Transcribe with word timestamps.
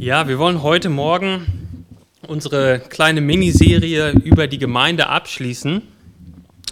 Ja, 0.00 0.26
wir 0.28 0.38
wollen 0.38 0.62
heute 0.62 0.88
Morgen 0.88 1.84
unsere 2.26 2.78
kleine 2.78 3.20
Miniserie 3.20 4.12
über 4.12 4.46
die 4.46 4.56
Gemeinde 4.56 5.08
abschließen. 5.08 5.82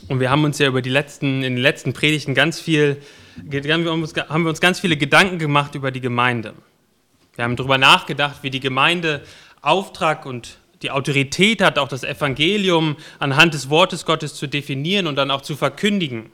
Und 0.08 0.20
wir 0.20 0.30
haben 0.30 0.44
uns 0.44 0.58
ja 0.58 0.66
über 0.66 0.80
die 0.80 0.88
letzten, 0.88 1.43
in 1.43 1.56
den 1.56 1.62
letzten 1.62 1.93
Predigten 1.93 2.35
ganz 2.35 2.59
viel, 2.59 3.03
haben 3.37 3.85
wir 3.85 4.49
uns 4.49 4.61
ganz 4.62 4.80
viele 4.80 4.96
Gedanken 4.96 5.38
gemacht 5.38 5.75
über 5.75 5.91
die 5.91 6.01
Gemeinde. 6.01 6.54
Wir 7.35 7.45
haben 7.45 7.56
darüber 7.56 7.77
nachgedacht, 7.77 8.37
wie 8.41 8.49
die 8.49 8.61
Gemeinde 8.61 9.21
Auftrag 9.60 10.24
und 10.24 10.56
die 10.81 10.90
Autorität 10.90 11.60
hat, 11.60 11.79
auch 11.79 11.88
das 11.88 12.04
Evangelium 12.04 12.97
anhand 13.19 13.53
des 13.53 13.69
Wortes 13.69 14.06
Gottes 14.06 14.37
zu 14.37 14.47
definieren 14.47 15.06
und 15.06 15.17
dann 15.17 15.31
auch 15.31 15.42
zu 15.42 15.54
verkündigen. 15.54 16.30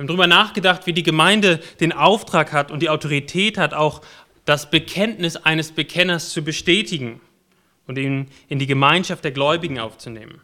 Wir 0.00 0.04
haben 0.04 0.16
darüber 0.16 0.26
nachgedacht, 0.28 0.86
wie 0.86 0.94
die 0.94 1.02
Gemeinde 1.02 1.60
den 1.78 1.92
Auftrag 1.92 2.54
hat 2.54 2.70
und 2.70 2.80
die 2.80 2.88
Autorität 2.88 3.58
hat, 3.58 3.74
auch 3.74 4.00
das 4.44 4.70
Bekenntnis 4.70 5.36
eines 5.36 5.72
Bekenners 5.72 6.30
zu 6.30 6.42
bestätigen 6.42 7.20
und 7.86 7.98
ihn 7.98 8.28
in 8.48 8.58
die 8.58 8.66
Gemeinschaft 8.66 9.24
der 9.24 9.32
Gläubigen 9.32 9.78
aufzunehmen. 9.78 10.40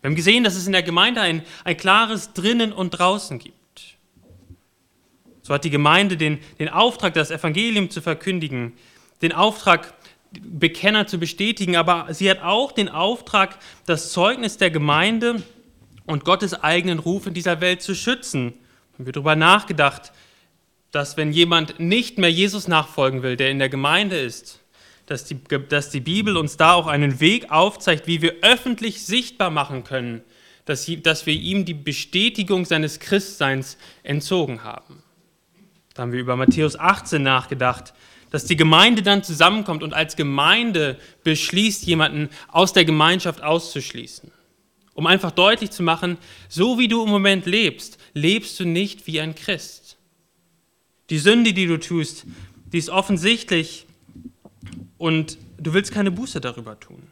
Wir 0.00 0.08
haben 0.08 0.16
gesehen, 0.16 0.44
dass 0.44 0.54
es 0.54 0.66
in 0.66 0.72
der 0.72 0.82
Gemeinde 0.82 1.20
ein, 1.20 1.42
ein 1.64 1.76
klares 1.76 2.32
Drinnen 2.32 2.72
und 2.72 2.90
Draußen 2.90 3.38
gibt. 3.38 3.56
So 5.42 5.54
hat 5.54 5.64
die 5.64 5.70
Gemeinde 5.70 6.16
den, 6.16 6.38
den 6.58 6.68
Auftrag, 6.68 7.14
das 7.14 7.30
Evangelium 7.30 7.90
zu 7.90 8.00
verkündigen, 8.00 8.74
den 9.22 9.32
Auftrag, 9.32 9.94
Bekenner 10.30 11.06
zu 11.06 11.18
bestätigen, 11.18 11.74
aber 11.76 12.12
sie 12.12 12.30
hat 12.30 12.42
auch 12.42 12.72
den 12.72 12.90
Auftrag, 12.90 13.58
das 13.86 14.12
Zeugnis 14.12 14.58
der 14.58 14.70
Gemeinde 14.70 15.42
und 16.04 16.24
Gottes 16.24 16.52
eigenen 16.52 16.98
Ruf 16.98 17.26
in 17.26 17.34
dieser 17.34 17.62
Welt 17.62 17.80
zu 17.80 17.94
schützen. 17.94 18.52
Wir 18.98 19.12
darüber 19.12 19.36
nachgedacht, 19.36 20.12
dass 20.90 21.16
wenn 21.16 21.32
jemand 21.32 21.80
nicht 21.80 22.18
mehr 22.18 22.30
Jesus 22.30 22.68
nachfolgen 22.68 23.22
will, 23.22 23.36
der 23.36 23.50
in 23.50 23.58
der 23.58 23.68
Gemeinde 23.68 24.18
ist, 24.18 24.60
dass 25.06 25.24
die, 25.24 25.38
dass 25.68 25.90
die 25.90 26.00
Bibel 26.00 26.36
uns 26.36 26.56
da 26.56 26.74
auch 26.74 26.86
einen 26.86 27.20
Weg 27.20 27.50
aufzeigt, 27.50 28.06
wie 28.06 28.22
wir 28.22 28.36
öffentlich 28.42 29.04
sichtbar 29.04 29.50
machen 29.50 29.84
können, 29.84 30.22
dass, 30.66 30.90
dass 31.02 31.24
wir 31.24 31.34
ihm 31.34 31.64
die 31.64 31.74
Bestätigung 31.74 32.66
seines 32.66 33.00
Christseins 33.00 33.78
entzogen 34.02 34.64
haben. 34.64 35.02
Da 35.94 36.02
haben 36.02 36.12
wir 36.12 36.20
über 36.20 36.36
Matthäus 36.36 36.78
18 36.78 37.22
nachgedacht, 37.22 37.94
dass 38.30 38.44
die 38.44 38.56
Gemeinde 38.56 39.02
dann 39.02 39.24
zusammenkommt 39.24 39.82
und 39.82 39.94
als 39.94 40.14
Gemeinde 40.14 40.98
beschließt, 41.24 41.84
jemanden 41.86 42.28
aus 42.48 42.74
der 42.74 42.84
Gemeinschaft 42.84 43.42
auszuschließen. 43.42 44.30
Um 44.92 45.06
einfach 45.06 45.30
deutlich 45.30 45.70
zu 45.70 45.82
machen, 45.82 46.18
so 46.48 46.78
wie 46.78 46.88
du 46.88 47.02
im 47.04 47.10
Moment 47.10 47.46
lebst, 47.46 47.98
lebst 48.12 48.60
du 48.60 48.66
nicht 48.66 49.06
wie 49.06 49.20
ein 49.20 49.34
Christ. 49.34 49.87
Die 51.10 51.18
Sünde, 51.18 51.52
die 51.52 51.66
du 51.66 51.78
tust, 51.78 52.26
die 52.72 52.78
ist 52.78 52.90
offensichtlich 52.90 53.86
und 54.98 55.38
du 55.58 55.72
willst 55.72 55.92
keine 55.92 56.10
Buße 56.10 56.40
darüber 56.40 56.78
tun. 56.78 57.02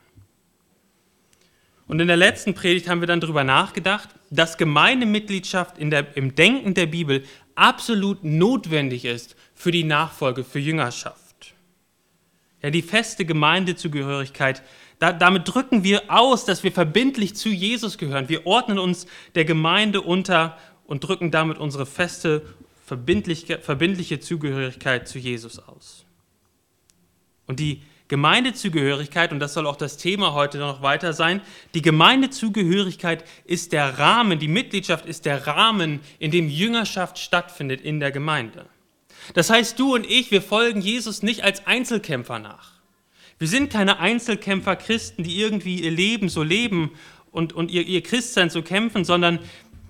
Und 1.88 2.00
in 2.00 2.08
der 2.08 2.16
letzten 2.16 2.54
Predigt 2.54 2.88
haben 2.88 3.00
wir 3.00 3.06
dann 3.06 3.20
darüber 3.20 3.44
nachgedacht, 3.44 4.08
dass 4.30 4.58
Gemeindemitgliedschaft 4.58 5.78
in 5.78 5.90
der, 5.90 6.16
im 6.16 6.34
Denken 6.34 6.74
der 6.74 6.86
Bibel 6.86 7.24
absolut 7.54 8.24
notwendig 8.24 9.04
ist 9.04 9.36
für 9.54 9.70
die 9.70 9.84
Nachfolge, 9.84 10.44
für 10.44 10.58
Jüngerschaft. 10.58 11.54
Ja, 12.62 12.70
die 12.70 12.82
feste 12.82 13.24
Gemeindezugehörigkeit, 13.24 14.62
da, 14.98 15.12
damit 15.12 15.42
drücken 15.46 15.84
wir 15.84 16.04
aus, 16.08 16.44
dass 16.44 16.64
wir 16.64 16.72
verbindlich 16.72 17.36
zu 17.36 17.50
Jesus 17.50 17.98
gehören. 17.98 18.28
Wir 18.28 18.46
ordnen 18.46 18.78
uns 18.78 19.06
der 19.34 19.44
Gemeinde 19.44 20.00
unter 20.00 20.58
und 20.86 21.00
drücken 21.00 21.30
damit 21.30 21.58
unsere 21.58 21.86
feste 21.86 22.42
verbindliche, 22.86 23.58
verbindliche 23.58 24.20
Zugehörigkeit 24.20 25.08
zu 25.08 25.18
Jesus 25.18 25.58
aus. 25.58 26.06
Und 27.46 27.58
die 27.58 27.82
Gemeindezugehörigkeit, 28.06 29.32
und 29.32 29.40
das 29.40 29.54
soll 29.54 29.66
auch 29.66 29.74
das 29.74 29.96
Thema 29.96 30.34
heute 30.34 30.58
noch 30.58 30.82
weiter 30.82 31.12
sein, 31.12 31.40
die 31.74 31.82
Gemeindezugehörigkeit 31.82 33.24
ist 33.44 33.72
der 33.72 33.98
Rahmen, 33.98 34.38
die 34.38 34.46
Mitgliedschaft 34.46 35.04
ist 35.04 35.24
der 35.24 35.48
Rahmen, 35.48 35.98
in 36.20 36.30
dem 36.30 36.48
Jüngerschaft 36.48 37.18
stattfindet 37.18 37.80
in 37.80 37.98
der 37.98 38.12
Gemeinde. 38.12 38.66
Das 39.34 39.50
heißt, 39.50 39.76
du 39.80 39.96
und 39.96 40.06
ich, 40.08 40.30
wir 40.30 40.40
folgen 40.40 40.80
Jesus 40.80 41.24
nicht 41.24 41.42
als 41.42 41.66
Einzelkämpfer 41.66 42.38
nach. 42.38 42.74
Wir 43.40 43.48
sind 43.48 43.72
keine 43.72 43.98
Einzelkämpfer 43.98 44.76
Christen, 44.76 45.24
die 45.24 45.40
irgendwie 45.40 45.80
ihr 45.82 45.90
Leben 45.90 46.28
so 46.28 46.44
leben 46.44 46.92
und, 47.32 47.52
und 47.52 47.72
ihr, 47.72 47.84
ihr 47.84 48.04
Christsein 48.04 48.48
so 48.48 48.62
kämpfen, 48.62 49.04
sondern, 49.04 49.40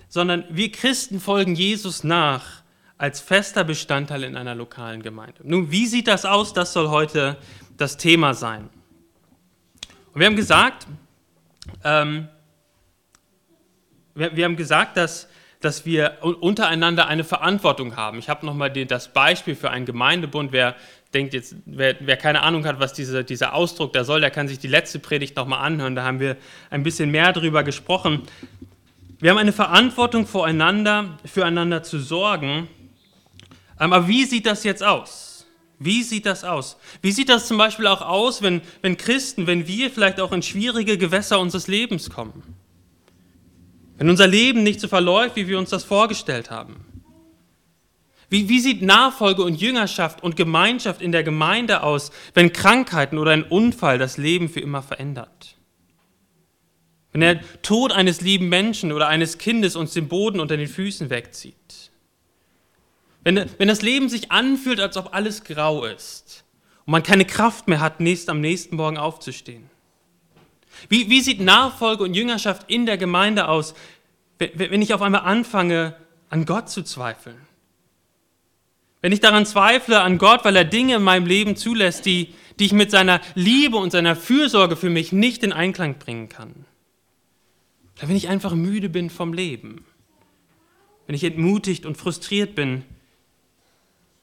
sondern 0.08 0.44
wir 0.48 0.72
Christen 0.72 1.20
folgen 1.20 1.54
Jesus 1.54 2.02
nach 2.02 2.64
als 2.98 3.20
fester 3.20 3.64
Bestandteil 3.64 4.24
in 4.24 4.36
einer 4.36 4.54
lokalen 4.54 5.02
Gemeinde. 5.02 5.40
Nun, 5.42 5.70
wie 5.70 5.86
sieht 5.86 6.08
das 6.08 6.24
aus? 6.24 6.52
Das 6.52 6.72
soll 6.72 6.88
heute 6.88 7.36
das 7.76 7.96
Thema 7.96 8.34
sein. 8.34 8.70
Und 10.12 10.20
wir 10.20 10.26
haben 10.26 10.36
gesagt, 10.36 10.86
ähm, 11.84 12.28
wir, 14.14 14.34
wir, 14.34 14.46
haben 14.46 14.56
gesagt, 14.56 14.96
dass, 14.96 15.28
dass 15.60 15.84
wir 15.84 16.18
untereinander 16.22 17.06
eine 17.06 17.22
Verantwortung 17.22 17.96
haben. 17.96 18.18
Ich 18.18 18.30
habe 18.30 18.46
nochmal 18.46 18.70
das 18.70 19.12
Beispiel 19.12 19.54
für 19.54 19.70
einen 19.70 19.84
Gemeindebund. 19.84 20.52
Wer 20.52 20.74
denkt 21.12 21.34
jetzt, 21.34 21.54
wer, 21.66 21.96
wer 22.00 22.16
keine 22.16 22.42
Ahnung 22.42 22.64
hat, 22.64 22.80
was 22.80 22.94
diese, 22.94 23.24
dieser 23.24 23.52
Ausdruck 23.52 23.92
da 23.92 24.04
soll, 24.04 24.22
der 24.22 24.30
kann 24.30 24.48
sich 24.48 24.58
die 24.58 24.68
letzte 24.68 25.00
Predigt 25.00 25.36
nochmal 25.36 25.60
anhören. 25.60 25.94
Da 25.94 26.04
haben 26.04 26.18
wir 26.18 26.38
ein 26.70 26.82
bisschen 26.82 27.10
mehr 27.10 27.34
darüber 27.34 27.62
gesprochen. 27.62 28.22
Wir 29.18 29.30
haben 29.30 29.38
eine 29.38 29.52
Verantwortung 29.52 30.26
voreinander, 30.26 31.18
füreinander 31.26 31.82
zu 31.82 31.98
sorgen 31.98 32.68
aber 33.76 34.08
wie 34.08 34.24
sieht 34.24 34.46
das 34.46 34.64
jetzt 34.64 34.82
aus? 34.82 35.46
Wie 35.78 36.02
sieht 36.02 36.24
das 36.24 36.44
aus? 36.44 36.78
Wie 37.02 37.12
sieht 37.12 37.28
das 37.28 37.46
zum 37.46 37.58
Beispiel 37.58 37.86
auch 37.86 38.00
aus, 38.00 38.40
wenn, 38.40 38.62
wenn 38.80 38.96
Christen, 38.96 39.46
wenn 39.46 39.66
wir 39.68 39.90
vielleicht 39.90 40.20
auch 40.20 40.32
in 40.32 40.42
schwierige 40.42 40.96
Gewässer 40.96 41.38
unseres 41.38 41.68
Lebens 41.68 42.08
kommen? 42.08 42.42
Wenn 43.98 44.08
unser 44.08 44.26
Leben 44.26 44.62
nicht 44.62 44.80
so 44.80 44.88
verläuft, 44.88 45.36
wie 45.36 45.48
wir 45.48 45.58
uns 45.58 45.70
das 45.70 45.84
vorgestellt 45.84 46.50
haben? 46.50 46.86
Wie, 48.28 48.48
wie 48.48 48.60
sieht 48.60 48.82
Nachfolge 48.82 49.42
und 49.42 49.60
Jüngerschaft 49.60 50.22
und 50.22 50.36
Gemeinschaft 50.36 51.00
in 51.00 51.12
der 51.12 51.22
Gemeinde 51.22 51.82
aus, 51.82 52.10
wenn 52.34 52.52
Krankheiten 52.52 53.18
oder 53.18 53.30
ein 53.30 53.44
Unfall 53.44 53.98
das 53.98 54.16
Leben 54.16 54.48
für 54.48 54.60
immer 54.60 54.82
verändert? 54.82 55.56
Wenn 57.12 57.20
der 57.20 57.40
Tod 57.62 57.92
eines 57.92 58.20
lieben 58.20 58.48
Menschen 58.48 58.92
oder 58.92 59.08
eines 59.08 59.38
Kindes 59.38 59.76
uns 59.76 59.92
den 59.92 60.08
Boden 60.08 60.40
unter 60.40 60.56
den 60.56 60.68
Füßen 60.68 61.08
wegzieht? 61.08 61.90
Wenn, 63.26 63.44
wenn 63.58 63.66
das 63.66 63.82
Leben 63.82 64.08
sich 64.08 64.30
anfühlt, 64.30 64.78
als 64.78 64.96
ob 64.96 65.12
alles 65.12 65.42
grau 65.42 65.84
ist 65.84 66.44
und 66.84 66.92
man 66.92 67.02
keine 67.02 67.24
Kraft 67.24 67.66
mehr 67.66 67.80
hat, 67.80 67.98
nächst, 67.98 68.28
am 68.28 68.40
nächsten 68.40 68.76
Morgen 68.76 68.98
aufzustehen. 68.98 69.68
Wie, 70.88 71.10
wie 71.10 71.20
sieht 71.20 71.40
Nachfolge 71.40 72.04
und 72.04 72.14
Jüngerschaft 72.14 72.70
in 72.70 72.86
der 72.86 72.96
Gemeinde 72.98 73.48
aus, 73.48 73.74
wenn 74.38 74.80
ich 74.80 74.94
auf 74.94 75.02
einmal 75.02 75.22
anfange, 75.22 75.96
an 76.30 76.44
Gott 76.44 76.70
zu 76.70 76.84
zweifeln? 76.84 77.36
Wenn 79.00 79.10
ich 79.10 79.18
daran 79.18 79.44
zweifle, 79.44 80.02
an 80.02 80.18
Gott, 80.18 80.44
weil 80.44 80.54
er 80.54 80.64
Dinge 80.64 80.94
in 80.94 81.02
meinem 81.02 81.26
Leben 81.26 81.56
zulässt, 81.56 82.06
die, 82.06 82.32
die 82.60 82.66
ich 82.66 82.72
mit 82.72 82.92
seiner 82.92 83.20
Liebe 83.34 83.76
und 83.76 83.90
seiner 83.90 84.14
Fürsorge 84.14 84.76
für 84.76 84.88
mich 84.88 85.10
nicht 85.10 85.42
in 85.42 85.52
Einklang 85.52 85.98
bringen 85.98 86.28
kann. 86.28 86.54
Oder 87.98 88.06
wenn 88.06 88.16
ich 88.16 88.28
einfach 88.28 88.54
müde 88.54 88.88
bin 88.88 89.10
vom 89.10 89.32
Leben. 89.32 89.84
Wenn 91.08 91.16
ich 91.16 91.24
entmutigt 91.24 91.86
und 91.86 91.96
frustriert 91.96 92.54
bin 92.54 92.84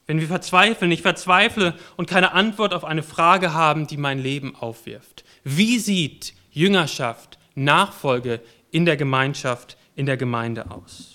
wenn 0.06 0.20
wir 0.20 0.28
verzweifeln, 0.28 0.92
ich 0.92 1.02
verzweifle 1.02 1.76
und 1.96 2.10
keine 2.10 2.34
Antwort 2.34 2.74
auf 2.74 2.84
eine 2.84 3.04
Frage 3.04 3.54
haben, 3.54 3.88
die 3.88 3.98
mein 3.98 4.20
Leben 4.20 4.56
aufwirft. 4.56 5.24
Wie 5.44 5.80
sieht 5.80 6.34
Jüngerschaft, 6.52 7.38
Nachfolge 7.56 8.42
in 8.72 8.86
der 8.86 8.98
Gemeinschaft, 8.98 9.78
in 9.96 10.06
der 10.06 10.18
Gemeinde 10.18 10.72
aus? 10.72 11.14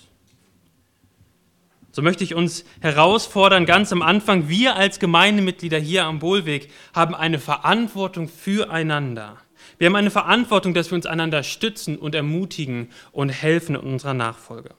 So 1.91 2.01
möchte 2.01 2.23
ich 2.23 2.35
uns 2.35 2.65
herausfordern, 2.81 3.65
ganz 3.65 3.91
am 3.91 4.01
Anfang, 4.01 4.47
wir 4.47 4.75
als 4.75 4.99
Gemeindemitglieder 4.99 5.79
hier 5.79 6.05
am 6.05 6.19
Bohlweg 6.19 6.69
haben 6.93 7.15
eine 7.15 7.39
Verantwortung 7.39 8.27
füreinander. 8.27 9.37
Wir 9.77 9.87
haben 9.87 9.95
eine 9.95 10.11
Verantwortung, 10.11 10.73
dass 10.73 10.91
wir 10.91 10.95
uns 10.95 11.05
einander 11.05 11.43
stützen 11.43 11.97
und 11.97 12.15
ermutigen 12.15 12.89
und 13.11 13.29
helfen 13.29 13.75
in 13.75 13.81
unserer 13.81 14.13
Nachfolge. 14.13 14.69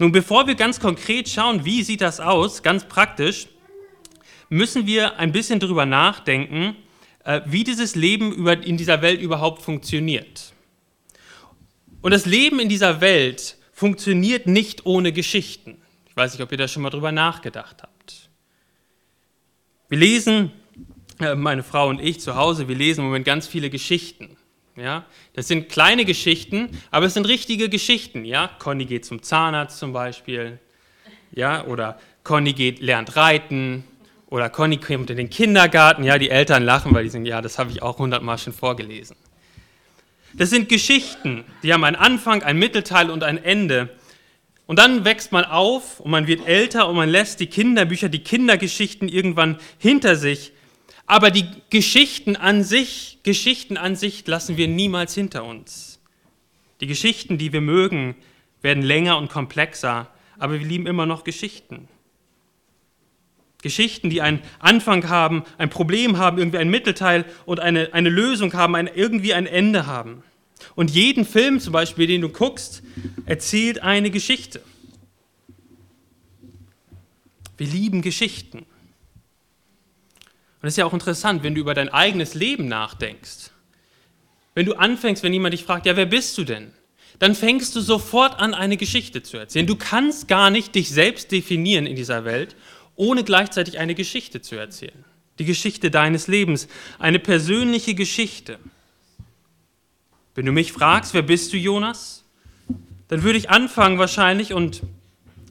Nun, 0.00 0.12
bevor 0.12 0.46
wir 0.46 0.54
ganz 0.54 0.80
konkret 0.80 1.28
schauen, 1.28 1.66
wie 1.66 1.82
sieht 1.82 2.00
das 2.00 2.20
aus, 2.20 2.62
ganz 2.62 2.88
praktisch, 2.88 3.48
müssen 4.48 4.86
wir 4.86 5.18
ein 5.18 5.30
bisschen 5.30 5.60
darüber 5.60 5.84
nachdenken, 5.84 6.74
äh, 7.24 7.42
wie 7.44 7.64
dieses 7.64 7.96
Leben 7.96 8.46
in 8.48 8.78
dieser 8.78 9.02
Welt 9.02 9.20
überhaupt 9.20 9.60
funktioniert. 9.60 10.54
Und 12.00 12.12
das 12.12 12.24
Leben 12.24 12.60
in 12.60 12.70
dieser 12.70 13.02
Welt 13.02 13.58
funktioniert 13.74 14.46
nicht 14.46 14.86
ohne 14.86 15.12
Geschichten. 15.12 15.76
Ich 16.08 16.16
weiß 16.16 16.32
nicht, 16.32 16.42
ob 16.42 16.50
ihr 16.50 16.56
da 16.56 16.66
schon 16.66 16.82
mal 16.82 16.88
drüber 16.88 17.12
nachgedacht 17.12 17.82
habt. 17.82 18.30
Wir 19.90 19.98
lesen, 19.98 20.50
äh, 21.20 21.34
meine 21.34 21.62
Frau 21.62 21.90
und 21.90 22.00
ich 22.00 22.20
zu 22.20 22.36
Hause, 22.36 22.68
wir 22.68 22.76
lesen 22.76 23.00
im 23.00 23.08
Moment 23.08 23.26
ganz 23.26 23.46
viele 23.46 23.68
Geschichten. 23.68 24.38
Ja? 24.80 25.04
Das 25.34 25.48
sind 25.48 25.68
kleine 25.68 26.04
Geschichten, 26.04 26.80
aber 26.90 27.06
es 27.06 27.14
sind 27.14 27.28
richtige 27.28 27.68
Geschichten. 27.68 28.24
Ja? 28.24 28.48
Conny 28.58 28.86
geht 28.86 29.04
zum 29.04 29.22
Zahnarzt 29.22 29.78
zum 29.78 29.92
Beispiel. 29.92 30.58
Ja? 31.32 31.64
Oder 31.64 32.00
Conny 32.24 32.52
geht, 32.52 32.80
lernt 32.80 33.16
reiten. 33.16 33.84
Oder 34.26 34.48
Conny 34.48 34.78
kommt 34.78 35.10
in 35.10 35.16
den 35.16 35.30
Kindergarten. 35.30 36.04
Ja, 36.04 36.18
die 36.18 36.30
Eltern 36.30 36.62
lachen, 36.62 36.94
weil 36.94 37.04
die 37.04 37.10
sagen, 37.10 37.26
ja, 37.26 37.42
das 37.42 37.58
habe 37.58 37.70
ich 37.70 37.82
auch 37.82 37.98
hundertmal 37.98 38.38
schon 38.38 38.52
vorgelesen. 38.52 39.16
Das 40.34 40.50
sind 40.50 40.68
Geschichten, 40.68 41.44
die 41.62 41.72
haben 41.72 41.82
einen 41.82 41.96
Anfang, 41.96 42.42
ein 42.44 42.56
Mittelteil 42.56 43.10
und 43.10 43.24
ein 43.24 43.42
Ende. 43.42 43.90
Und 44.66 44.78
dann 44.78 45.04
wächst 45.04 45.32
man 45.32 45.44
auf 45.44 45.98
und 45.98 46.12
man 46.12 46.28
wird 46.28 46.46
älter 46.46 46.88
und 46.88 46.94
man 46.94 47.08
lässt 47.08 47.40
die 47.40 47.48
Kinderbücher, 47.48 48.08
die 48.08 48.20
Kindergeschichten 48.20 49.08
irgendwann 49.08 49.58
hinter 49.78 50.14
sich. 50.14 50.52
Aber 51.10 51.32
die 51.32 51.44
Geschichten 51.70 52.36
an 52.36 52.62
sich, 52.62 53.18
Geschichten 53.24 53.76
an 53.76 53.96
sich 53.96 54.24
lassen 54.28 54.56
wir 54.56 54.68
niemals 54.68 55.12
hinter 55.12 55.42
uns. 55.42 55.98
Die 56.80 56.86
Geschichten, 56.86 57.36
die 57.36 57.52
wir 57.52 57.60
mögen, 57.60 58.14
werden 58.62 58.84
länger 58.84 59.18
und 59.18 59.28
komplexer, 59.28 60.08
aber 60.38 60.60
wir 60.60 60.64
lieben 60.64 60.86
immer 60.86 61.06
noch 61.06 61.24
Geschichten. 61.24 61.88
Geschichten, 63.60 64.08
die 64.08 64.22
einen 64.22 64.40
Anfang 64.60 65.08
haben, 65.08 65.42
ein 65.58 65.68
Problem 65.68 66.16
haben, 66.16 66.38
irgendwie 66.38 66.58
ein 66.58 66.70
Mittelteil 66.70 67.24
und 67.44 67.58
eine, 67.58 67.92
eine 67.92 68.08
Lösung 68.08 68.52
haben, 68.52 68.76
ein, 68.76 68.86
irgendwie 68.86 69.34
ein 69.34 69.46
Ende 69.46 69.86
haben. 69.88 70.22
Und 70.76 70.92
jeden 70.92 71.24
Film 71.24 71.58
zum 71.58 71.72
Beispiel, 71.72 72.06
den 72.06 72.20
du 72.20 72.28
guckst, 72.28 72.84
erzählt 73.26 73.82
eine 73.82 74.12
Geschichte. 74.12 74.62
Wir 77.56 77.66
lieben 77.66 78.00
Geschichten. 78.00 78.64
Und 80.60 80.68
es 80.68 80.74
ist 80.74 80.78
ja 80.78 80.84
auch 80.84 80.92
interessant, 80.92 81.42
wenn 81.42 81.54
du 81.54 81.60
über 81.60 81.74
dein 81.74 81.88
eigenes 81.88 82.34
Leben 82.34 82.68
nachdenkst. 82.68 83.50
Wenn 84.54 84.66
du 84.66 84.74
anfängst, 84.74 85.22
wenn 85.22 85.32
jemand 85.32 85.54
dich 85.54 85.64
fragt, 85.64 85.86
ja, 85.86 85.96
wer 85.96 86.06
bist 86.06 86.36
du 86.36 86.44
denn? 86.44 86.72
Dann 87.18 87.34
fängst 87.34 87.76
du 87.76 87.80
sofort 87.80 88.38
an, 88.40 88.54
eine 88.54 88.76
Geschichte 88.76 89.22
zu 89.22 89.36
erzählen. 89.36 89.66
Du 89.66 89.76
kannst 89.76 90.28
gar 90.28 90.50
nicht 90.50 90.74
dich 90.74 90.90
selbst 90.90 91.32
definieren 91.32 91.86
in 91.86 91.96
dieser 91.96 92.24
Welt, 92.24 92.56
ohne 92.96 93.24
gleichzeitig 93.24 93.78
eine 93.78 93.94
Geschichte 93.94 94.42
zu 94.42 94.56
erzählen. 94.56 95.04
Die 95.38 95.44
Geschichte 95.44 95.90
deines 95.90 96.28
Lebens, 96.28 96.68
eine 96.98 97.18
persönliche 97.18 97.94
Geschichte. 97.94 98.58
Wenn 100.34 100.46
du 100.46 100.52
mich 100.52 100.72
fragst, 100.72 101.14
wer 101.14 101.22
bist 101.22 101.52
du, 101.52 101.56
Jonas? 101.56 102.24
Dann 103.08 103.22
würde 103.22 103.38
ich 103.38 103.50
anfangen 103.50 103.98
wahrscheinlich 103.98 104.52
und 104.52 104.82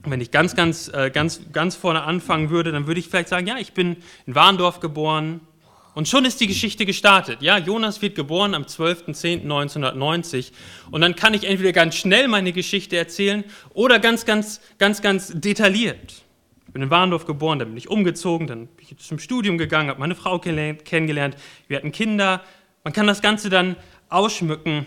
wenn 0.06 0.22
ich 0.22 0.32
ganz, 0.32 0.56
ganz, 0.56 0.90
äh, 0.94 1.12
ganz, 1.12 1.42
ganz 1.52 1.76
vorne 1.76 2.04
anfangen 2.04 2.50
würde, 2.50 2.72
dann 2.72 2.88
würde 2.88 3.00
ich 3.00 3.08
vielleicht 3.08 3.30
sagen, 3.30 3.48
ja, 3.48 3.58
ich 3.58 3.74
bin 3.74 3.98
in 4.26 4.36
Warndorf 4.36 4.80
geboren 4.80 5.42
und 5.94 6.08
schon 6.08 6.24
ist 6.26 6.40
die 6.40 6.48
Geschichte 6.48 6.86
gestartet. 6.86 7.42
Ja, 7.42 7.58
Jonas 7.58 8.02
wird 8.02 8.16
geboren 8.16 8.54
am 8.54 8.64
12.10.1990 8.64 10.52
und 10.92 11.02
dann 11.02 11.16
kann 11.16 11.34
ich 11.34 11.44
entweder 11.44 11.74
ganz 11.74 11.96
schnell 11.96 12.28
meine 12.28 12.54
Geschichte 12.54 12.96
erzählen 12.96 13.44
oder 13.74 14.00
ganz, 14.00 14.26
ganz, 14.26 14.62
ganz, 14.78 15.02
ganz 15.02 15.34
detailliert. 15.36 16.24
Ich 16.68 16.74
bin 16.74 16.84
in 16.84 16.90
Warndorf 16.90 17.26
geboren, 17.26 17.60
dann 17.60 17.70
bin 17.70 17.78
ich 17.78 17.90
umgezogen, 17.90 18.48
dann 18.48 18.68
bin 18.68 18.86
ich 18.88 18.98
zum 19.00 19.20
Studium 19.20 19.58
gegangen, 19.58 19.90
habe 19.90 20.00
meine 20.00 20.16
Frau 20.16 20.40
kennengelernt, 20.40 21.36
wir 21.68 21.78
hatten 21.78 21.92
Kinder. 21.92 22.44
Man 22.84 22.94
kann 22.94 23.08
das 23.08 23.22
Ganze 23.22 23.50
dann 23.50 23.76
ausschmücken 24.08 24.86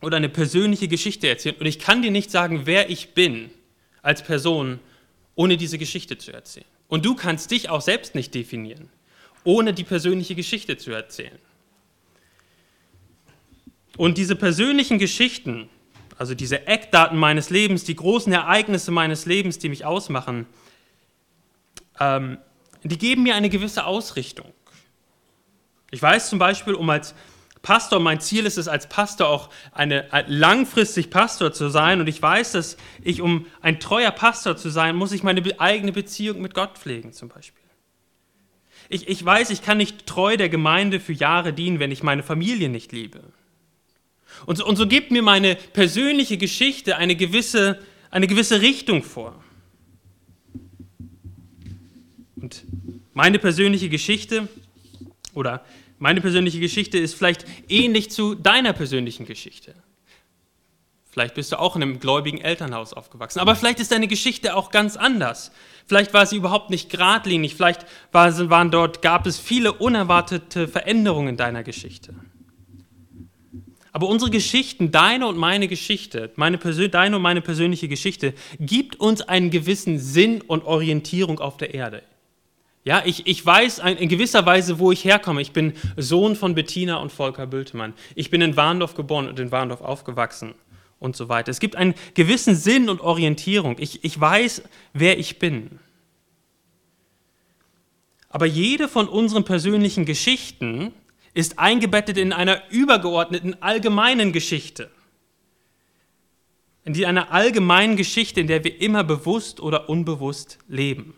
oder 0.00 0.16
eine 0.16 0.28
persönliche 0.28 0.88
Geschichte 0.88 1.28
erzählen. 1.28 1.56
Und 1.58 1.66
ich 1.66 1.78
kann 1.78 2.00
dir 2.00 2.10
nicht 2.10 2.30
sagen, 2.30 2.62
wer 2.64 2.88
ich 2.90 3.12
bin 3.12 3.50
als 4.02 4.22
Person, 4.22 4.80
ohne 5.34 5.56
diese 5.56 5.78
Geschichte 5.78 6.18
zu 6.18 6.32
erzählen. 6.32 6.66
Und 6.88 7.04
du 7.04 7.14
kannst 7.14 7.50
dich 7.50 7.70
auch 7.70 7.80
selbst 7.80 8.14
nicht 8.14 8.34
definieren, 8.34 8.90
ohne 9.44 9.72
die 9.72 9.84
persönliche 9.84 10.34
Geschichte 10.34 10.76
zu 10.76 10.90
erzählen. 10.90 11.38
Und 13.96 14.18
diese 14.18 14.34
persönlichen 14.34 14.98
Geschichten, 14.98 15.68
also 16.18 16.34
diese 16.34 16.66
Eckdaten 16.66 17.18
meines 17.18 17.50
Lebens, 17.50 17.84
die 17.84 17.96
großen 17.96 18.32
Ereignisse 18.32 18.90
meines 18.90 19.26
Lebens, 19.26 19.58
die 19.58 19.68
mich 19.68 19.84
ausmachen, 19.84 20.46
ähm, 21.98 22.38
die 22.82 22.98
geben 22.98 23.22
mir 23.22 23.34
eine 23.34 23.50
gewisse 23.50 23.84
Ausrichtung. 23.84 24.52
Ich 25.90 26.00
weiß 26.00 26.30
zum 26.30 26.38
Beispiel, 26.38 26.74
um 26.74 26.88
als 26.88 27.14
Pastor, 27.62 28.00
mein 28.00 28.20
Ziel 28.20 28.46
ist 28.46 28.56
es 28.56 28.68
als 28.68 28.88
Pastor 28.88 29.28
auch 29.28 29.50
eine, 29.72 30.06
langfristig 30.28 31.10
Pastor 31.10 31.52
zu 31.52 31.68
sein 31.68 32.00
und 32.00 32.08
ich 32.08 32.20
weiß, 32.20 32.52
dass 32.52 32.76
ich, 33.02 33.20
um 33.20 33.46
ein 33.60 33.80
treuer 33.80 34.10
Pastor 34.10 34.56
zu 34.56 34.70
sein, 34.70 34.96
muss 34.96 35.12
ich 35.12 35.22
meine 35.22 35.42
eigene 35.60 35.92
Beziehung 35.92 36.40
mit 36.40 36.54
Gott 36.54 36.78
pflegen 36.78 37.12
zum 37.12 37.28
Beispiel. 37.28 37.60
Ich, 38.88 39.08
ich 39.08 39.24
weiß, 39.24 39.50
ich 39.50 39.62
kann 39.62 39.76
nicht 39.76 40.06
treu 40.06 40.36
der 40.36 40.48
Gemeinde 40.48 41.00
für 41.00 41.12
Jahre 41.12 41.52
dienen, 41.52 41.78
wenn 41.78 41.92
ich 41.92 42.02
meine 42.02 42.22
Familie 42.22 42.68
nicht 42.68 42.92
liebe. 42.92 43.20
Und 44.46 44.56
so, 44.56 44.66
und 44.66 44.76
so 44.76 44.86
gibt 44.86 45.10
mir 45.10 45.22
meine 45.22 45.54
persönliche 45.54 46.38
Geschichte 46.38 46.96
eine 46.96 47.14
gewisse, 47.14 47.78
eine 48.10 48.26
gewisse 48.26 48.62
Richtung 48.62 49.02
vor. 49.02 49.44
Und 52.36 52.64
meine 53.12 53.38
persönliche 53.38 53.90
Geschichte 53.90 54.48
oder 55.34 55.64
meine 56.00 56.20
persönliche 56.20 56.58
Geschichte 56.58 56.98
ist 56.98 57.14
vielleicht 57.14 57.44
ähnlich 57.68 58.10
zu 58.10 58.34
deiner 58.34 58.72
persönlichen 58.72 59.26
Geschichte. 59.26 59.74
Vielleicht 61.10 61.34
bist 61.34 61.52
du 61.52 61.58
auch 61.58 61.76
in 61.76 61.82
einem 61.82 62.00
gläubigen 62.00 62.40
Elternhaus 62.40 62.94
aufgewachsen, 62.94 63.38
aber 63.38 63.54
vielleicht 63.54 63.80
ist 63.80 63.92
deine 63.92 64.08
Geschichte 64.08 64.56
auch 64.56 64.70
ganz 64.70 64.96
anders. 64.96 65.52
Vielleicht 65.86 66.14
war 66.14 66.24
sie 66.24 66.36
überhaupt 66.36 66.70
nicht 66.70 66.88
geradlinig, 66.88 67.54
vielleicht 67.54 67.84
waren 68.12 68.70
dort, 68.70 69.02
gab 69.02 69.26
es 69.26 69.38
viele 69.38 69.74
unerwartete 69.74 70.68
Veränderungen 70.68 71.28
in 71.28 71.36
deiner 71.36 71.64
Geschichte. 71.64 72.14
Aber 73.92 74.08
unsere 74.08 74.30
Geschichten, 74.30 74.92
deine 74.92 75.26
und 75.26 75.36
meine 75.36 75.68
Geschichte, 75.68 76.32
meine 76.36 76.58
deine 76.58 77.16
und 77.16 77.22
meine 77.22 77.42
persönliche 77.42 77.88
Geschichte, 77.88 78.32
gibt 78.58 78.98
uns 79.00 79.20
einen 79.20 79.50
gewissen 79.50 79.98
Sinn 79.98 80.40
und 80.40 80.64
Orientierung 80.64 81.40
auf 81.40 81.58
der 81.58 81.74
Erde. 81.74 82.02
Ja, 82.82 83.02
ich, 83.04 83.26
ich 83.26 83.44
weiß 83.44 83.80
in 83.98 84.08
gewisser 84.08 84.46
Weise, 84.46 84.78
wo 84.78 84.90
ich 84.90 85.04
herkomme. 85.04 85.42
Ich 85.42 85.52
bin 85.52 85.74
Sohn 85.96 86.34
von 86.34 86.54
Bettina 86.54 86.96
und 86.96 87.12
Volker 87.12 87.46
Bültemann. 87.46 87.92
Ich 88.14 88.30
bin 88.30 88.40
in 88.40 88.56
Warndorf 88.56 88.94
geboren 88.94 89.28
und 89.28 89.38
in 89.38 89.52
Warndorf 89.52 89.82
aufgewachsen 89.82 90.54
und 90.98 91.14
so 91.14 91.28
weiter. 91.28 91.50
Es 91.50 91.60
gibt 91.60 91.76
einen 91.76 91.94
gewissen 92.14 92.54
Sinn 92.54 92.88
und 92.88 93.00
Orientierung. 93.00 93.76
Ich, 93.78 94.02
ich 94.02 94.18
weiß, 94.18 94.62
wer 94.94 95.18
ich 95.18 95.38
bin. 95.38 95.78
Aber 98.30 98.46
jede 98.46 98.88
von 98.88 99.08
unseren 99.08 99.44
persönlichen 99.44 100.06
Geschichten 100.06 100.92
ist 101.34 101.58
eingebettet 101.58 102.16
in 102.16 102.32
einer 102.32 102.62
übergeordneten 102.70 103.60
allgemeinen 103.62 104.32
Geschichte. 104.32 104.90
In 106.84 107.04
einer 107.04 107.30
allgemeinen 107.30 107.96
Geschichte, 107.96 108.40
in 108.40 108.46
der 108.46 108.64
wir 108.64 108.80
immer 108.80 109.04
bewusst 109.04 109.60
oder 109.60 109.88
unbewusst 109.90 110.58
leben. 110.66 111.14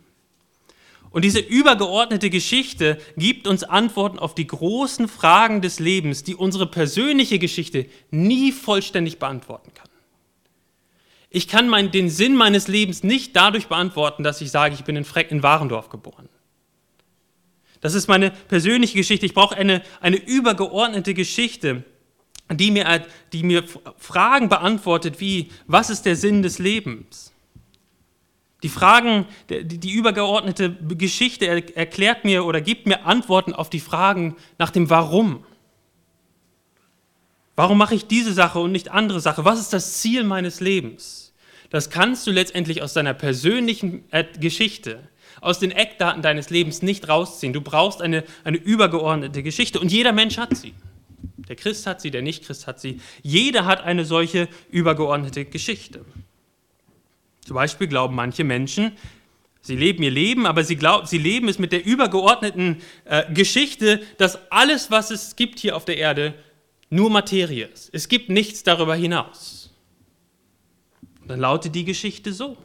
Und 1.12 1.24
diese 1.24 1.40
übergeordnete 1.40 2.30
Geschichte 2.30 2.98
gibt 3.16 3.46
uns 3.46 3.64
Antworten 3.64 4.18
auf 4.18 4.34
die 4.34 4.46
großen 4.46 5.08
Fragen 5.08 5.60
des 5.60 5.78
Lebens, 5.78 6.24
die 6.24 6.34
unsere 6.34 6.66
persönliche 6.66 7.38
Geschichte 7.38 7.86
nie 8.10 8.50
vollständig 8.50 9.18
beantworten 9.18 9.72
kann. 9.74 9.88
Ich 11.28 11.48
kann 11.48 11.68
mein, 11.68 11.90
den 11.90 12.08
Sinn 12.08 12.34
meines 12.34 12.66
Lebens 12.66 13.02
nicht 13.02 13.36
dadurch 13.36 13.68
beantworten, 13.68 14.22
dass 14.22 14.40
ich 14.40 14.50
sage, 14.50 14.74
ich 14.74 14.84
bin 14.84 14.96
in, 14.96 15.04
Freck, 15.04 15.30
in 15.30 15.42
Warendorf 15.42 15.90
geboren. 15.90 16.28
Das 17.80 17.94
ist 17.94 18.06
meine 18.06 18.30
persönliche 18.30 18.96
Geschichte. 18.96 19.26
Ich 19.26 19.34
brauche 19.34 19.56
eine, 19.56 19.82
eine 20.00 20.16
übergeordnete 20.16 21.14
Geschichte, 21.14 21.84
die 22.50 22.70
mir, 22.70 23.06
die 23.32 23.42
mir 23.42 23.64
Fragen 23.98 24.48
beantwortet, 24.48 25.20
wie, 25.20 25.50
was 25.66 25.90
ist 25.90 26.02
der 26.02 26.16
Sinn 26.16 26.42
des 26.42 26.58
Lebens? 26.58 27.32
Die 28.62 28.68
Fragen, 28.68 29.26
die, 29.50 29.92
übergeordnete 29.92 30.70
Geschichte 30.96 31.46
erklärt 31.74 32.24
mir 32.24 32.44
oder 32.44 32.60
gibt 32.60 32.86
mir 32.86 33.04
Antworten 33.04 33.52
auf 33.52 33.70
die 33.70 33.80
Fragen 33.80 34.36
nach 34.58 34.70
dem 34.70 34.88
Warum. 34.88 35.44
Warum 37.56 37.76
mache 37.76 37.94
ich 37.94 38.06
diese 38.06 38.32
Sache 38.32 38.60
und 38.60 38.72
nicht 38.72 38.90
andere 38.90 39.20
Sache? 39.20 39.44
Was 39.44 39.60
ist 39.60 39.72
das 39.72 39.94
Ziel 39.94 40.24
meines 40.24 40.60
Lebens? 40.60 41.34
Das 41.70 41.90
kannst 41.90 42.26
du 42.26 42.30
letztendlich 42.30 42.82
aus 42.82 42.92
deiner 42.92 43.14
persönlichen 43.14 44.04
äh, 44.10 44.24
Geschichte, 44.38 45.08
aus 45.40 45.58
den 45.58 45.70
Eckdaten 45.70 46.22
deines 46.22 46.50
Lebens 46.50 46.82
nicht 46.82 47.08
rausziehen. 47.08 47.52
Du 47.52 47.62
brauchst 47.62 48.00
eine, 48.00 48.24
eine 48.44 48.58
übergeordnete 48.58 49.42
Geschichte 49.42 49.80
und 49.80 49.90
jeder 49.90 50.12
Mensch 50.12 50.38
hat 50.38 50.56
sie. 50.56 50.74
Der 51.48 51.56
Christ 51.56 51.86
hat 51.86 52.00
sie, 52.00 52.10
der 52.10 52.22
Nicht-Christ 52.22 52.66
hat 52.66 52.80
sie. 52.80 53.00
Jeder 53.22 53.64
hat 53.64 53.82
eine 53.82 54.04
solche 54.04 54.48
übergeordnete 54.70 55.44
Geschichte. 55.44 56.04
Zum 57.44 57.54
Beispiel 57.54 57.88
glauben 57.88 58.14
manche 58.14 58.44
Menschen, 58.44 58.92
sie 59.60 59.76
leben 59.76 60.02
ihr 60.02 60.10
Leben, 60.10 60.46
aber 60.46 60.64
sie, 60.64 60.76
glauben, 60.76 61.06
sie 61.06 61.18
leben 61.18 61.48
es 61.48 61.58
mit 61.58 61.72
der 61.72 61.84
übergeordneten 61.84 62.80
äh, 63.04 63.32
Geschichte, 63.32 64.00
dass 64.18 64.50
alles, 64.50 64.90
was 64.90 65.10
es 65.10 65.36
gibt 65.36 65.58
hier 65.58 65.76
auf 65.76 65.84
der 65.84 65.98
Erde, 65.98 66.34
nur 66.90 67.10
Materie 67.10 67.66
ist. 67.66 67.90
Es 67.92 68.08
gibt 68.08 68.28
nichts 68.28 68.62
darüber 68.62 68.94
hinaus. 68.94 69.70
Und 71.22 71.30
dann 71.30 71.40
lautet 71.40 71.74
die 71.74 71.84
Geschichte 71.84 72.32
so. 72.32 72.56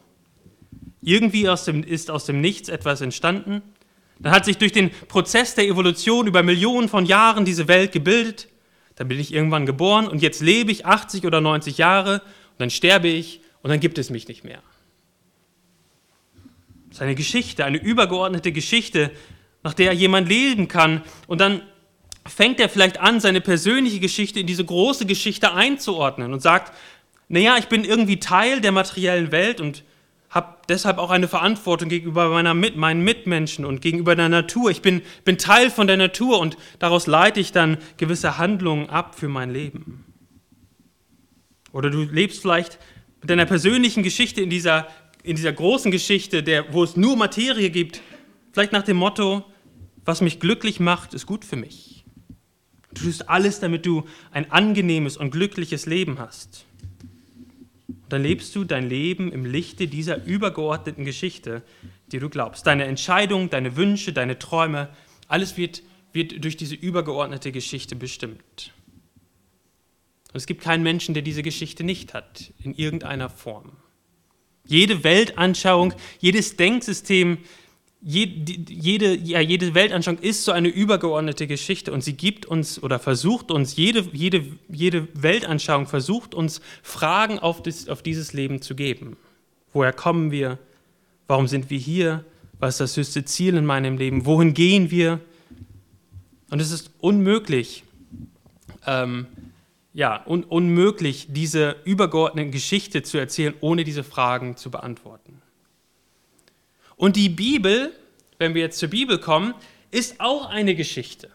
Irgendwie 1.02 1.48
aus 1.48 1.66
dem, 1.66 1.84
ist 1.84 2.12
aus 2.12 2.26
dem 2.26 2.42
Nichts 2.42 2.70
etwas 2.70 3.02
entstanden. 3.02 3.62
Dann 4.20 4.34
hat 4.34 4.46
sich 4.46 4.58
durch 4.58 4.72
den 4.72 4.90
Prozess 5.08 5.56
der 5.56 5.66
Evolution 5.66 6.28
über 6.28 6.44
Millionen 6.44 6.90
von 6.90 7.06
Jahren 7.06 7.46
diese 7.46 7.68
Welt 7.68 7.92
gebildet. 7.92 8.50
Dann 8.96 9.08
bin 9.08 9.20
ich 9.20 9.34
irgendwann 9.34 9.66
geboren 9.66 10.08
und 10.08 10.22
jetzt 10.22 10.42
lebe 10.42 10.72
ich 10.72 10.86
80 10.86 11.26
oder 11.26 11.40
90 11.40 11.78
Jahre 11.78 12.22
und 12.22 12.60
dann 12.60 12.70
sterbe 12.70 13.08
ich 13.08 13.42
und 13.62 13.70
dann 13.70 13.80
gibt 13.80 13.98
es 13.98 14.10
mich 14.10 14.28
nicht 14.28 14.44
mehr. 14.44 14.62
Das 16.90 16.98
ist 16.98 17.02
eine 17.02 17.16
Geschichte, 17.16 17.66
eine 17.66 17.78
übergeordnete 17.78 18.52
Geschichte, 18.52 19.12
nach 19.64 19.74
der 19.74 19.94
jemand 19.94 20.30
leben 20.30 20.68
kann. 20.68 21.04
Und 21.28 21.42
dann 21.42 21.62
fängt 22.26 22.60
er 22.60 22.70
vielleicht 22.70 23.00
an, 23.00 23.20
seine 23.20 23.42
persönliche 23.42 24.00
Geschichte 24.00 24.40
in 24.40 24.48
diese 24.48 24.66
große 24.66 25.06
Geschichte 25.06 25.54
einzuordnen 25.54 26.34
und 26.34 26.42
sagt, 26.42 26.74
naja, 27.30 27.58
ich 27.58 27.68
bin 27.68 27.84
irgendwie 27.84 28.20
Teil 28.20 28.62
der 28.62 28.72
materiellen 28.72 29.32
Welt 29.32 29.60
und 29.60 29.84
habe 30.30 30.56
deshalb 30.70 30.98
auch 30.98 31.10
eine 31.10 31.28
Verantwortung 31.28 31.90
gegenüber 31.90 32.30
meiner 32.30 32.54
meinen 32.54 33.04
Mitmenschen 33.04 33.66
und 33.66 33.82
gegenüber 33.82 34.16
der 34.16 34.30
Natur. 34.30 34.72
Ich 34.72 34.82
bin, 34.82 35.02
bin 35.24 35.38
Teil 35.38 35.70
von 35.70 35.88
der 35.88 35.98
Natur 35.98 36.40
und 36.40 36.58
daraus 36.80 37.08
leite 37.08 37.40
ich 37.40 37.52
dann 37.52 37.78
gewisse 37.98 38.38
Handlungen 38.38 38.90
ab 38.90 39.16
für 39.16 39.30
mein 39.30 39.52
Leben. 39.52 40.06
Oder 41.72 41.90
du 41.90 42.04
lebst 42.04 42.42
vielleicht 42.42 42.78
mit 43.22 43.30
deiner 43.30 43.46
persönlichen 43.46 44.04
Geschichte 44.04 44.42
in 44.42 44.50
dieser, 44.50 44.88
in 45.24 45.36
dieser 45.36 45.54
großen 45.54 45.92
Geschichte, 45.92 46.44
der, 46.44 46.74
wo 46.74 46.84
es 46.84 46.96
nur 46.96 47.16
Materie 47.16 47.70
gibt, 47.70 48.02
vielleicht 48.54 48.72
nach 48.72 48.84
dem 48.84 48.98
Motto, 48.98 49.44
was 50.06 50.22
mich 50.22 50.40
glücklich 50.40 50.80
macht, 50.80 51.14
ist 51.14 51.26
gut 51.26 51.44
für 51.44 51.58
mich. 51.58 52.06
Du 52.94 53.04
tust 53.04 53.30
alles, 53.30 53.60
damit 53.60 53.86
du 53.86 54.06
ein 54.32 54.52
angenehmes 54.52 55.18
und 55.18 55.32
glückliches 55.32 55.86
Leben 55.86 56.20
hast. 56.20 56.66
Und 57.88 58.14
dann 58.14 58.24
lebst 58.24 58.56
du 58.56 58.64
dein 58.64 58.90
Leben 58.90 59.32
im 59.32 59.46
Lichte 59.46 59.88
dieser 59.88 60.24
übergeordneten 60.26 61.04
Geschichte, 61.04 61.62
die 62.12 62.20
du 62.20 62.30
glaubst. 62.30 62.66
Deine 62.66 62.86
Entscheidungen, 62.86 63.50
deine 63.50 63.76
Wünsche, 63.76 64.14
deine 64.14 64.40
Träume, 64.40 64.90
alles 65.28 65.58
wird, 65.58 65.84
wird 66.14 66.44
durch 66.44 66.56
diese 66.56 66.76
übergeordnete 66.76 67.52
Geschichte 67.52 67.96
bestimmt. 67.96 68.72
Und 70.34 70.38
es 70.38 70.46
gibt 70.46 70.62
keinen 70.62 70.84
Menschen, 70.84 71.14
der 71.14 71.24
diese 71.24 71.44
Geschichte 71.44 71.84
nicht 71.84 72.14
hat, 72.14 72.52
in 72.62 72.74
irgendeiner 72.74 73.30
Form. 73.30 73.72
Jede 74.66 75.04
Weltanschauung, 75.04 75.94
jedes 76.20 76.58
Denksystem, 76.58 77.38
jede, 78.02 79.16
ja, 79.16 79.40
jede 79.40 79.74
Weltanschauung 79.74 80.20
ist 80.20 80.44
so 80.44 80.52
eine 80.52 80.68
übergeordnete 80.68 81.48
Geschichte 81.48 81.92
und 81.92 82.04
sie 82.04 82.14
gibt 82.14 82.46
uns 82.46 82.82
oder 82.82 83.00
versucht 83.00 83.50
uns, 83.50 83.76
jede, 83.76 84.02
jede, 84.14 84.46
jede 84.70 85.08
Weltanschauung 85.14 85.88
versucht 85.88 86.36
uns 86.36 86.62
Fragen 86.84 87.40
auf, 87.40 87.64
das, 87.64 87.90
auf 87.90 88.04
dieses 88.04 88.34
Leben 88.34 88.62
zu 88.62 88.76
geben. 88.76 89.18
Woher 89.74 89.94
kommen 89.94 90.32
wir? 90.32 90.60
Warum 91.28 91.48
sind 91.48 91.70
wir 91.70 91.80
hier? 91.80 92.24
Was 92.60 92.76
ist 92.76 92.80
das 92.80 92.98
höchste 92.98 93.26
Ziel 93.26 93.56
in 93.56 93.66
meinem 93.66 93.98
Leben? 93.98 94.26
Wohin 94.26 94.54
gehen 94.54 94.92
wir? 94.92 95.20
Und 96.50 96.62
es 96.62 96.72
ist 96.72 96.92
unmöglich, 97.00 97.84
ähm, 98.86 99.28
ja, 99.98 100.24
un 100.28 100.44
unmöglich, 100.44 101.26
diese 101.32 101.78
übergeordnete 101.84 102.52
Geschichte 102.52 103.02
zu 103.02 103.18
erzählen, 103.18 103.56
ohne 103.62 103.84
diese 103.84 104.04
Fragen 104.04 104.56
zu 104.56 104.70
beantworten. 104.70 105.42
Und 106.98 107.16
die 107.16 107.30
Bibel, 107.30 107.92
wenn 108.38 108.54
wir 108.54 108.62
jetzt 108.62 108.78
zur 108.78 108.90
Bibel 108.90 109.18
kommen, 109.18 109.56
ist 109.90 110.20
auch 110.20 110.52
eine 110.52 110.76
Geschichte. 110.76 111.32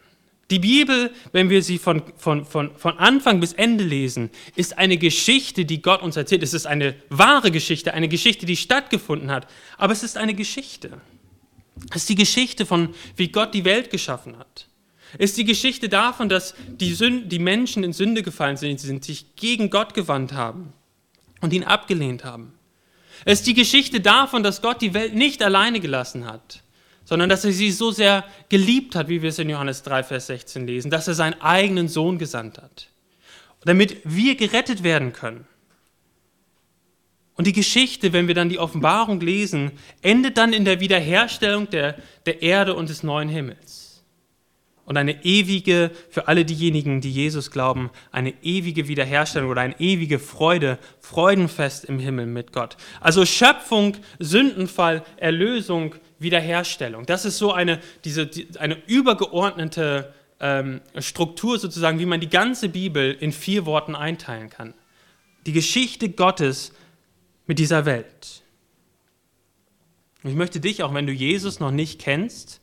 Die 0.52 0.60
Bibel, 0.60 1.10
wenn 1.32 1.50
wir 1.50 1.60
sie 1.60 1.76
von, 1.76 2.04
von, 2.16 2.44
von, 2.44 2.76
von 2.76 2.98
Anfang 2.98 3.40
bis 3.40 3.52
Ende 3.52 3.82
lesen, 3.82 4.30
ist 4.54 4.78
eine 4.78 4.96
Geschichte, 4.96 5.64
die 5.64 5.82
Gott 5.82 6.00
uns 6.00 6.16
erzählt. 6.16 6.44
Es 6.44 6.54
ist 6.54 6.66
eine 6.66 6.94
wahre 7.08 7.50
Geschichte, 7.50 7.94
eine 7.94 8.06
Geschichte, 8.06 8.46
die 8.46 8.56
stattgefunden 8.56 9.32
hat. 9.32 9.48
Aber 9.76 9.92
es 9.92 10.04
ist 10.04 10.16
eine 10.16 10.34
Geschichte. 10.34 11.00
Es 11.90 12.02
ist 12.02 12.10
die 12.10 12.14
Geschichte 12.14 12.64
von, 12.64 12.94
wie 13.16 13.26
Gott 13.26 13.54
die 13.54 13.64
Welt 13.64 13.90
geschaffen 13.90 14.38
hat. 14.38 14.68
Ist 15.18 15.36
die 15.36 15.44
Geschichte 15.44 15.88
davon, 15.88 16.28
dass 16.28 16.54
die, 16.68 16.94
Sünde, 16.94 17.26
die 17.26 17.38
Menschen 17.38 17.84
in 17.84 17.92
Sünde 17.92 18.22
gefallen 18.22 18.56
sind, 18.56 18.80
sie 18.80 18.98
sich 18.98 19.36
gegen 19.36 19.68
Gott 19.68 19.94
gewandt 19.94 20.32
haben 20.32 20.72
und 21.40 21.52
ihn 21.52 21.64
abgelehnt 21.64 22.24
haben. 22.24 22.54
Es 23.24 23.40
ist 23.40 23.46
die 23.46 23.54
Geschichte 23.54 24.00
davon, 24.00 24.42
dass 24.42 24.62
Gott 24.62 24.80
die 24.80 24.94
Welt 24.94 25.14
nicht 25.14 25.42
alleine 25.42 25.80
gelassen 25.80 26.26
hat, 26.26 26.62
sondern 27.04 27.28
dass 27.28 27.44
er 27.44 27.52
sie 27.52 27.70
so 27.70 27.90
sehr 27.90 28.24
geliebt 28.48 28.94
hat, 28.94 29.08
wie 29.08 29.22
wir 29.22 29.28
es 29.28 29.38
in 29.38 29.50
Johannes 29.50 29.82
3, 29.82 30.02
Vers 30.02 30.28
16 30.28 30.66
lesen, 30.66 30.90
dass 30.90 31.08
er 31.08 31.14
seinen 31.14 31.40
eigenen 31.40 31.88
Sohn 31.88 32.18
gesandt 32.18 32.58
hat, 32.58 32.88
damit 33.64 33.98
wir 34.04 34.34
gerettet 34.34 34.82
werden 34.82 35.12
können. 35.12 35.46
Und 37.34 37.46
die 37.46 37.52
Geschichte, 37.52 38.12
wenn 38.12 38.28
wir 38.28 38.34
dann 38.34 38.48
die 38.48 38.58
Offenbarung 38.58 39.20
lesen, 39.20 39.72
endet 40.00 40.36
dann 40.36 40.52
in 40.52 40.64
der 40.64 40.80
Wiederherstellung 40.80 41.68
der, 41.70 41.96
der 42.26 42.42
Erde 42.42 42.74
und 42.74 42.88
des 42.88 43.02
neuen 43.02 43.28
Himmels 43.28 43.91
und 44.84 44.96
eine 44.96 45.24
ewige, 45.24 45.90
für 46.10 46.28
alle 46.28 46.44
diejenigen, 46.44 47.00
die 47.00 47.10
Jesus 47.10 47.50
glauben, 47.50 47.90
eine 48.10 48.34
ewige 48.42 48.88
Wiederherstellung 48.88 49.50
oder 49.50 49.60
eine 49.60 49.78
ewige 49.78 50.18
Freude, 50.18 50.78
Freudenfest 51.00 51.84
im 51.84 51.98
Himmel 51.98 52.26
mit 52.26 52.52
Gott. 52.52 52.76
Also 53.00 53.24
Schöpfung, 53.24 53.96
Sündenfall, 54.18 55.04
Erlösung, 55.16 55.94
Wiederherstellung. 56.18 57.06
Das 57.06 57.24
ist 57.24 57.38
so 57.38 57.52
eine, 57.52 57.80
diese, 58.04 58.28
eine 58.58 58.76
übergeordnete 58.86 60.12
ähm, 60.40 60.80
Struktur 60.98 61.58
sozusagen, 61.58 61.98
wie 61.98 62.06
man 62.06 62.20
die 62.20 62.28
ganze 62.28 62.68
Bibel 62.68 63.12
in 63.12 63.32
vier 63.32 63.66
Worten 63.66 63.94
einteilen 63.94 64.50
kann. 64.50 64.74
Die 65.46 65.52
Geschichte 65.52 66.08
Gottes 66.08 66.72
mit 67.46 67.58
dieser 67.58 67.86
Welt. 67.86 68.42
Ich 70.24 70.34
möchte 70.34 70.60
dich, 70.60 70.82
auch 70.82 70.94
wenn 70.94 71.06
du 71.06 71.12
Jesus 71.12 71.60
noch 71.60 71.72
nicht 71.72 72.00
kennst, 72.00 72.61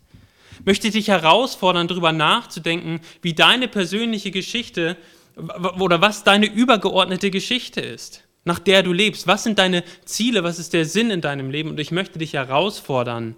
möchte 0.66 0.90
dich 0.90 1.08
herausfordern, 1.08 1.88
darüber 1.88 2.12
nachzudenken, 2.12 3.02
wie 3.22 3.34
deine 3.34 3.68
persönliche 3.68 4.32
Geschichte 4.32 4.98
oder 5.80 6.02
was 6.02 6.24
deine 6.24 6.48
übergeordnete 6.48 7.32
Geschichte 7.32 7.82
ist, 7.82 8.24
nach 8.44 8.60
der 8.60 8.84
du 8.84 8.94
lebst. 8.94 9.28
Was 9.28 9.44
sind 9.44 9.60
deine 9.60 9.84
Ziele? 10.06 10.44
Was 10.44 10.60
ist 10.60 10.74
der 10.74 10.86
Sinn 10.86 11.12
in 11.12 11.22
deinem 11.22 11.50
Leben? 11.50 11.70
Und 11.70 11.80
ich 11.80 11.92
möchte 11.92 12.20
dich 12.20 12.34
herausfordern, 12.34 13.36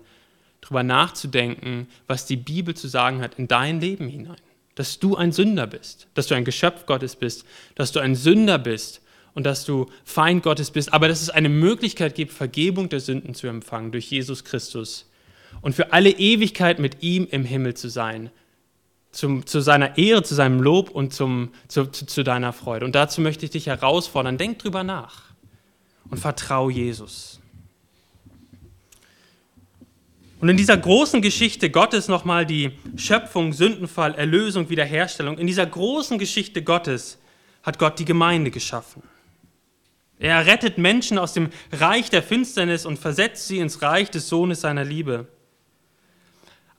darüber 0.62 0.84
nachzudenken, 0.84 1.88
was 2.08 2.26
die 2.26 2.38
Bibel 2.38 2.76
zu 2.76 2.88
sagen 2.88 3.22
hat 3.22 3.38
in 3.38 3.48
dein 3.48 3.82
Leben 3.82 4.08
hinein. 4.08 4.38
Dass 4.76 5.00
du 5.00 5.16
ein 5.16 5.32
Sünder 5.32 5.68
bist, 5.68 6.08
dass 6.14 6.28
du 6.28 6.36
ein 6.36 6.46
Geschöpf 6.46 6.86
Gottes 6.86 7.16
bist, 7.16 7.46
dass 7.76 7.92
du 7.92 8.00
ein 8.00 8.16
Sünder 8.16 8.58
bist 8.58 9.02
und 9.34 9.46
dass 9.46 9.66
du 9.66 9.88
Feind 10.06 10.44
Gottes 10.44 10.72
bist, 10.72 10.94
aber 10.94 11.08
dass 11.08 11.22
es 11.22 11.30
eine 11.30 11.50
Möglichkeit 11.50 12.16
gibt, 12.16 12.32
Vergebung 12.32 12.90
der 12.90 13.00
Sünden 13.00 13.34
zu 13.34 13.48
empfangen 13.48 13.92
durch 13.92 14.10
Jesus 14.10 14.44
Christus 14.44 15.11
und 15.62 15.76
für 15.76 15.94
alle 15.94 16.10
Ewigkeit 16.10 16.80
mit 16.80 17.04
ihm 17.04 17.28
im 17.30 17.44
Himmel 17.44 17.76
zu 17.76 17.90
sein. 17.90 18.32
Zum, 19.12 19.46
zu 19.46 19.60
seiner 19.60 19.98
Ehre, 19.98 20.24
zu 20.24 20.36
seinem 20.36 20.62
Lob 20.62 20.90
und 20.90 21.14
zum, 21.14 21.50
zu, 21.68 21.88
zu, 21.88 22.24
deiner 22.24 22.54
Freude. 22.54 22.86
Und 22.86 22.96
dazu 22.96 23.20
möchte 23.20 23.44
ich 23.44 23.52
dich 23.52 23.68
herausfordern. 23.68 24.38
Denk 24.38 24.60
drüber 24.60 24.86
nach 24.86 25.24
und 26.10 26.18
vertrau 26.18 26.70
Jesus. 26.70 27.42
Und 30.40 30.50
in 30.50 30.58
dieser 30.58 30.78
großen 30.78 31.22
Geschichte 31.22 31.70
Gottes 31.70 32.08
nochmal 32.08 32.46
die 32.46 32.72
Schöpfung, 32.96 33.54
Sündenfall, 33.54 34.16
Erlösung, 34.16 34.70
Wiederherstellung. 34.70 35.38
In 35.38 35.46
dieser 35.46 35.68
großen 35.68 36.18
Geschichte 36.18 36.64
Gottes 36.64 37.20
hat 37.64 37.78
Gott 37.78 38.00
die 38.00 38.06
Gemeinde 38.06 38.50
geschaffen. 38.50 39.04
Er 40.18 40.46
rettet 40.46 40.78
Menschen 40.78 41.18
aus 41.18 41.34
dem 41.34 41.50
Reich 41.72 42.10
der 42.10 42.24
Finsternis 42.24 42.86
und 42.86 42.98
versetzt 42.98 43.48
sie 43.48 43.60
ins 43.60 43.82
Reich 43.82 44.10
des 44.10 44.30
Sohnes 44.30 44.62
seiner 44.62 44.84
Liebe. 44.84 45.28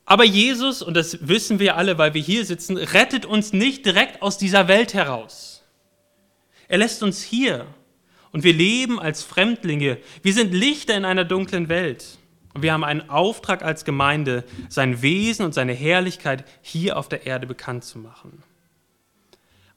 Aber 0.04 0.24
Jesus, 0.24 0.82
und 0.82 0.94
das 0.94 1.28
wissen 1.28 1.58
wir 1.58 1.76
alle, 1.76 1.96
weil 1.98 2.14
wir 2.14 2.22
hier 2.22 2.44
sitzen, 2.44 2.76
rettet 2.76 3.24
uns 3.24 3.52
nicht 3.52 3.86
direkt 3.86 4.20
aus 4.20 4.36
dieser 4.36 4.68
Welt 4.68 4.94
heraus. 4.94 5.62
Er 6.68 6.78
lässt 6.78 7.02
uns 7.02 7.22
hier 7.22 7.66
und 8.32 8.44
wir 8.44 8.52
leben 8.52 8.98
als 8.98 9.22
Fremdlinge. 9.22 9.98
Wir 10.22 10.32
sind 10.32 10.52
Lichter 10.52 10.96
in 10.96 11.04
einer 11.04 11.24
dunklen 11.24 11.68
Welt. 11.68 12.18
Und 12.54 12.62
wir 12.62 12.72
haben 12.72 12.84
einen 12.84 13.08
Auftrag 13.08 13.62
als 13.62 13.84
Gemeinde, 13.84 14.44
sein 14.68 15.00
Wesen 15.00 15.44
und 15.44 15.54
seine 15.54 15.72
Herrlichkeit 15.72 16.44
hier 16.60 16.98
auf 16.98 17.08
der 17.08 17.26
Erde 17.26 17.46
bekannt 17.46 17.84
zu 17.84 17.98
machen. 17.98 18.42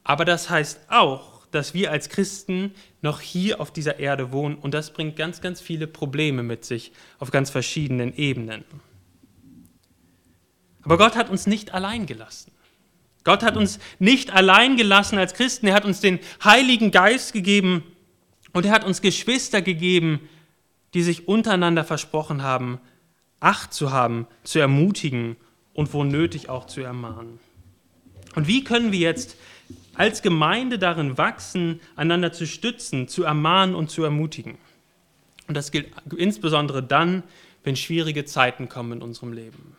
Aber 0.03 0.25
das 0.25 0.50
heißt 0.50 0.82
auch, 0.89 1.46
dass 1.51 1.74
wir 1.74 1.91
als 1.91 2.10
Christen 2.10 2.74
noch 3.01 3.22
hier 3.22 3.62
auf 3.62 3.72
dieser 3.72 4.00
Erde 4.00 4.32
wohnen 4.32 4.55
und 4.55 4.74
das 4.74 4.91
bringt 4.91 5.15
ganz, 5.15 5.39
ganz 5.39 5.62
viele 5.62 5.88
Probleme 5.88 6.44
mit 6.44 6.65
sich 6.65 6.91
auf 7.17 7.32
ganz 7.32 7.50
verschiedenen 7.50 8.13
Ebenen. 8.15 8.65
Aber 10.86 10.98
Gott 10.98 11.15
hat 11.15 11.30
uns 11.30 11.48
nicht 11.48 11.74
allein 11.74 12.06
gelassen. 12.06 12.51
Gott 13.24 13.42
hat 13.42 13.58
uns 13.58 13.80
nicht 13.98 14.32
allein 14.32 14.77
gelassen 14.77 15.18
als 15.18 15.34
Christen. 15.34 15.68
Er 15.68 15.74
hat 15.74 15.84
uns 15.84 16.00
den 16.00 16.20
Heiligen 16.44 16.92
Geist 16.92 17.34
gegeben 17.34 17.84
und 18.54 18.65
er 18.65 18.72
hat 18.72 18.86
uns 18.86 19.01
Geschwister 19.01 19.62
gegeben, 19.62 20.30
die 20.94 21.01
sich 21.01 21.27
untereinander 21.27 21.84
versprochen 21.84 22.44
haben, 22.44 22.80
Acht 23.42 23.74
zu 23.74 23.92
haben, 23.92 24.27
zu 24.44 24.60
ermutigen 24.60 25.36
und 25.74 25.94
wo 25.94 26.04
nötig 26.04 26.50
auch 26.50 26.65
zu 26.65 26.82
ermahnen. 26.82 27.39
Und 28.34 28.48
wie 28.48 28.63
können 28.63 28.92
wir 28.92 29.00
jetzt 29.00 29.36
als 29.94 30.22
Gemeinde 30.22 30.80
darin 30.80 31.18
wachsen, 31.18 31.82
einander 31.96 32.32
zu 32.32 32.48
stützen, 32.48 33.08
zu 33.08 33.24
ermahnen 33.24 33.75
und 33.75 33.92
zu 33.92 34.04
ermutigen? 34.04 34.58
Und 35.48 35.56
das 35.56 35.72
gilt 35.72 35.89
insbesondere 36.15 36.82
dann, 36.82 37.24
wenn 37.63 37.75
schwierige 37.75 38.25
Zeiten 38.25 38.70
kommen 38.70 38.94
in 38.94 39.01
unserem 39.01 39.34
Leben. 39.34 39.75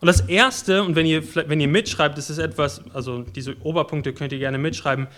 Und 0.00 0.06
das 0.06 0.20
Erste, 0.20 0.82
und 0.84 0.94
wenn 0.94 1.06
ihr, 1.06 1.22
wenn 1.34 1.60
ihr 1.60 1.68
mitschreibt, 1.68 2.16
das 2.16 2.30
ist 2.30 2.38
etwas, 2.38 2.82
also 2.94 3.22
diese 3.22 3.56
Oberpunkte 3.62 4.12
könnt 4.12 4.32
ihr 4.32 4.38
gerne 4.38 4.58
mitschreiben. 4.58 5.08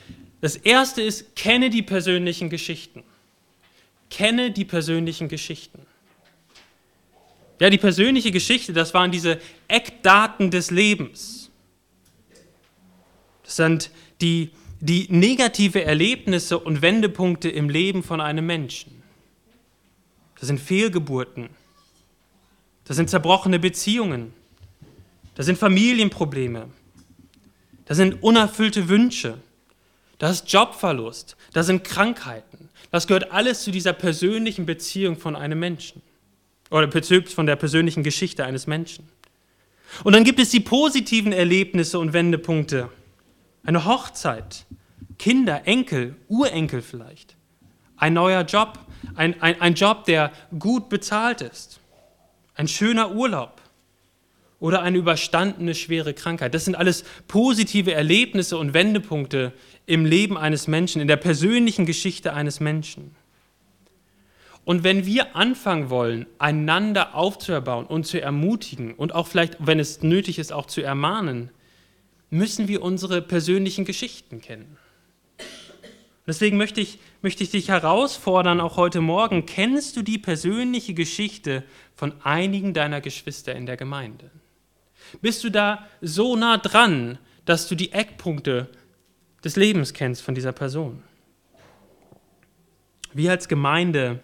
Das 0.40 0.56
Erste 0.56 1.02
ist, 1.02 1.37
kenne 1.37 1.68
die 1.68 1.82
persönlichen 1.82 2.49
Geschichten. 2.49 3.02
Kenne 4.08 4.50
die 4.50 4.64
persönlichen 4.64 5.28
Geschichten. 5.28 5.87
Ja, 7.60 7.68
die 7.68 7.78
persönliche 7.78 8.30
Geschichte, 8.30 8.72
das 8.72 8.94
waren 8.94 9.10
diese 9.10 9.38
Eckdaten 9.68 10.50
des 10.50 10.70
Lebens. 10.70 11.50
Das 13.44 13.56
sind 13.56 13.90
die, 14.22 14.50
die 14.80 15.06
negative 15.10 15.84
Erlebnisse 15.84 16.58
und 16.58 16.80
Wendepunkte 16.80 17.50
im 17.50 17.68
Leben 17.68 18.02
von 18.02 18.22
einem 18.22 18.46
Menschen. 18.46 19.02
Das 20.38 20.46
sind 20.46 20.58
Fehlgeburten. 20.58 21.50
Das 22.84 22.96
sind 22.96 23.10
zerbrochene 23.10 23.58
Beziehungen. 23.58 24.32
Das 25.34 25.46
sind 25.46 25.58
Familienprobleme. 25.58 26.68
Das 27.84 27.96
sind 27.96 28.22
unerfüllte 28.22 28.88
Wünsche. 28.88 29.38
Das 30.18 30.32
ist 30.32 30.52
Jobverlust. 30.52 31.37
Das 31.52 31.66
sind 31.66 31.82
Krankheiten. 31.82 32.68
Das 32.90 33.06
gehört 33.06 33.32
alles 33.32 33.62
zu 33.62 33.70
dieser 33.70 33.92
persönlichen 33.92 34.66
Beziehung 34.66 35.16
von 35.16 35.34
einem 35.34 35.58
Menschen. 35.58 36.02
Oder 36.70 36.88
von 37.26 37.46
der 37.46 37.56
persönlichen 37.56 38.02
Geschichte 38.02 38.44
eines 38.44 38.66
Menschen. 38.66 39.08
Und 40.04 40.12
dann 40.14 40.25
gibt 40.25 40.38
es 40.38 40.50
die 40.50 40.60
positiven 40.60 41.32
Erlebnisse 41.32 41.99
und 41.99 42.12
Wendepunkte. 42.12 42.90
Eine 43.64 43.84
Hochzeit, 43.84 44.66
Kinder, 45.18 45.66
Enkel, 45.66 46.16
Urenkel 46.28 46.82
vielleicht. 46.82 47.37
Ein 47.96 48.14
neuer 48.14 48.42
Job, 48.42 48.78
ein, 49.14 49.40
ein, 49.42 49.60
ein 49.60 49.75
Job, 49.75 50.04
der 50.04 50.32
gut 50.58 50.88
bezahlt 50.88 51.40
ist. 51.40 51.80
Ein 52.54 52.68
schöner 52.68 53.12
Urlaub 53.12 53.60
oder 54.61 54.83
eine 54.83 54.99
überstandene 54.99 55.75
schwere 55.75 56.14
Krankheit. 56.14 56.55
Das 56.55 56.67
sind 56.67 56.76
alles 56.76 57.05
positive 57.26 57.93
Erlebnisse 57.93 58.59
und 58.59 58.75
Wendepunkte 58.75 59.52
im 59.87 60.05
Leben 60.05 60.37
eines 60.38 60.69
Menschen, 60.69 61.00
in 61.00 61.09
der 61.09 61.17
persönlichen 61.17 61.87
Geschichte 61.87 62.35
eines 62.35 62.61
Menschen. 62.61 63.17
Und 64.64 64.85
wenn 64.85 65.07
wir 65.07 65.35
anfangen 65.35 65.88
wollen, 65.88 66.26
einander 66.38 67.14
aufzuerbauen 67.14 67.87
und 67.87 68.05
zu 68.05 68.21
ermutigen 68.21 68.95
und 68.95 69.14
auch 69.14 69.26
vielleicht, 69.26 69.57
wenn 69.59 69.81
es 69.81 70.02
nötig 70.02 70.38
ist, 70.38 70.52
auch 70.52 70.67
zu 70.67 70.83
ermahnen, 70.83 71.50
müssen 72.29 72.69
wir 72.69 72.83
unsere 72.83 73.23
persönlichen 73.23 73.85
Geschichten 73.85 74.40
kennen. 74.40 74.76
Deswegen 76.26 76.59
möchte 76.59 76.81
ich, 76.81 76.99
möchte 77.23 77.43
ich 77.43 77.50
dich 77.50 77.69
herausfordern, 77.69 78.61
auch 78.61 78.76
heute 78.76 79.00
Morgen, 79.00 79.47
kennst 79.47 79.97
du 79.97 80.02
die 80.02 80.19
persönliche 80.19 80.95
Geschichte 80.95 81.64
von 81.97 82.12
einigen 82.23 82.73
deiner 82.75 83.00
Geschwister 83.00 83.55
in 83.55 83.67
der 83.67 83.76
Gemeinde? 83.76 84.31
Bist 85.21 85.45
du 85.45 85.50
da 85.50 85.87
so 86.00 86.37
nah 86.37 86.59
dran, 86.59 87.19
dass 87.45 87.69
du 87.69 87.75
die 87.75 87.93
Eckpunkte 87.93 88.69
des 89.45 89.57
Lebens 89.57 89.93
kennst 89.93 90.23
von 90.23 90.35
dieser 90.35 90.52
Person? 90.52 91.02
Wir 93.12 93.31
als 93.33 93.49
Gemeinde 93.49 94.21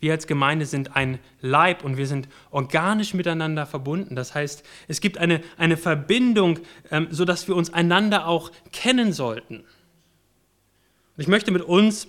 wir 0.00 0.12
als 0.12 0.26
Gemeinde 0.26 0.64
sind 0.66 0.94
ein 0.94 1.18
Leib 1.40 1.84
und 1.84 1.96
wir 1.96 2.06
sind 2.06 2.28
organisch 2.50 3.14
miteinander 3.14 3.66
verbunden. 3.66 4.14
Das 4.14 4.34
heißt, 4.34 4.64
es 4.86 5.00
gibt 5.00 5.18
eine, 5.18 5.40
eine 5.56 5.76
Verbindung, 5.76 6.60
ähm, 6.90 7.08
sodass 7.10 7.48
wir 7.48 7.56
uns 7.56 7.72
einander 7.72 8.28
auch 8.28 8.52
kennen 8.70 9.12
sollten. 9.12 9.64
Ich 11.16 11.26
möchte 11.26 11.50
mit 11.50 11.62
uns 11.62 12.06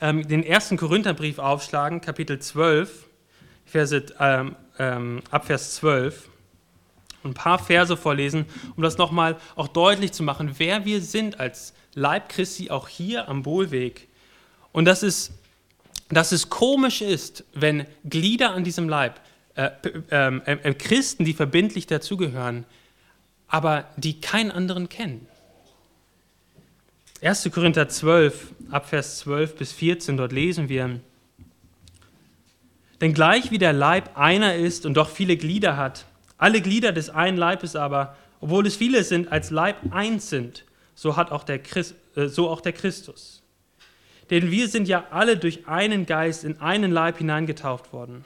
ähm, 0.00 0.26
den 0.28 0.44
ersten 0.44 0.76
Korintherbrief 0.76 1.38
aufschlagen, 1.38 2.00
Kapitel 2.00 2.38
12, 2.38 3.06
Verse, 3.64 4.06
ähm, 4.20 4.54
ähm, 4.78 5.22
ab 5.30 5.46
Vers 5.46 5.74
12 5.76 6.28
und 6.28 6.35
ein 7.26 7.34
paar 7.34 7.58
Verse 7.58 7.96
vorlesen, 7.96 8.46
um 8.76 8.82
das 8.82 8.98
nochmal 8.98 9.36
auch 9.54 9.68
deutlich 9.68 10.12
zu 10.12 10.22
machen, 10.22 10.54
wer 10.58 10.84
wir 10.84 11.00
sind 11.00 11.40
als 11.40 11.74
Leib 11.94 12.28
Christi, 12.28 12.70
auch 12.70 12.88
hier 12.88 13.28
am 13.28 13.42
Bohlweg. 13.42 14.08
Und 14.72 14.84
das 14.84 15.02
ist 15.02 15.32
dass 16.08 16.32
es 16.32 16.48
komisch 16.48 17.02
ist, 17.02 17.44
wenn 17.52 17.86
Glieder 18.04 18.52
an 18.52 18.64
diesem 18.64 18.88
Leib, 18.88 19.20
äh, 19.54 19.70
äh, 20.10 20.36
äh, 20.36 20.74
Christen, 20.74 21.24
die 21.24 21.32
verbindlich 21.32 21.86
dazugehören, 21.86 22.64
aber 23.48 23.88
die 23.96 24.20
keinen 24.20 24.50
anderen 24.50 24.88
kennen. 24.88 25.26
1. 27.22 27.50
Korinther 27.52 27.88
12, 27.88 28.52
Abvers 28.70 29.18
12 29.20 29.56
bis 29.56 29.72
14, 29.72 30.16
dort 30.16 30.32
lesen 30.32 30.68
wir, 30.68 31.00
denn 33.00 33.14
gleich 33.14 33.50
wie 33.50 33.58
der 33.58 33.72
Leib 33.72 34.16
einer 34.16 34.54
ist 34.54 34.86
und 34.86 34.94
doch 34.94 35.10
viele 35.10 35.36
Glieder 35.36 35.76
hat, 35.76 36.06
alle 36.38 36.60
Glieder 36.60 36.92
des 36.92 37.10
einen 37.10 37.36
Leibes 37.36 37.76
aber, 37.76 38.16
obwohl 38.40 38.66
es 38.66 38.76
viele 38.76 39.04
sind, 39.04 39.32
als 39.32 39.50
Leib 39.50 39.76
eins 39.90 40.28
sind, 40.28 40.64
so 40.94 41.16
hat 41.16 41.30
auch 41.30 41.44
der 41.44 41.58
Christ, 41.58 41.94
äh, 42.14 42.26
so 42.26 42.48
auch 42.48 42.60
der 42.60 42.72
Christus. 42.72 43.42
Denn 44.30 44.50
wir 44.50 44.68
sind 44.68 44.88
ja 44.88 45.06
alle 45.10 45.36
durch 45.36 45.68
einen 45.68 46.04
Geist 46.06 46.44
in 46.44 46.60
einen 46.60 46.90
Leib 46.90 47.18
hineingetauft 47.18 47.92
worden. 47.92 48.24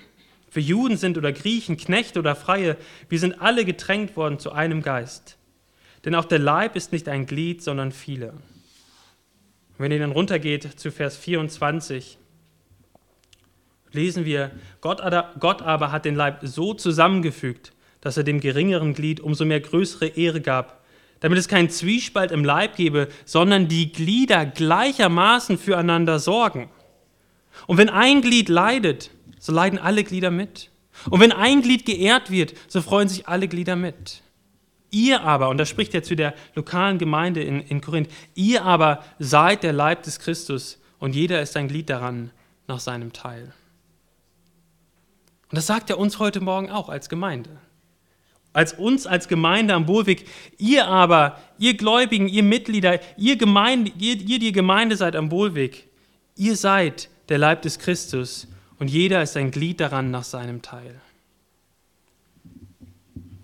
Für 0.48 0.60
Juden 0.60 0.96
sind 0.96 1.18
oder 1.18 1.32
Griechen, 1.32 1.76
Knechte 1.76 2.18
oder 2.18 2.34
Freie, 2.34 2.76
wir 3.08 3.18
sind 3.18 3.40
alle 3.40 3.64
getränkt 3.64 4.16
worden 4.16 4.38
zu 4.38 4.52
einem 4.52 4.82
Geist. 4.82 5.36
Denn 6.04 6.14
auch 6.14 6.24
der 6.24 6.38
Leib 6.38 6.74
ist 6.74 6.92
nicht 6.92 7.08
ein 7.08 7.26
Glied, 7.26 7.62
sondern 7.62 7.92
viele. 7.92 8.32
Wenn 9.78 9.92
ihr 9.92 9.98
dann 9.98 10.12
runtergeht 10.12 10.78
zu 10.78 10.90
Vers 10.90 11.16
24, 11.16 12.18
lesen 13.92 14.24
wir, 14.24 14.50
Gott 14.80 15.00
aber 15.00 15.92
hat 15.92 16.04
den 16.04 16.16
Leib 16.16 16.40
so 16.42 16.74
zusammengefügt, 16.74 17.72
dass 18.00 18.16
er 18.16 18.24
dem 18.24 18.40
geringeren 18.40 18.94
Glied 18.94 19.20
umso 19.20 19.44
mehr 19.44 19.60
größere 19.60 20.06
Ehre 20.06 20.40
gab, 20.40 20.80
damit 21.20 21.38
es 21.38 21.48
keinen 21.48 21.70
Zwiespalt 21.70 22.30
im 22.30 22.44
Leib 22.44 22.76
gebe, 22.76 23.08
sondern 23.24 23.68
die 23.68 23.92
Glieder 23.92 24.46
gleichermaßen 24.46 25.58
füreinander 25.58 26.18
sorgen. 26.18 26.70
Und 27.66 27.76
wenn 27.76 27.90
ein 27.90 28.22
Glied 28.22 28.48
leidet, 28.48 29.10
so 29.38 29.52
leiden 29.52 29.78
alle 29.78 30.02
Glieder 30.02 30.30
mit. 30.30 30.70
Und 31.10 31.20
wenn 31.20 31.32
ein 31.32 31.62
Glied 31.62 31.84
geehrt 31.84 32.30
wird, 32.30 32.54
so 32.68 32.80
freuen 32.80 33.08
sich 33.08 33.28
alle 33.28 33.48
Glieder 33.48 33.76
mit. 33.76 34.22
Ihr 34.90 35.20
aber, 35.22 35.50
und 35.50 35.58
da 35.58 35.66
spricht 35.66 35.94
er 35.94 36.02
zu 36.02 36.16
der 36.16 36.34
lokalen 36.54 36.98
Gemeinde 36.98 37.42
in, 37.42 37.60
in 37.60 37.80
Korinth, 37.80 38.10
ihr 38.34 38.64
aber 38.64 39.04
seid 39.18 39.62
der 39.62 39.72
Leib 39.72 40.02
des 40.02 40.18
Christus 40.18 40.80
und 40.98 41.14
jeder 41.14 41.40
ist 41.40 41.56
ein 41.56 41.68
Glied 41.68 41.90
daran 41.90 42.30
nach 42.66 42.80
seinem 42.80 43.12
Teil. 43.12 43.52
Und 45.48 45.56
das 45.56 45.66
sagt 45.66 45.90
er 45.90 45.98
uns 45.98 46.18
heute 46.18 46.40
Morgen 46.40 46.70
auch 46.70 46.88
als 46.88 47.08
Gemeinde 47.08 47.50
als 48.52 48.72
uns 48.72 49.06
als 49.06 49.28
Gemeinde 49.28 49.74
am 49.74 49.86
Bohlweg. 49.86 50.26
Ihr 50.58 50.86
aber, 50.86 51.40
ihr 51.58 51.76
Gläubigen, 51.76 52.28
ihr 52.28 52.42
Mitglieder, 52.42 53.00
ihr, 53.16 53.36
Gemeinde, 53.36 53.92
ihr, 53.98 54.16
ihr 54.16 54.38
die 54.38 54.52
Gemeinde 54.52 54.96
seid 54.96 55.16
am 55.16 55.28
Bohlweg. 55.28 55.86
Ihr 56.36 56.56
seid 56.56 57.08
der 57.28 57.38
Leib 57.38 57.62
des 57.62 57.78
Christus 57.78 58.48
und 58.78 58.90
jeder 58.90 59.22
ist 59.22 59.36
ein 59.36 59.50
Glied 59.50 59.80
daran 59.80 60.10
nach 60.10 60.24
seinem 60.24 60.62
Teil. 60.62 61.00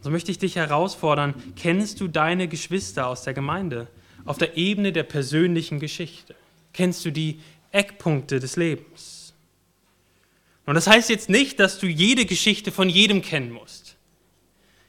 So 0.00 0.10
möchte 0.10 0.30
ich 0.30 0.38
dich 0.38 0.56
herausfordern, 0.56 1.34
kennst 1.56 2.00
du 2.00 2.08
deine 2.08 2.48
Geschwister 2.48 3.06
aus 3.06 3.22
der 3.22 3.34
Gemeinde 3.34 3.88
auf 4.24 4.38
der 4.38 4.56
Ebene 4.56 4.92
der 4.92 5.04
persönlichen 5.04 5.78
Geschichte? 5.78 6.34
Kennst 6.72 7.04
du 7.04 7.10
die 7.10 7.40
Eckpunkte 7.72 8.40
des 8.40 8.56
Lebens? 8.56 9.32
Und 10.64 10.74
das 10.74 10.88
heißt 10.88 11.10
jetzt 11.10 11.28
nicht, 11.28 11.60
dass 11.60 11.78
du 11.78 11.86
jede 11.86 12.26
Geschichte 12.26 12.72
von 12.72 12.88
jedem 12.88 13.22
kennen 13.22 13.52
musst. 13.52 13.85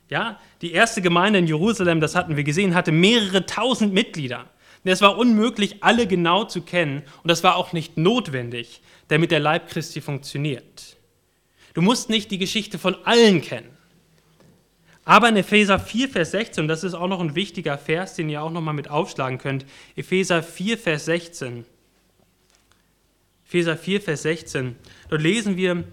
Ja, 0.09 0.39
die 0.61 0.71
erste 0.71 1.01
Gemeinde 1.01 1.39
in 1.39 1.47
Jerusalem, 1.47 1.99
das 1.99 2.15
hatten 2.15 2.37
wir 2.37 2.43
gesehen, 2.43 2.75
hatte 2.75 2.91
mehrere 2.91 3.45
tausend 3.45 3.93
Mitglieder. 3.93 4.49
Und 4.83 4.91
es 4.91 5.01
war 5.01 5.17
unmöglich, 5.17 5.83
alle 5.83 6.07
genau 6.07 6.45
zu 6.45 6.61
kennen 6.61 7.03
und 7.23 7.29
das 7.29 7.43
war 7.43 7.57
auch 7.57 7.73
nicht 7.73 7.97
notwendig, 7.97 8.81
damit 9.09 9.31
der 9.31 9.39
Leib 9.39 9.69
Christi 9.69 9.99
funktioniert. 9.99 10.97
Du 11.73 11.81
musst 11.81 12.09
nicht 12.09 12.31
die 12.31 12.37
Geschichte 12.37 12.79
von 12.79 12.95
allen 13.03 13.41
kennen. 13.41 13.77
Aber 15.03 15.29
in 15.29 15.37
Epheser 15.37 15.79
4, 15.79 16.09
Vers 16.09 16.31
16, 16.31 16.63
und 16.63 16.67
das 16.67 16.83
ist 16.83 16.93
auch 16.93 17.07
noch 17.07 17.21
ein 17.21 17.35
wichtiger 17.35 17.77
Vers, 17.77 18.15
den 18.15 18.29
ihr 18.29 18.41
auch 18.41 18.51
noch 18.51 18.61
mal 18.61 18.73
mit 18.73 18.89
aufschlagen 18.89 19.37
könnt, 19.37 19.65
Epheser 19.95 20.43
4, 20.43 20.77
Vers 20.77 21.05
16. 21.05 21.65
Epheser 23.45 23.77
4, 23.77 24.01
Vers 24.01 24.23
16. 24.23 24.75
Dort 25.09 25.21
lesen 25.21 25.55
wir, 25.55 25.85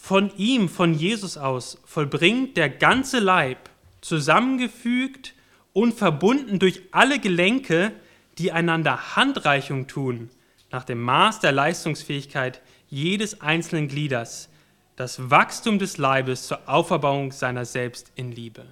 von 0.00 0.32
ihm, 0.38 0.68
von 0.68 0.94
Jesus 0.94 1.36
aus, 1.36 1.78
vollbringt 1.84 2.56
der 2.56 2.70
ganze 2.70 3.18
Leib, 3.20 3.68
zusammengefügt 4.00 5.34
und 5.74 5.92
verbunden 5.92 6.58
durch 6.58 6.80
alle 6.90 7.20
Gelenke, 7.20 7.92
die 8.38 8.50
einander 8.50 9.14
Handreichung 9.14 9.86
tun, 9.86 10.30
nach 10.72 10.84
dem 10.84 11.02
Maß 11.02 11.40
der 11.40 11.52
Leistungsfähigkeit 11.52 12.62
jedes 12.88 13.42
einzelnen 13.42 13.88
Glieders, 13.88 14.48
das 14.96 15.30
Wachstum 15.30 15.78
des 15.78 15.98
Leibes 15.98 16.46
zur 16.46 16.66
Auferbauung 16.66 17.30
seiner 17.30 17.66
selbst 17.66 18.10
in 18.16 18.32
Liebe. 18.32 18.64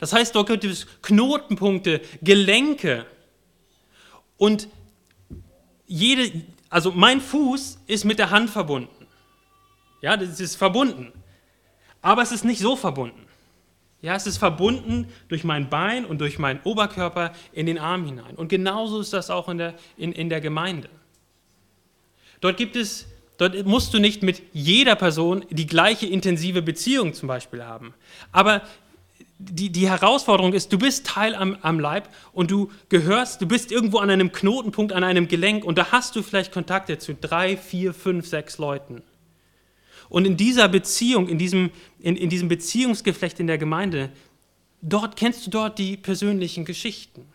Das 0.00 0.12
heißt, 0.14 0.34
dort 0.34 0.48
gibt 0.48 0.64
es 0.64 0.86
Knotenpunkte, 1.02 2.00
Gelenke. 2.22 3.04
Und 4.38 4.68
jede, 5.86 6.42
also 6.70 6.90
mein 6.90 7.20
Fuß 7.20 7.80
ist 7.86 8.04
mit 8.04 8.18
der 8.18 8.30
Hand 8.30 8.48
verbunden. 8.48 8.97
Ja, 10.00 10.16
das 10.16 10.40
ist 10.40 10.56
verbunden. 10.56 11.12
Aber 12.02 12.22
es 12.22 12.32
ist 12.32 12.44
nicht 12.44 12.60
so 12.60 12.76
verbunden. 12.76 13.26
Ja, 14.00 14.14
es 14.14 14.26
ist 14.26 14.38
verbunden 14.38 15.08
durch 15.28 15.42
mein 15.42 15.68
Bein 15.68 16.04
und 16.04 16.20
durch 16.20 16.38
meinen 16.38 16.60
Oberkörper 16.62 17.32
in 17.52 17.66
den 17.66 17.78
Arm 17.78 18.04
hinein. 18.04 18.36
Und 18.36 18.48
genauso 18.48 19.00
ist 19.00 19.12
das 19.12 19.28
auch 19.28 19.48
in 19.48 19.58
der, 19.58 19.74
in, 19.96 20.12
in 20.12 20.28
der 20.28 20.40
Gemeinde. 20.40 20.88
Dort 22.40 22.56
gibt 22.56 22.76
es 22.76 23.06
Dort 23.38 23.64
musst 23.66 23.94
du 23.94 24.00
nicht 24.00 24.24
mit 24.24 24.42
jeder 24.52 24.96
Person 24.96 25.44
die 25.50 25.66
gleiche 25.66 26.06
intensive 26.06 26.60
Beziehung 26.60 27.14
zum 27.14 27.28
Beispiel 27.28 27.64
haben. 27.64 27.94
Aber 28.32 28.62
die, 29.38 29.70
die 29.70 29.88
Herausforderung 29.88 30.52
ist, 30.52 30.72
du 30.72 30.78
bist 30.78 31.06
Teil 31.06 31.36
am, 31.36 31.56
am 31.62 31.78
Leib 31.78 32.08
und 32.32 32.50
du 32.50 32.72
gehörst, 32.88 33.40
du 33.40 33.46
bist 33.46 33.70
irgendwo 33.70 33.98
an 33.98 34.10
einem 34.10 34.32
Knotenpunkt, 34.32 34.92
an 34.92 35.04
einem 35.04 35.28
Gelenk 35.28 35.64
und 35.64 35.78
da 35.78 35.92
hast 35.92 36.16
du 36.16 36.22
vielleicht 36.24 36.52
Kontakte 36.52 36.98
zu 36.98 37.14
drei, 37.14 37.56
vier, 37.56 37.94
fünf, 37.94 38.26
sechs 38.26 38.58
Leuten. 38.58 39.02
Und 40.08 40.26
in 40.26 40.36
dieser 40.36 40.68
Beziehung, 40.68 41.28
in 41.28 41.38
diesem, 41.38 41.70
in, 42.00 42.16
in 42.16 42.30
diesem 42.30 42.48
Beziehungsgeflecht 42.48 43.40
in 43.40 43.46
der 43.46 43.58
Gemeinde, 43.58 44.10
dort 44.80 45.16
kennst 45.16 45.46
du 45.46 45.50
dort 45.50 45.78
die 45.78 45.96
persönlichen 45.96 46.64
Geschichten. 46.64 47.26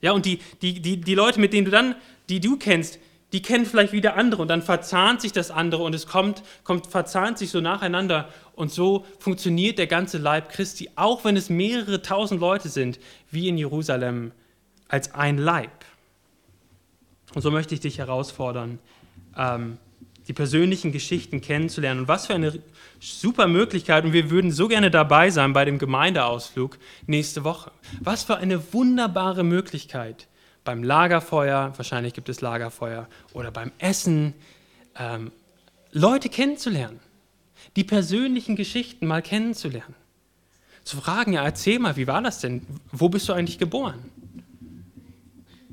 Ja, 0.00 0.12
und 0.12 0.26
die, 0.26 0.40
die, 0.62 0.80
die, 0.80 1.00
die 1.00 1.14
Leute, 1.14 1.40
mit 1.40 1.52
denen 1.52 1.64
du 1.64 1.70
dann, 1.70 1.94
die 2.28 2.40
du 2.40 2.56
kennst, 2.58 2.98
die 3.32 3.42
kennen 3.42 3.66
vielleicht 3.66 3.92
wieder 3.92 4.16
andere 4.16 4.42
und 4.42 4.48
dann 4.48 4.62
verzahnt 4.62 5.20
sich 5.20 5.32
das 5.32 5.50
andere 5.50 5.82
und 5.82 5.94
es 5.94 6.06
kommt, 6.06 6.42
kommt, 6.64 6.86
verzahnt 6.86 7.38
sich 7.38 7.50
so 7.50 7.60
nacheinander 7.60 8.28
und 8.54 8.70
so 8.70 9.04
funktioniert 9.18 9.78
der 9.78 9.88
ganze 9.88 10.18
Leib 10.18 10.50
Christi, 10.50 10.90
auch 10.94 11.24
wenn 11.24 11.36
es 11.36 11.50
mehrere 11.50 12.02
tausend 12.02 12.40
Leute 12.40 12.68
sind, 12.68 13.00
wie 13.30 13.48
in 13.48 13.58
Jerusalem, 13.58 14.32
als 14.88 15.12
ein 15.14 15.38
Leib. 15.38 15.84
Und 17.34 17.42
so 17.42 17.50
möchte 17.50 17.74
ich 17.74 17.80
dich 17.80 17.98
herausfordern, 17.98 18.78
ähm, 19.36 19.78
die 20.28 20.32
persönlichen 20.32 20.92
Geschichten 20.92 21.40
kennenzulernen. 21.40 22.00
Und 22.00 22.08
was 22.08 22.26
für 22.26 22.34
eine 22.34 22.52
super 23.00 23.46
Möglichkeit. 23.46 24.04
Und 24.04 24.12
wir 24.12 24.30
würden 24.30 24.50
so 24.50 24.68
gerne 24.68 24.90
dabei 24.90 25.30
sein 25.30 25.52
bei 25.52 25.64
dem 25.64 25.78
Gemeindeausflug 25.78 26.78
nächste 27.06 27.44
Woche. 27.44 27.70
Was 28.00 28.24
für 28.24 28.36
eine 28.36 28.72
wunderbare 28.72 29.44
Möglichkeit. 29.44 30.28
Beim 30.64 30.82
Lagerfeuer, 30.82 31.72
wahrscheinlich 31.76 32.14
gibt 32.14 32.28
es 32.28 32.40
Lagerfeuer, 32.40 33.08
oder 33.32 33.50
beim 33.52 33.70
Essen, 33.78 34.34
ähm, 34.98 35.30
Leute 35.92 36.28
kennenzulernen. 36.28 36.98
Die 37.76 37.84
persönlichen 37.84 38.56
Geschichten 38.56 39.06
mal 39.06 39.22
kennenzulernen. 39.22 39.94
Zu 40.82 40.96
fragen, 40.98 41.34
ja, 41.34 41.44
erzähl 41.44 41.78
mal, 41.78 41.96
wie 41.96 42.06
war 42.06 42.22
das 42.22 42.40
denn? 42.40 42.66
Wo 42.92 43.08
bist 43.08 43.28
du 43.28 43.32
eigentlich 43.32 43.58
geboren? 43.58 44.10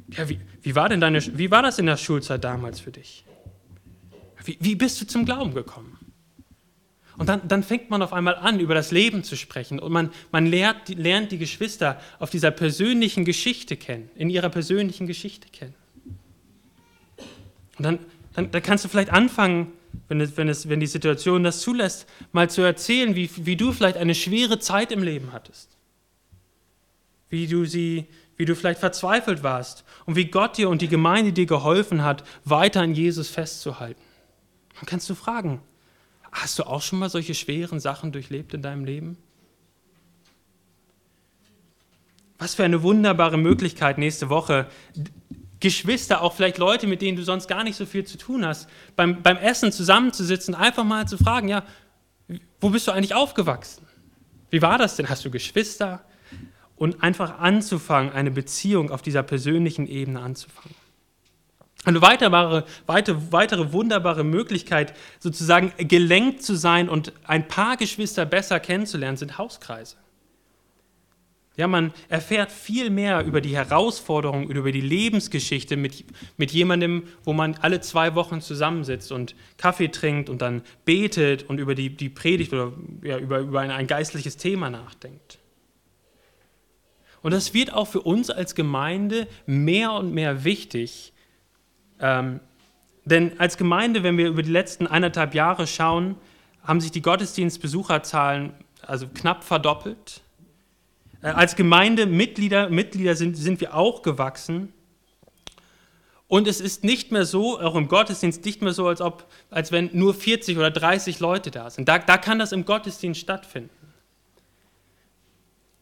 Ja, 0.10 0.30
wie, 0.30 0.40
wie, 0.62 0.76
war 0.76 0.90
denn 0.90 1.02
deine, 1.02 1.22
wie 1.38 1.50
war 1.50 1.62
das 1.62 1.80
in 1.80 1.86
der 1.88 1.98
Schulzeit 1.98 2.44
damals 2.44 2.80
für 2.80 2.92
dich? 2.92 3.26
Wie, 4.44 4.58
wie 4.60 4.76
bist 4.76 5.00
du 5.02 5.08
zum 5.08 5.26
Glauben 5.26 5.54
gekommen? 5.54 5.98
Und 7.18 7.30
dann, 7.30 7.48
dann, 7.48 7.62
fängt 7.62 7.90
man 7.90 8.02
auf 8.02 8.12
einmal 8.12 8.36
an, 8.36 8.60
über 8.60 8.74
das 8.74 8.92
Leben 8.92 9.24
zu 9.24 9.36
sprechen 9.36 9.80
und 9.80 9.92
man, 9.92 10.10
man 10.32 10.48
lernt, 10.48 10.90
lernt, 10.90 11.32
die 11.32 11.38
Geschwister 11.38 12.02
auf 12.20 12.32
dieser 12.32 12.50
persönlichen 12.50 13.24
Geschichte 13.24 13.78
kennen, 13.78 14.10
in 14.16 14.30
ihrer 14.30 14.50
persönlichen 14.50 15.06
Geschichte 15.06 15.48
kennen. 15.50 15.76
Und 17.78 17.86
dann, 17.86 18.00
dann, 18.34 18.52
dann 18.52 18.64
kannst 18.64 18.84
du 18.84 18.90
vielleicht 18.90 19.12
anfangen, 19.12 19.74
wenn, 20.08 20.22
es, 20.22 20.38
wenn, 20.38 20.50
es, 20.50 20.70
wenn 20.70 20.80
die 20.80 20.88
Situation 20.88 21.44
das 21.44 21.62
zulässt, 21.62 22.08
mal 22.32 22.50
zu 22.50 22.62
erzählen, 22.62 23.16
wie, 23.16 23.30
wie 23.46 23.56
du 23.56 23.72
vielleicht 23.72 23.98
eine 23.98 24.16
schwere 24.16 24.60
Zeit 24.60 24.92
im 24.92 25.04
Leben 25.04 25.32
hattest. 25.34 25.70
Wie 27.30 27.48
du, 27.48 27.66
sie, 27.66 28.06
wie 28.38 28.46
du 28.46 28.56
vielleicht 28.56 28.80
verzweifelt 28.80 29.44
warst 29.44 29.84
und 30.06 30.16
wie 30.16 30.26
Gott 30.26 30.58
dir 30.58 30.70
und 30.70 30.82
die 30.82 30.88
Gemeinde 30.88 31.32
dir 31.32 31.46
geholfen 31.46 32.04
hat, 32.04 32.24
weiter 32.44 32.82
an 32.82 32.96
Jesus 32.96 33.30
festzuhalten. 33.30 34.02
Dann 34.84 34.88
kannst 34.90 35.10
du 35.10 35.16
fragen, 35.16 35.62
hast 36.30 36.60
du 36.60 36.64
auch 36.64 36.82
schon 36.82 37.00
mal 37.00 37.10
solche 37.10 37.36
schweren 37.36 37.80
Sachen 37.80 38.12
durchlebt 38.12 38.54
in 38.54 38.62
deinem 38.62 38.84
Leben? 38.84 39.18
Was 42.38 42.56
für 42.56 42.66
eine 42.66 42.84
wunderbare 42.84 43.38
Möglichkeit 43.38 43.98
nächste 43.98 44.28
Woche, 44.28 44.68
Geschwister, 45.62 46.22
auch 46.22 46.34
vielleicht 46.34 46.58
Leute, 46.58 46.86
mit 46.88 47.02
denen 47.02 47.16
du 47.16 47.24
sonst 47.24 47.48
gar 47.48 47.64
nicht 47.64 47.78
so 47.78 47.86
viel 47.86 48.04
zu 48.04 48.18
tun 48.18 48.46
hast, 48.46 48.68
beim, 48.98 49.24
beim 49.24 49.38
Essen 49.38 49.72
zusammenzusitzen, 49.72 50.54
einfach 50.54 50.84
mal 50.84 51.08
zu 51.08 51.18
fragen, 51.18 51.48
ja, 51.48 51.64
wo 52.60 52.70
bist 52.70 52.86
du 52.86 52.92
eigentlich 52.92 53.16
aufgewachsen? 53.16 53.88
Wie 54.50 54.62
war 54.62 54.78
das 54.78 54.98
denn? 54.98 55.08
Hast 55.08 55.24
du 55.24 55.32
Geschwister? 55.32 56.04
Und 56.76 57.02
einfach 57.02 57.40
anzufangen, 57.40 58.12
eine 58.12 58.32
Beziehung 58.32 58.92
auf 58.92 59.02
dieser 59.02 59.24
persönlichen 59.24 59.88
Ebene 59.88 60.20
anzufangen. 60.20 60.76
Eine 61.86 62.02
weitere, 62.02 62.64
weitere 62.88 63.74
wunderbare 63.74 64.24
Möglichkeit, 64.24 64.94
sozusagen 65.20 65.74
gelenkt 65.78 66.42
zu 66.42 66.56
sein 66.56 66.88
und 66.88 67.12
ein 67.26 67.48
paar 67.48 67.76
Geschwister 67.76 68.26
besser 68.26 68.60
kennenzulernen, 68.60 69.18
sind 69.18 69.38
Hauskreise. 69.38 69.98
Ja, 71.56 71.68
man 71.68 71.94
erfährt 72.10 72.52
viel 72.52 72.90
mehr 72.90 73.24
über 73.26 73.40
die 73.40 73.56
Herausforderungen, 73.56 74.50
über 74.50 74.72
die 74.72 74.82
Lebensgeschichte 74.82 75.78
mit, 75.78 76.04
mit 76.36 76.52
jemandem, 76.52 77.04
wo 77.26 77.34
man 77.34 77.56
alle 77.62 77.80
zwei 77.80 78.16
Wochen 78.16 78.42
zusammensitzt 78.42 79.12
und 79.12 79.36
Kaffee 79.58 79.90
trinkt 79.90 80.30
und 80.30 80.42
dann 80.42 80.64
betet 80.84 81.44
und 81.44 81.60
über 81.60 81.76
die, 81.76 81.96
die 81.96 82.10
Predigt 82.10 82.54
oder 82.54 82.74
ja, 83.04 83.20
über, 83.20 83.40
über 83.40 83.60
ein, 83.60 83.70
ein 83.70 83.86
geistliches 83.86 84.38
Thema 84.38 84.72
nachdenkt. 84.72 85.38
Und 87.22 87.32
das 87.32 87.54
wird 87.54 87.72
auch 87.72 87.88
für 87.88 88.02
uns 88.02 88.32
als 88.32 88.56
Gemeinde 88.56 89.28
mehr 89.46 89.92
und 89.94 90.12
mehr 90.12 90.44
wichtig, 90.44 91.13
ähm, 92.00 92.40
denn 93.06 93.40
als 93.40 93.58
Gemeinde, 93.58 94.04
wenn 94.04 94.18
wir 94.18 94.28
über 94.28 94.44
die 94.44 94.52
letzten 94.52 94.88
eineinhalb 94.88 95.34
Jahre 95.34 95.68
schauen, 95.68 96.16
haben 96.64 96.80
sich 96.80 96.92
die 96.92 97.02
Gottesdienstbesucherzahlen 97.02 98.54
also 98.82 99.08
knapp 99.08 99.44
verdoppelt. 99.44 100.22
Äh, 101.22 101.28
als 101.28 101.56
Gemeindemitglieder 101.56 102.70
Mitglieder 102.70 103.16
sind, 103.16 103.36
sind 103.36 103.62
wir 103.62 103.76
auch 103.76 104.02
gewachsen. 104.02 104.74
Und 106.28 106.48
es 106.48 106.62
ist 106.62 106.84
nicht 106.84 107.12
mehr 107.12 107.26
so, 107.26 107.60
auch 107.60 107.76
im 107.76 107.88
Gottesdienst, 107.88 108.44
nicht 108.46 108.62
mehr 108.62 108.74
so, 108.74 108.88
als, 108.88 109.02
ob, 109.02 109.28
als 109.52 109.72
wenn 109.72 109.90
nur 109.94 110.14
40 110.14 110.58
oder 110.58 110.72
30 110.72 111.20
Leute 111.20 111.52
da 111.52 111.70
sind. 111.70 111.88
Da, 111.88 112.00
da 112.00 112.18
kann 112.18 112.40
das 112.40 112.52
im 112.52 112.66
Gottesdienst 112.66 113.20
stattfinden. 113.20 113.70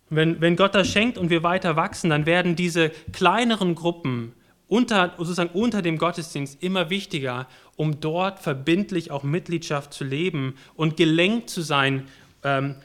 Wenn, 0.10 0.41
wenn 0.41 0.58
Gott 0.58 0.76
das 0.76 0.89
schenkt 0.89 1.17
und 1.17 1.30
wir 1.30 1.41
weiter 1.41 1.78
wachsen, 1.78 2.10
dann 2.10 2.26
werden 2.26 2.58
diese 2.58 2.89
kleineren 3.13 3.76
Gruppen 3.76 4.34
unter, 4.71 5.13
sozusagen 5.17 5.49
unter 5.49 5.81
dem 5.81 5.97
Gottesdienst 5.97 6.63
immer 6.63 6.89
wichtiger, 6.89 7.45
um 7.75 7.99
dort 7.99 8.39
verbindlich 8.39 9.12
auch 9.12 9.23
Mitgliedschaft 9.23 9.93
zu 9.93 10.05
leben 10.05 10.55
und 10.75 10.95
gelenkt 10.95 11.49
zu 11.49 11.62
sein 11.62 12.07
ähm, 12.43 12.77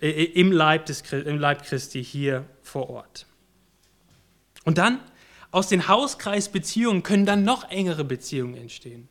im, 0.00 0.52
Leib 0.52 0.86
des, 0.86 1.02
im 1.12 1.38
Leib 1.38 1.62
Christi 1.62 2.02
hier 2.02 2.46
vor 2.62 2.88
Ort. 2.88 3.26
Und 4.64 4.78
dann 4.78 5.00
aus 5.50 5.68
den 5.68 5.86
Hauskreisbeziehungen 5.86 7.02
können 7.02 7.26
dann 7.26 7.44
noch 7.44 7.70
engere 7.70 8.04
Beziehungen 8.04 8.56
entstehen. 8.56 9.10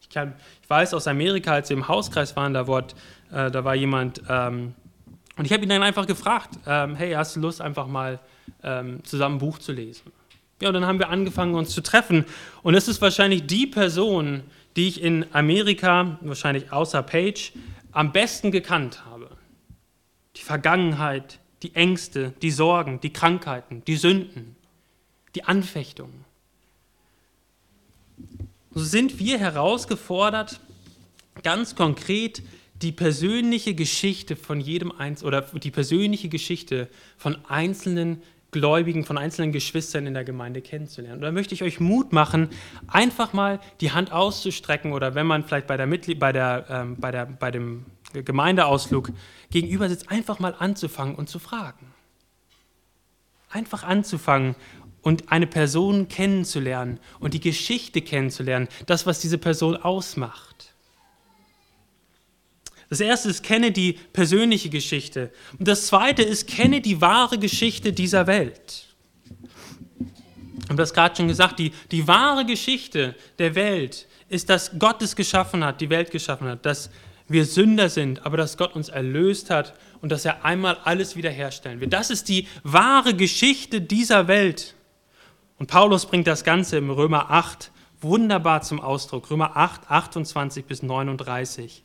Ich, 0.00 0.08
kann, 0.08 0.32
ich 0.62 0.70
weiß 0.70 0.94
aus 0.94 1.06
Amerika, 1.06 1.52
als 1.52 1.68
wir 1.68 1.76
im 1.76 1.88
Hauskreis 1.88 2.34
waren, 2.36 2.54
da, 2.54 2.66
wurde, 2.66 2.94
äh, 3.30 3.50
da 3.50 3.64
war 3.64 3.74
jemand, 3.74 4.22
ähm, 4.30 4.74
und 5.36 5.44
ich 5.44 5.52
habe 5.52 5.62
ihn 5.62 5.68
dann 5.68 5.82
einfach 5.82 6.06
gefragt, 6.06 6.58
ähm, 6.66 6.94
hey, 6.94 7.12
hast 7.12 7.36
du 7.36 7.40
Lust, 7.40 7.60
einfach 7.60 7.86
mal 7.86 8.18
ähm, 8.62 9.04
zusammen 9.04 9.36
ein 9.36 9.40
Buch 9.40 9.58
zu 9.58 9.72
lesen? 9.72 10.10
Ja, 10.60 10.68
und 10.68 10.74
dann 10.74 10.86
haben 10.86 10.98
wir 10.98 11.10
angefangen, 11.10 11.54
uns 11.54 11.70
zu 11.70 11.82
treffen. 11.82 12.24
Und 12.62 12.74
es 12.74 12.88
ist 12.88 13.02
wahrscheinlich 13.02 13.46
die 13.46 13.66
Person, 13.66 14.42
die 14.76 14.88
ich 14.88 15.02
in 15.02 15.26
Amerika, 15.32 16.18
wahrscheinlich 16.22 16.72
außer 16.72 17.02
Paige, 17.02 17.52
am 17.92 18.12
besten 18.12 18.50
gekannt 18.50 19.04
habe. 19.04 19.30
Die 20.36 20.42
Vergangenheit, 20.42 21.40
die 21.62 21.74
Ängste, 21.74 22.32
die 22.42 22.50
Sorgen, 22.50 23.00
die 23.00 23.12
Krankheiten, 23.12 23.82
die 23.86 23.96
Sünden, 23.96 24.56
die 25.34 25.44
Anfechtungen. 25.44 26.24
So 28.72 28.84
sind 28.84 29.18
wir 29.18 29.38
herausgefordert, 29.38 30.60
ganz 31.42 31.74
konkret 31.74 32.42
die 32.82 32.92
persönliche 32.92 33.74
Geschichte 33.74 34.36
von 34.36 34.60
jedem 34.60 34.92
Einzelnen 34.92 35.28
oder 35.28 35.42
die 35.42 35.70
persönliche 35.70 36.28
Geschichte 36.28 36.88
von 37.16 37.38
einzelnen 37.46 38.22
Gläubigen, 38.56 39.04
von 39.04 39.18
einzelnen 39.18 39.52
Geschwistern 39.52 40.06
in 40.06 40.14
der 40.14 40.24
Gemeinde 40.24 40.62
kennenzulernen. 40.62 41.16
Und 41.16 41.22
da 41.22 41.30
möchte 41.30 41.54
ich 41.54 41.62
euch 41.62 41.78
Mut 41.78 42.12
machen, 42.14 42.48
einfach 42.86 43.34
mal 43.34 43.60
die 43.82 43.92
Hand 43.92 44.12
auszustrecken 44.12 44.92
oder 44.92 45.14
wenn 45.14 45.26
man 45.26 45.44
vielleicht 45.44 45.66
bei, 45.66 45.76
der 45.76 45.86
Mitglied, 45.86 46.18
bei, 46.18 46.32
der, 46.32 46.64
ähm, 46.70 46.96
bei, 46.98 47.10
der, 47.10 47.26
bei 47.26 47.50
dem 47.50 47.84
Gemeindeausflug 48.14 49.12
gegenüber 49.50 49.90
sitzt, 49.90 50.10
einfach 50.10 50.38
mal 50.38 50.54
anzufangen 50.58 51.14
und 51.14 51.28
zu 51.28 51.38
fragen. 51.38 51.92
Einfach 53.50 53.84
anzufangen 53.84 54.56
und 55.02 55.30
eine 55.30 55.46
Person 55.46 56.08
kennenzulernen 56.08 56.98
und 57.20 57.34
die 57.34 57.40
Geschichte 57.40 58.00
kennenzulernen, 58.00 58.68
das, 58.86 59.06
was 59.06 59.20
diese 59.20 59.38
Person 59.38 59.76
ausmacht. 59.76 60.65
Das 62.88 63.00
erste 63.00 63.28
ist, 63.28 63.42
kenne 63.42 63.72
die 63.72 63.94
persönliche 64.12 64.68
Geschichte. 64.68 65.32
Und 65.58 65.66
das 65.66 65.86
zweite 65.86 66.22
ist, 66.22 66.46
kenne 66.46 66.80
die 66.80 67.00
wahre 67.00 67.38
Geschichte 67.38 67.92
dieser 67.92 68.26
Welt. 68.26 68.86
Ich 70.62 70.68
habe 70.68 70.76
das 70.76 70.94
gerade 70.94 71.16
schon 71.16 71.28
gesagt, 71.28 71.58
die, 71.58 71.72
die 71.90 72.06
wahre 72.06 72.44
Geschichte 72.44 73.14
der 73.38 73.54
Welt 73.54 74.06
ist, 74.28 74.48
dass 74.50 74.78
Gott 74.78 75.02
es 75.02 75.14
geschaffen 75.14 75.64
hat, 75.64 75.80
die 75.80 75.90
Welt 75.90 76.10
geschaffen 76.10 76.48
hat, 76.48 76.66
dass 76.66 76.90
wir 77.28 77.44
Sünder 77.44 77.88
sind, 77.88 78.24
aber 78.24 78.36
dass 78.36 78.56
Gott 78.56 78.74
uns 78.74 78.88
erlöst 78.88 79.50
hat 79.50 79.74
und 80.00 80.12
dass 80.12 80.24
er 80.24 80.44
einmal 80.44 80.78
alles 80.84 81.16
wiederherstellen 81.16 81.80
wird. 81.80 81.92
Das 81.92 82.10
ist 82.10 82.28
die 82.28 82.46
wahre 82.62 83.14
Geschichte 83.14 83.80
dieser 83.80 84.28
Welt. 84.28 84.74
Und 85.58 85.68
Paulus 85.68 86.06
bringt 86.06 86.26
das 86.26 86.44
Ganze 86.44 86.76
im 86.76 86.90
Römer 86.90 87.30
8 87.30 87.72
wunderbar 88.00 88.62
zum 88.62 88.80
Ausdruck. 88.80 89.30
Römer 89.30 89.56
8, 89.56 89.90
28 89.90 90.64
bis 90.66 90.82
39. 90.82 91.82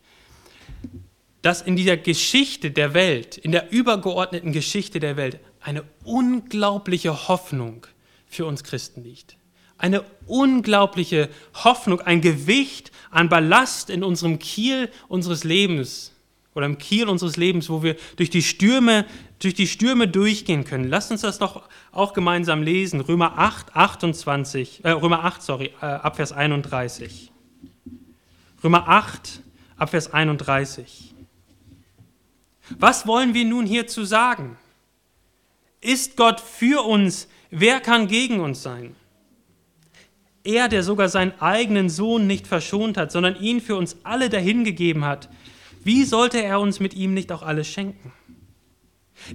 Dass 1.42 1.62
in 1.62 1.76
dieser 1.76 1.98
Geschichte 1.98 2.72
der 2.72 2.94
Welt, 2.94 3.38
in 3.38 3.52
der 3.52 3.72
übergeordneten 3.72 4.52
Geschichte 4.52 5.00
der 5.00 5.18
Welt, 5.18 5.40
eine 5.60 5.84
unglaubliche 6.04 7.28
Hoffnung 7.28 7.88
für 8.28 8.46
uns 8.46 8.64
Christen 8.64 9.04
liegt. 9.04 9.38
Eine 9.78 10.04
unglaubliche 10.28 11.30
Hoffnung, 11.64 12.02
ein 12.02 12.22
Gewicht 12.22 12.92
an 13.10 13.30
Ballast 13.30 13.90
in 13.90 14.04
unserem 14.04 14.38
Kiel 14.40 14.90
unseres 15.08 15.44
Lebens 15.44 16.12
oder 16.54 16.66
im 16.66 16.78
Kiel 16.78 17.08
unseres 17.08 17.38
Lebens, 17.38 17.70
wo 17.70 17.82
wir 17.82 17.96
durch 18.16 18.30
die 18.30 18.42
Stürme, 18.42 19.06
durch 19.40 19.54
die 19.54 19.68
Stürme 19.68 20.08
durchgehen 20.08 20.66
können. 20.66 20.90
Lasst 20.90 21.12
uns 21.12 21.22
das 21.22 21.40
doch 21.40 21.64
auch 21.92 22.14
gemeinsam 22.14 22.62
lesen. 22.62 23.02
Römer 23.02 23.38
8, 23.38 23.76
28, 23.76 24.82
äh, 24.84 24.92
Römer 24.92 25.24
8, 25.24 25.42
sorry, 25.42 25.72
äh, 25.82 25.86
Abvers 25.86 26.32
31. 26.32 27.32
Römer 28.64 28.88
8, 28.88 29.42
Abvers 29.78 30.14
31. 30.14 31.11
Was 32.80 33.08
wollen 33.08 33.34
wir 33.34 33.46
nun 33.46 33.66
hierzu 33.66 34.04
sagen? 34.06 34.58
Ist 35.82 36.18
Gott 36.18 36.40
für 36.40 36.86
uns? 36.86 37.28
Wer 37.50 37.80
kann 37.80 38.08
gegen 38.08 38.40
uns 38.40 38.62
sein? 38.64 38.96
Er, 40.44 40.70
der 40.70 40.84
sogar 40.84 41.10
seinen 41.10 41.40
eigenen 41.40 41.90
Sohn 41.90 42.26
nicht 42.28 42.48
verschont 42.48 42.98
hat, 42.98 43.12
sondern 43.12 43.40
ihn 43.40 43.62
für 43.62 43.76
uns 43.76 43.98
alle 44.04 44.30
dahingegeben 44.30 45.06
hat, 45.06 45.30
wie 45.84 46.04
sollte 46.04 46.42
er 46.42 46.60
uns 46.60 46.80
mit 46.80 46.94
ihm 46.94 47.14
nicht 47.14 47.32
auch 47.32 47.42
alles 47.42 47.68
schenken? 47.68 48.12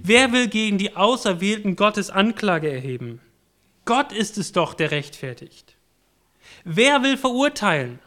Wer 0.01 0.33
will 0.33 0.47
gegen 0.47 0.77
die 0.77 0.95
Auserwählten 0.95 1.75
Gottes 1.75 2.09
Anklage 2.09 2.69
erheben? 2.69 3.21
Gott 3.85 4.11
ist 4.11 4.37
es 4.37 4.51
doch, 4.51 4.73
der 4.73 4.91
rechtfertigt. 4.91 5.75
Wer 6.65 7.03
will 7.03 7.17
verurteilen? 7.17 7.99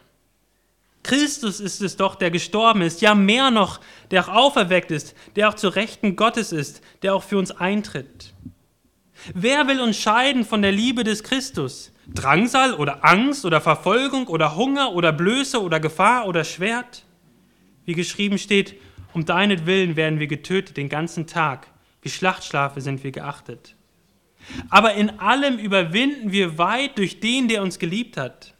Christus 1.03 1.59
ist 1.59 1.81
es 1.81 1.97
doch, 1.97 2.15
der 2.15 2.31
gestorben 2.31 2.81
ist, 2.81 3.01
ja 3.01 3.15
mehr 3.15 3.49
noch, 3.49 3.79
der 4.11 4.23
auch 4.23 4.33
auferweckt 4.33 4.91
ist, 4.91 5.15
der 5.35 5.49
auch 5.49 5.55
zur 5.55 5.75
Rechten 5.75 6.15
Gottes 6.15 6.51
ist, 6.51 6.81
der 7.01 7.15
auch 7.15 7.23
für 7.23 7.37
uns 7.37 7.51
eintritt. 7.51 8.33
Wer 9.33 9.67
will 9.67 9.79
uns 9.79 9.97
scheiden 9.97 10.45
von 10.45 10.61
der 10.61 10.71
Liebe 10.71 11.03
des 11.03 11.23
Christus? 11.23 11.91
Drangsal 12.07 12.73
oder 12.73 13.05
Angst 13.05 13.45
oder 13.45 13.61
Verfolgung 13.61 14.27
oder 14.27 14.55
Hunger 14.55 14.93
oder 14.93 15.11
Blöße 15.11 15.61
oder 15.61 15.79
Gefahr 15.79 16.27
oder 16.27 16.43
Schwert? 16.43 17.05
Wie 17.85 17.93
geschrieben 17.93 18.37
steht, 18.37 18.75
um 19.13 19.25
deinetwillen 19.25 19.95
werden 19.95 20.19
wir 20.19 20.27
getötet 20.27 20.77
den 20.77 20.89
ganzen 20.89 21.27
Tag, 21.27 21.67
wie 22.01 22.09
Schlachtschlafe 22.09 22.81
sind 22.81 23.03
wir 23.03 23.11
geachtet. 23.11 23.75
Aber 24.69 24.93
in 24.95 25.19
allem 25.19 25.57
überwinden 25.57 26.31
wir 26.31 26.57
weit 26.57 26.97
durch 26.97 27.19
den, 27.19 27.47
der 27.47 27.61
uns 27.61 27.79
geliebt 27.79 28.17
hat. 28.17 28.55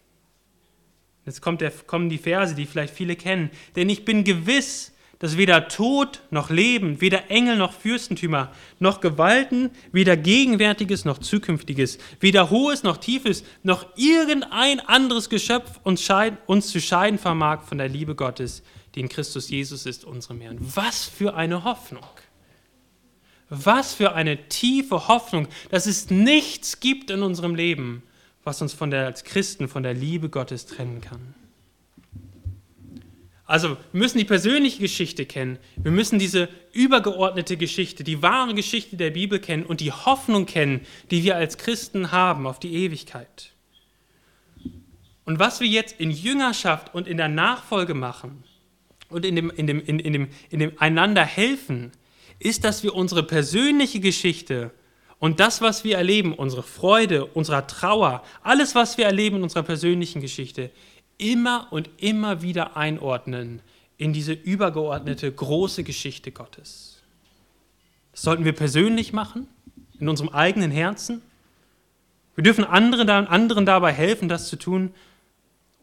Jetzt 1.25 1.41
kommt 1.41 1.61
der, 1.61 1.71
kommen 1.71 2.09
die 2.09 2.17
Verse, 2.17 2.55
die 2.55 2.65
vielleicht 2.65 2.93
viele 2.93 3.15
kennen. 3.15 3.51
Denn 3.75 3.89
ich 3.89 4.05
bin 4.05 4.23
gewiss, 4.23 4.91
dass 5.21 5.37
weder 5.37 5.67
Tod 5.67 6.23
noch 6.31 6.49
Leben, 6.49 6.99
weder 6.99 7.29
Engel 7.29 7.55
noch 7.55 7.73
Fürstentümer, 7.73 8.51
noch 8.79 9.01
Gewalten, 9.01 9.69
weder 9.91 10.17
Gegenwärtiges 10.17 11.05
noch 11.05 11.19
Zukünftiges, 11.19 11.99
weder 12.19 12.49
Hohes 12.49 12.81
noch 12.81 12.97
Tiefes, 12.97 13.43
noch 13.61 13.85
irgendein 13.95 14.79
anderes 14.79 15.29
Geschöpf 15.29 15.79
uns, 15.83 16.01
scheiden, 16.01 16.39
uns 16.47 16.69
zu 16.69 16.81
scheiden 16.81 17.19
vermag 17.19 17.61
von 17.61 17.77
der 17.77 17.87
Liebe 17.87 18.15
Gottes, 18.15 18.63
die 18.95 19.01
in 19.01 19.09
Christus 19.09 19.51
Jesus 19.51 19.85
ist, 19.85 20.05
unserem 20.05 20.41
Herrn. 20.41 20.57
Was 20.59 21.05
für 21.05 21.35
eine 21.35 21.63
Hoffnung! 21.63 22.03
Was 23.53 23.93
für 23.93 24.13
eine 24.13 24.47
tiefe 24.47 25.07
Hoffnung, 25.07 25.47
dass 25.69 25.85
es 25.85 26.09
nichts 26.09 26.79
gibt 26.79 27.11
in 27.11 27.21
unserem 27.21 27.53
Leben, 27.53 28.01
was 28.43 28.61
uns 28.61 28.73
von 28.73 28.91
der, 28.91 29.05
als 29.05 29.23
Christen 29.23 29.67
von 29.67 29.83
der 29.83 29.93
Liebe 29.93 30.29
Gottes 30.29 30.65
trennen 30.65 31.01
kann. 31.01 31.35
Also 33.45 33.71
wir 33.91 33.99
müssen 33.99 34.17
die 34.17 34.23
persönliche 34.23 34.79
Geschichte 34.79 35.25
kennen, 35.25 35.59
wir 35.75 35.91
müssen 35.91 36.19
diese 36.19 36.47
übergeordnete 36.71 37.57
Geschichte, 37.57 38.03
die 38.05 38.21
wahre 38.21 38.53
Geschichte 38.53 38.95
der 38.95 39.09
Bibel 39.11 39.39
kennen 39.39 39.63
und 39.63 39.81
die 39.81 39.91
Hoffnung 39.91 40.45
kennen, 40.45 40.85
die 41.11 41.23
wir 41.23 41.35
als 41.35 41.57
Christen 41.57 42.13
haben 42.13 42.47
auf 42.47 42.59
die 42.59 42.73
Ewigkeit. 42.73 43.51
Und 45.25 45.39
was 45.39 45.59
wir 45.59 45.67
jetzt 45.67 45.99
in 45.99 46.11
Jüngerschaft 46.11 46.95
und 46.95 47.07
in 47.07 47.17
der 47.17 47.27
Nachfolge 47.27 47.93
machen 47.93 48.43
und 49.09 49.25
in 49.25 49.35
dem, 49.35 49.49
in 49.49 49.67
dem, 49.67 49.81
in, 49.81 49.99
in 49.99 50.13
dem, 50.13 50.27
in 50.49 50.59
dem 50.59 50.71
einander 50.77 51.25
helfen, 51.25 51.91
ist, 52.39 52.63
dass 52.63 52.83
wir 52.83 52.95
unsere 52.95 53.23
persönliche 53.23 53.99
Geschichte 53.99 54.71
und 55.21 55.39
das, 55.39 55.61
was 55.61 55.83
wir 55.83 55.97
erleben, 55.97 56.33
unsere 56.33 56.63
Freude, 56.63 57.27
unsere 57.27 57.67
Trauer, 57.67 58.23
alles, 58.41 58.73
was 58.73 58.97
wir 58.97 59.05
erleben 59.05 59.37
in 59.37 59.43
unserer 59.43 59.61
persönlichen 59.61 60.19
Geschichte, 60.19 60.71
immer 61.19 61.67
und 61.69 61.91
immer 61.97 62.41
wieder 62.41 62.75
einordnen 62.75 63.61
in 63.97 64.13
diese 64.13 64.33
übergeordnete 64.33 65.31
große 65.31 65.83
Geschichte 65.83 66.31
Gottes. 66.31 67.03
Das 68.13 68.23
sollten 68.23 68.45
wir 68.45 68.53
persönlich 68.53 69.13
machen, 69.13 69.47
in 69.99 70.09
unserem 70.09 70.29
eigenen 70.29 70.71
Herzen. 70.71 71.21
Wir 72.33 72.43
dürfen 72.43 72.63
anderen, 72.63 73.07
anderen 73.07 73.67
dabei 73.67 73.93
helfen, 73.93 74.27
das 74.27 74.47
zu 74.47 74.55
tun. 74.55 74.91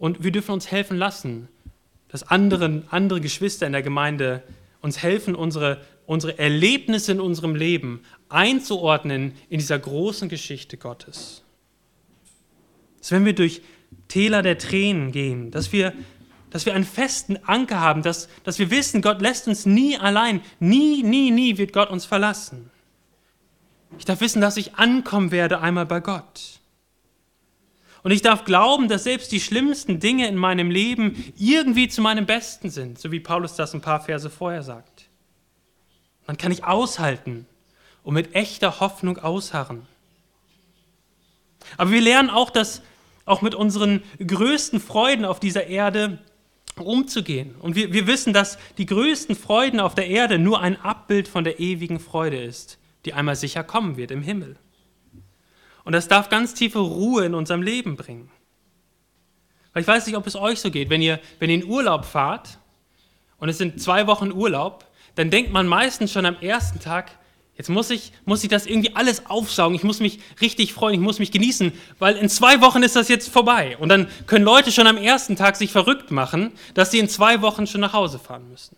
Und 0.00 0.24
wir 0.24 0.32
dürfen 0.32 0.50
uns 0.50 0.72
helfen 0.72 0.98
lassen, 0.98 1.46
dass 2.08 2.24
andere, 2.24 2.82
andere 2.90 3.20
Geschwister 3.20 3.68
in 3.68 3.72
der 3.72 3.82
Gemeinde 3.82 4.42
uns 4.80 5.00
helfen, 5.00 5.36
unsere, 5.36 5.80
unsere 6.06 6.40
Erlebnisse 6.40 7.12
in 7.12 7.20
unserem 7.20 7.54
Leben 7.54 8.00
einzuordnen 8.28 9.32
in 9.48 9.58
dieser 9.58 9.78
großen 9.78 10.28
Geschichte 10.28 10.76
Gottes. 10.76 11.42
Dass 12.98 13.12
wenn 13.12 13.24
wir 13.24 13.34
durch 13.34 13.62
Täler 14.08 14.42
der 14.42 14.58
Tränen 14.58 15.12
gehen, 15.12 15.50
dass 15.50 15.72
wir, 15.72 15.92
dass 16.50 16.66
wir 16.66 16.74
einen 16.74 16.84
festen 16.84 17.38
Anker 17.44 17.80
haben, 17.80 18.02
dass, 18.02 18.28
dass 18.44 18.58
wir 18.58 18.70
wissen, 18.70 19.02
Gott 19.02 19.20
lässt 19.20 19.48
uns 19.48 19.66
nie 19.66 19.96
allein, 19.96 20.40
nie, 20.60 21.02
nie, 21.02 21.30
nie 21.30 21.58
wird 21.58 21.72
Gott 21.72 21.90
uns 21.90 22.04
verlassen. 22.04 22.70
Ich 23.98 24.04
darf 24.04 24.20
wissen, 24.20 24.40
dass 24.40 24.56
ich 24.56 24.74
ankommen 24.74 25.30
werde 25.30 25.60
einmal 25.60 25.86
bei 25.86 26.00
Gott. 26.00 26.60
Und 28.02 28.12
ich 28.12 28.22
darf 28.22 28.44
glauben, 28.44 28.88
dass 28.88 29.04
selbst 29.04 29.32
die 29.32 29.40
schlimmsten 29.40 30.00
Dinge 30.00 30.28
in 30.28 30.36
meinem 30.36 30.70
Leben 30.70 31.32
irgendwie 31.36 31.88
zu 31.88 32.00
meinem 32.00 32.26
Besten 32.26 32.70
sind, 32.70 32.98
so 32.98 33.10
wie 33.10 33.20
Paulus 33.20 33.56
das 33.56 33.74
ein 33.74 33.80
paar 33.80 34.00
Verse 34.00 34.30
vorher 34.30 34.62
sagt. 34.62 35.08
Dann 36.26 36.36
kann 36.36 36.52
ich 36.52 36.64
aushalten 36.64 37.46
und 38.08 38.14
mit 38.14 38.34
echter 38.34 38.80
Hoffnung 38.80 39.18
ausharren. 39.18 39.86
Aber 41.76 41.90
wir 41.90 42.00
lernen 42.00 42.30
auch, 42.30 42.48
dass 42.48 42.80
auch 43.26 43.42
mit 43.42 43.54
unseren 43.54 44.02
größten 44.18 44.80
Freuden 44.80 45.26
auf 45.26 45.40
dieser 45.40 45.66
Erde 45.66 46.18
umzugehen. 46.76 47.54
Und 47.56 47.74
wir, 47.74 47.92
wir 47.92 48.06
wissen, 48.06 48.32
dass 48.32 48.56
die 48.78 48.86
größten 48.86 49.36
Freuden 49.36 49.78
auf 49.78 49.94
der 49.94 50.06
Erde 50.06 50.38
nur 50.38 50.62
ein 50.62 50.80
Abbild 50.80 51.28
von 51.28 51.44
der 51.44 51.60
ewigen 51.60 52.00
Freude 52.00 52.42
ist, 52.42 52.78
die 53.04 53.12
einmal 53.12 53.36
sicher 53.36 53.62
kommen 53.62 53.98
wird 53.98 54.10
im 54.10 54.22
Himmel. 54.22 54.56
Und 55.84 55.92
das 55.92 56.08
darf 56.08 56.30
ganz 56.30 56.54
tiefe 56.54 56.78
Ruhe 56.78 57.26
in 57.26 57.34
unserem 57.34 57.60
Leben 57.60 57.96
bringen. 57.96 58.30
Weil 59.74 59.82
ich 59.82 59.88
weiß 59.88 60.06
nicht, 60.06 60.16
ob 60.16 60.26
es 60.26 60.34
euch 60.34 60.60
so 60.60 60.70
geht, 60.70 60.88
wenn 60.88 61.02
ihr, 61.02 61.20
wenn 61.40 61.50
ihr 61.50 61.56
in 61.56 61.68
Urlaub 61.68 62.06
fahrt 62.06 62.56
und 63.36 63.50
es 63.50 63.58
sind 63.58 63.82
zwei 63.82 64.06
Wochen 64.06 64.32
Urlaub, 64.32 64.86
dann 65.14 65.28
denkt 65.28 65.52
man 65.52 65.66
meistens 65.66 66.10
schon 66.10 66.24
am 66.24 66.38
ersten 66.40 66.80
Tag, 66.80 67.10
Jetzt 67.58 67.70
muss 67.70 67.90
ich, 67.90 68.12
muss 68.24 68.44
ich 68.44 68.48
das 68.48 68.66
irgendwie 68.66 68.94
alles 68.94 69.26
aufsaugen. 69.26 69.74
Ich 69.74 69.82
muss 69.82 69.98
mich 69.98 70.20
richtig 70.40 70.72
freuen, 70.72 70.94
ich 70.94 71.00
muss 71.00 71.18
mich 71.18 71.32
genießen, 71.32 71.72
weil 71.98 72.14
in 72.16 72.28
zwei 72.28 72.60
Wochen 72.60 72.84
ist 72.84 72.94
das 72.94 73.08
jetzt 73.08 73.28
vorbei. 73.28 73.76
Und 73.78 73.88
dann 73.88 74.06
können 74.28 74.44
Leute 74.44 74.70
schon 74.70 74.86
am 74.86 74.96
ersten 74.96 75.34
Tag 75.34 75.56
sich 75.56 75.72
verrückt 75.72 76.12
machen, 76.12 76.52
dass 76.74 76.92
sie 76.92 77.00
in 77.00 77.08
zwei 77.08 77.42
Wochen 77.42 77.66
schon 77.66 77.80
nach 77.80 77.92
Hause 77.92 78.20
fahren 78.20 78.48
müssen. 78.48 78.76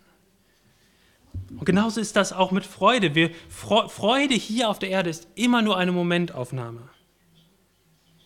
Und 1.50 1.66
genauso 1.66 2.00
ist 2.00 2.16
das 2.16 2.32
auch 2.32 2.52
mit 2.52 2.64
Freude. 2.64 3.14
Wir, 3.14 3.30
Freude 3.48 4.34
hier 4.34 4.70
auf 4.70 4.78
der 4.78 4.88
Erde 4.88 5.10
ist 5.10 5.28
immer 5.34 5.60
nur 5.60 5.76
eine 5.76 5.92
Momentaufnahme. 5.92 6.88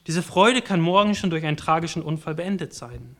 Diese 0.06 0.22
Freude 0.22 0.62
kann 0.62 0.80
morgen 0.80 1.16
schon 1.16 1.30
durch 1.30 1.44
einen 1.44 1.56
tragischen 1.56 2.02
Unfall 2.02 2.36
beendet 2.36 2.74
sein. 2.74 3.16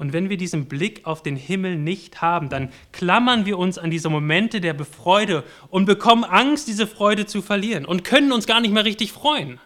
Und 0.00 0.14
wenn 0.14 0.30
wir 0.30 0.38
diesen 0.38 0.64
Blick 0.64 1.04
auf 1.04 1.22
den 1.22 1.36
Himmel 1.36 1.76
nicht 1.76 2.22
haben, 2.22 2.48
dann 2.48 2.70
klammern 2.90 3.44
wir 3.44 3.58
uns 3.58 3.76
an 3.76 3.90
diese 3.90 4.08
Momente 4.08 4.62
der 4.62 4.72
Befreude 4.72 5.44
und 5.68 5.84
bekommen 5.84 6.24
Angst, 6.24 6.68
diese 6.68 6.86
Freude 6.86 7.26
zu 7.26 7.42
verlieren 7.42 7.84
und 7.84 8.02
können 8.02 8.32
uns 8.32 8.46
gar 8.46 8.62
nicht 8.62 8.72
mehr 8.72 8.86
richtig 8.86 9.12
freuen. 9.12 9.60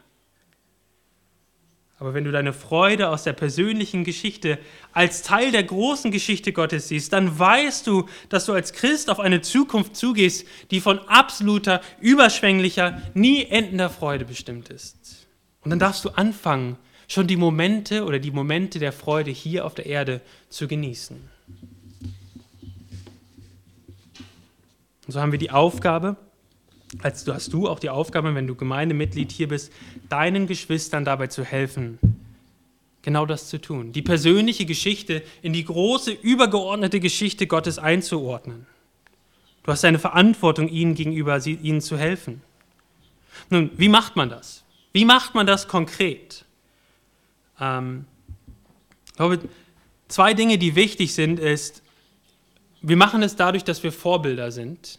Aber 2.00 2.14
wenn 2.14 2.24
du 2.24 2.32
deine 2.32 2.52
Freude 2.52 3.10
aus 3.10 3.22
der 3.22 3.32
persönlichen 3.32 4.02
Geschichte 4.02 4.58
als 4.92 5.22
Teil 5.22 5.52
der 5.52 5.62
großen 5.62 6.10
Geschichte 6.10 6.52
Gottes 6.52 6.88
siehst, 6.88 7.12
dann 7.12 7.38
weißt 7.38 7.86
du, 7.86 8.08
dass 8.28 8.46
du 8.46 8.54
als 8.54 8.72
Christ 8.72 9.10
auf 9.10 9.20
eine 9.20 9.40
Zukunft 9.40 9.94
zugehst, 9.94 10.48
die 10.72 10.80
von 10.80 10.98
absoluter, 11.06 11.80
überschwänglicher, 12.00 13.00
nie 13.14 13.44
endender 13.44 13.88
Freude 13.88 14.24
bestimmt 14.24 14.68
ist. 14.68 15.28
Und 15.60 15.70
dann 15.70 15.78
darfst 15.78 16.04
du 16.04 16.08
anfangen, 16.08 16.76
schon 17.08 17.26
die 17.26 17.36
Momente 17.36 18.04
oder 18.04 18.18
die 18.18 18.30
Momente 18.30 18.78
der 18.78 18.92
Freude 18.92 19.30
hier 19.30 19.64
auf 19.64 19.74
der 19.74 19.86
Erde 19.86 20.20
zu 20.48 20.68
genießen. 20.68 21.16
Und 25.06 25.12
so 25.12 25.20
haben 25.20 25.32
wir 25.32 25.38
die 25.38 25.50
Aufgabe, 25.50 26.16
als 27.02 27.24
du 27.24 27.34
hast 27.34 27.52
du 27.52 27.68
auch 27.68 27.78
die 27.78 27.90
Aufgabe, 27.90 28.34
wenn 28.34 28.46
du 28.46 28.54
Gemeindemitglied 28.54 29.32
hier 29.32 29.48
bist, 29.48 29.72
deinen 30.08 30.46
Geschwistern 30.46 31.04
dabei 31.04 31.26
zu 31.26 31.44
helfen, 31.44 31.98
genau 33.02 33.26
das 33.26 33.48
zu 33.48 33.60
tun, 33.60 33.92
die 33.92 34.02
persönliche 34.02 34.64
Geschichte 34.64 35.22
in 35.42 35.52
die 35.52 35.64
große, 35.64 36.12
übergeordnete 36.12 37.00
Geschichte 37.00 37.46
Gottes 37.46 37.78
einzuordnen. 37.78 38.66
Du 39.64 39.72
hast 39.72 39.84
eine 39.84 39.98
Verantwortung 39.98 40.68
ihnen 40.68 40.94
gegenüber, 40.94 41.44
ihnen 41.46 41.80
zu 41.80 41.98
helfen. 41.98 42.42
Nun, 43.50 43.70
wie 43.76 43.88
macht 43.88 44.16
man 44.16 44.28
das? 44.28 44.62
Wie 44.92 45.04
macht 45.04 45.34
man 45.34 45.46
das 45.46 45.68
konkret? 45.68 46.43
Ähm, 47.60 48.06
ich 49.06 49.12
glaube, 49.14 49.40
zwei 50.08 50.34
Dinge, 50.34 50.58
die 50.58 50.74
wichtig 50.74 51.14
sind, 51.14 51.38
ist, 51.38 51.82
wir 52.82 52.96
machen 52.96 53.22
es 53.22 53.36
dadurch, 53.36 53.64
dass 53.64 53.82
wir 53.82 53.92
Vorbilder 53.92 54.50
sind. 54.50 54.98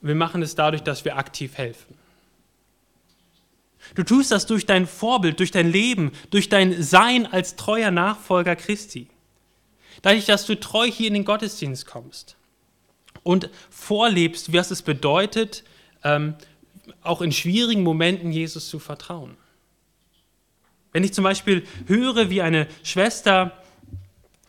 Wir 0.00 0.14
machen 0.14 0.42
es 0.42 0.54
dadurch, 0.54 0.82
dass 0.82 1.04
wir 1.04 1.16
aktiv 1.16 1.56
helfen. 1.56 1.94
Du 3.94 4.02
tust 4.02 4.32
das 4.32 4.46
durch 4.46 4.66
dein 4.66 4.86
Vorbild, 4.86 5.38
durch 5.38 5.52
dein 5.52 5.70
Leben, 5.70 6.10
durch 6.30 6.48
dein 6.48 6.82
Sein 6.82 7.26
als 7.26 7.56
treuer 7.56 7.90
Nachfolger 7.90 8.56
Christi. 8.56 9.08
Dadurch, 10.02 10.26
dass 10.26 10.46
du 10.46 10.58
treu 10.58 10.90
hier 10.90 11.08
in 11.08 11.14
den 11.14 11.24
Gottesdienst 11.24 11.86
kommst 11.86 12.36
und 13.22 13.48
vorlebst, 13.70 14.52
was 14.52 14.70
es 14.70 14.82
bedeutet, 14.82 15.64
ähm, 16.02 16.34
auch 17.02 17.22
in 17.22 17.32
schwierigen 17.32 17.82
Momenten 17.82 18.32
Jesus 18.32 18.68
zu 18.68 18.78
vertrauen. 18.78 19.36
Wenn 20.96 21.04
ich 21.04 21.12
zum 21.12 21.24
Beispiel 21.24 21.62
höre, 21.88 22.30
wie 22.30 22.40
eine 22.40 22.68
Schwester 22.82 23.52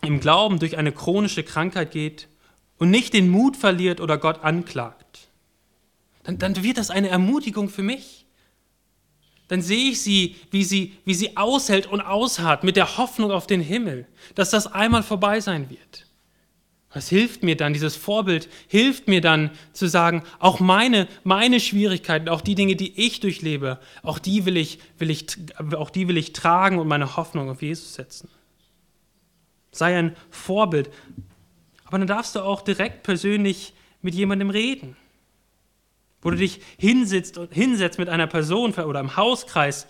im 0.01 0.21
Glauben 0.21 0.60
durch 0.60 0.77
eine 0.77 0.93
chronische 0.93 1.43
Krankheit 1.43 1.91
geht 1.91 2.29
und 2.77 2.89
nicht 2.89 3.13
den 3.13 3.27
Mut 3.27 3.57
verliert 3.57 3.99
oder 3.99 4.17
Gott 4.17 4.45
anklagt, 4.45 5.27
dann, 6.23 6.38
dann 6.38 6.63
wird 6.63 6.77
das 6.77 6.89
eine 6.89 7.10
Ermutigung 7.10 7.67
für 7.67 7.83
mich 7.83 8.25
dann 9.49 9.62
sehe 9.62 9.91
ich 9.91 10.01
sie 10.01 10.38
wie, 10.51 10.63
sie, 10.63 10.93
wie 11.03 11.13
sie 11.13 11.36
aushält 11.36 11.86
und 11.86 11.99
ausharrt 11.99 12.63
mit 12.63 12.77
der 12.77 12.97
Hoffnung 12.97 13.31
auf 13.31 13.45
den 13.45 13.62
Himmel, 13.62 14.07
dass 14.36 14.49
das 14.49 14.67
einmal 14.67 15.03
vorbei 15.03 15.41
sein 15.41 15.69
wird. 15.69 16.07
Was 16.97 17.10
hilft 17.10 17.43
mir 17.43 17.55
dann, 17.55 17.73
dieses 17.73 17.95
Vorbild 17.95 18.49
hilft 18.67 19.07
mir 19.07 19.21
dann 19.21 19.51
zu 19.71 19.88
sagen, 19.88 20.23
auch 20.39 20.60
meine, 20.60 21.07
meine 21.23 21.60
Schwierigkeiten, 21.60 22.27
auch 22.27 22.41
die 22.41 22.55
Dinge, 22.55 22.75
die 22.75 23.05
ich 23.05 23.19
durchlebe, 23.19 23.79
auch 24.01 24.17
die, 24.17 24.47
will 24.47 24.57
ich, 24.57 24.79
will 24.97 25.12
ich, 25.12 25.27
auch 25.75 25.91
die 25.91 26.07
will 26.07 26.17
ich 26.17 26.33
tragen 26.33 26.79
und 26.79 26.88
meine 26.88 27.15
Hoffnung 27.15 27.51
auf 27.51 27.62
Jesus 27.62 27.93
setzen. 27.93 28.29
Sei 29.71 29.95
ein 29.95 30.15
Vorbild. 30.31 30.89
Aber 31.86 31.99
dann 31.99 32.07
darfst 32.07 32.36
du 32.36 32.39
auch 32.39 32.63
direkt 32.63 33.03
persönlich 33.03 33.75
mit 34.01 34.15
jemandem 34.15 34.49
reden 34.49 34.97
wo 36.21 36.31
du 36.31 36.38
dich 36.38 36.62
hinsetzt, 36.77 37.39
hinsetzt 37.51 37.99
mit 37.99 38.10
einer 38.10 38.27
Person 38.27 38.73
oder 38.73 38.99
im 38.99 39.15
Hauskreis 39.15 39.88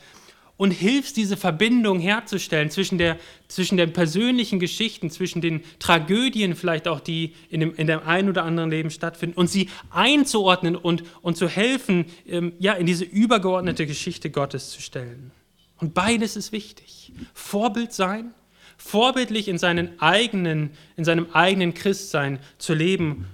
und 0.58 0.72
hilfst, 0.72 1.16
diese 1.18 1.38
Verbindung 1.38 2.00
herzustellen 2.00 2.70
zwischen 2.72 2.98
der, 2.98 3.18
zwischen 3.48 3.78
den 3.78 3.94
persönlichen 3.94 4.60
Geschichten, 4.60 5.10
zwischen 5.10 5.40
den 5.40 5.62
Tragödien 5.80 6.56
vielleicht 6.56 6.88
auch, 6.88 7.00
die 7.00 7.34
in 7.50 7.60
dem, 7.60 7.76
in 7.76 7.88
dem 7.88 8.02
einen 8.02 8.30
oder 8.30 8.44
anderen 8.44 8.72
Leben 8.72 8.90
stattfinden 8.90 9.38
und 9.38 9.50
sie 9.50 9.70
einzuordnen 9.92 10.76
und, 10.76 11.04
und 11.22 11.38
zu 11.38 11.48
helfen, 11.48 12.06
ähm, 12.28 12.54
ja, 12.60 12.74
in 12.74 12.88
diese 12.88 13.06
übergeordnete 13.06 13.86
Geschichte 13.86 14.32
Gottes 14.32 14.72
zu 14.72 14.82
stellen. 14.82 15.32
Und 15.78 15.94
beides 15.94 16.36
ist 16.36 16.52
wichtig. 16.52 17.14
Vorbild 17.34 17.94
sein, 17.94 18.34
vorbildlich 18.78 19.48
in, 19.48 19.60
seinen 19.60 20.00
eigenen, 20.02 20.72
in 20.96 21.06
seinem 21.06 21.28
eigenen 21.34 21.76
Christsein 21.76 22.40
zu 22.58 22.74
leben 22.74 23.28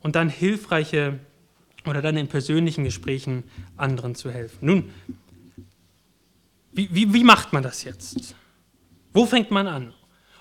und 0.00 0.16
dann 0.16 0.30
hilfreiche 0.30 1.18
oder 1.86 2.02
dann 2.02 2.16
in 2.16 2.28
persönlichen 2.28 2.84
Gesprächen 2.84 3.44
anderen 3.76 4.14
zu 4.14 4.30
helfen. 4.30 4.58
Nun, 4.66 4.90
wie, 6.80 6.88
wie, 6.92 7.12
wie 7.12 7.24
macht 7.24 7.52
man 7.52 7.62
das 7.62 7.84
jetzt? 7.84 8.34
Wo 9.12 9.26
fängt 9.26 9.50
man 9.50 9.66
an? 9.66 9.92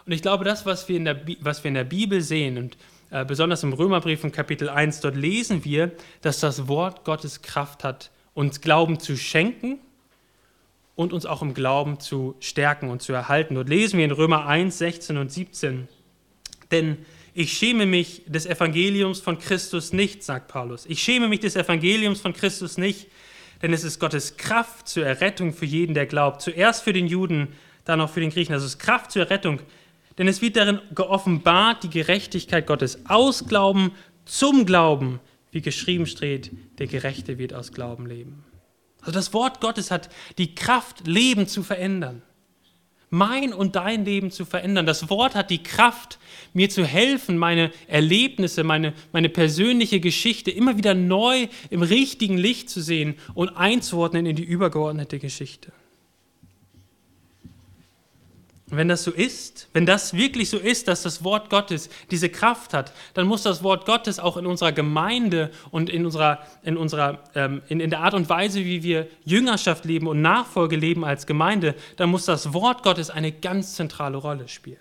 Und 0.06 0.14
ich 0.14 0.22
glaube, 0.22 0.46
das, 0.46 0.66
was 0.66 0.88
wir 0.88 0.96
in 0.96 1.04
der, 1.04 1.22
was 1.42 1.64
wir 1.64 1.68
in 1.68 1.74
der 1.74 1.84
Bibel 1.84 2.22
sehen 2.22 2.58
und 2.58 2.78
äh, 3.10 3.26
besonders 3.26 3.64
im 3.64 3.74
Römerbrief 3.74 4.24
in 4.24 4.32
Kapitel 4.32 4.70
1, 4.70 5.02
dort 5.02 5.18
lesen 5.18 5.66
wir, 5.66 5.92
dass 6.22 6.40
das 6.40 6.70
Wort 6.70 7.04
Gottes 7.04 7.42
Kraft 7.42 7.84
hat, 7.84 8.10
uns 8.34 8.62
Glauben 8.62 9.00
zu 9.00 9.18
schenken 9.18 9.80
und 10.96 11.12
uns 11.12 11.26
auch 11.26 11.42
im 11.42 11.54
Glauben 11.54 12.00
zu 12.00 12.36
stärken 12.40 12.90
und 12.90 13.02
zu 13.02 13.12
erhalten. 13.12 13.56
Dort 13.56 13.68
lesen 13.68 13.98
wir 13.98 14.06
in 14.06 14.12
Römer 14.12 14.46
1, 14.46 14.78
16 14.78 15.18
und 15.18 15.32
17, 15.32 15.90
denn 16.72 17.00
ich 17.34 17.52
schäme 17.52 17.86
mich 17.86 18.24
des 18.28 18.46
Evangeliums 18.46 19.20
von 19.20 19.40
Christus 19.40 19.92
nicht, 19.92 20.24
sagt 20.24 20.48
Paulus. 20.48 20.86
Ich 20.86 21.04
schäme 21.04 21.28
mich 21.28 21.42
des 21.42 21.58
Evangeliums 21.58 22.22
von 22.22 22.34
Christus 22.34 22.78
nicht, 22.78 23.08
denn 23.62 23.74
es 23.74 23.84
ist 23.84 24.00
Gottes 24.00 24.38
Kraft 24.38 24.88
zur 24.88 25.06
Errettung 25.06 25.54
für 25.54 25.66
jeden, 25.66 25.94
der 25.94 26.06
glaubt. 26.06 26.42
Zuerst 26.42 26.84
für 26.84 26.94
den 26.94 27.08
Juden, 27.08 27.50
dann 27.86 28.02
auch 28.02 28.10
für 28.10 28.20
den 28.20 28.30
Griechen. 28.30 28.54
Also 28.54 28.66
es 28.66 28.74
ist 28.74 28.80
Kraft 28.80 29.12
zur 29.12 29.24
Errettung, 29.24 29.60
denn 30.18 30.28
es 30.28 30.42
wird 30.42 30.56
darin 30.56 30.80
geoffenbart 30.94 31.84
die 31.84 31.90
Gerechtigkeit 31.90 32.68
Gottes 32.68 33.06
aus 33.08 33.48
Glauben 33.48 33.92
zum 34.26 34.66
Glauben, 34.66 35.20
wie 35.52 35.62
geschrieben 35.62 36.06
steht, 36.06 36.52
der 36.78 36.88
Gerechte 36.88 37.38
wird 37.38 37.54
aus 37.54 37.72
Glauben 37.72 38.06
leben. 38.06 38.44
Also 39.02 39.12
das 39.12 39.34
Wort 39.34 39.62
Gottes 39.62 39.92
hat 39.92 40.10
die 40.38 40.56
Kraft, 40.56 41.08
Leben 41.08 41.48
zu 41.48 41.64
verändern 41.64 42.22
mein 43.10 43.54
und 43.54 43.76
dein 43.76 44.06
Leben 44.06 44.32
zu 44.32 44.46
verändern. 44.46 44.86
Das 44.86 45.10
Wort 45.10 45.36
hat 45.36 45.50
die 45.50 45.64
Kraft, 45.64 46.20
mir 46.54 46.70
zu 46.70 46.86
helfen, 46.86 47.38
meine 47.38 47.72
Erlebnisse, 47.88 48.64
meine, 48.64 48.94
meine 49.12 49.30
persönliche 49.30 50.00
Geschichte 50.00 50.52
immer 50.52 50.78
wieder 50.78 50.94
neu 50.94 51.48
im 51.70 51.82
richtigen 51.82 52.38
Licht 52.38 52.70
zu 52.70 52.82
sehen 52.82 53.16
und 53.34 53.50
einzuordnen 53.50 54.26
in 54.26 54.36
die 54.36 54.44
übergeordnete 54.44 55.20
Geschichte. 55.20 55.72
Wenn 58.72 58.88
das 58.88 59.04
so 59.04 59.12
ist, 59.12 59.68
wenn 59.74 59.88
das 59.88 60.14
wirklich 60.14 60.50
so 60.50 60.58
ist, 60.58 60.88
dass 60.88 61.02
das 61.02 61.24
Wort 61.24 61.50
Gottes 61.50 61.90
diese 62.12 62.30
Kraft 62.30 62.76
hat, 62.76 62.94
dann 63.16 63.26
muss 63.26 63.42
das 63.42 63.64
Wort 63.64 63.88
Gottes 63.88 64.20
auch 64.20 64.38
in 64.38 64.46
unserer 64.46 64.72
Gemeinde 64.72 65.50
und 65.72 65.90
in, 65.90 66.06
unserer, 66.06 66.40
in, 66.62 66.78
unserer, 66.78 67.24
ähm, 67.34 67.64
in, 67.68 67.80
in 67.80 67.90
der 67.90 68.02
Art 68.02 68.14
und 68.14 68.30
Weise, 68.30 68.64
wie 68.64 68.84
wir 68.84 69.08
Jüngerschaft 69.26 69.86
leben 69.86 70.06
und 70.06 70.22
Nachfolge 70.22 70.76
leben 70.76 71.04
als 71.04 71.26
Gemeinde, 71.26 71.74
dann 71.98 72.10
muss 72.10 72.26
das 72.26 72.54
Wort 72.54 72.84
Gottes 72.84 73.10
eine 73.10 73.32
ganz 73.32 73.74
zentrale 73.74 74.18
Rolle 74.18 74.48
spielen. 74.48 74.78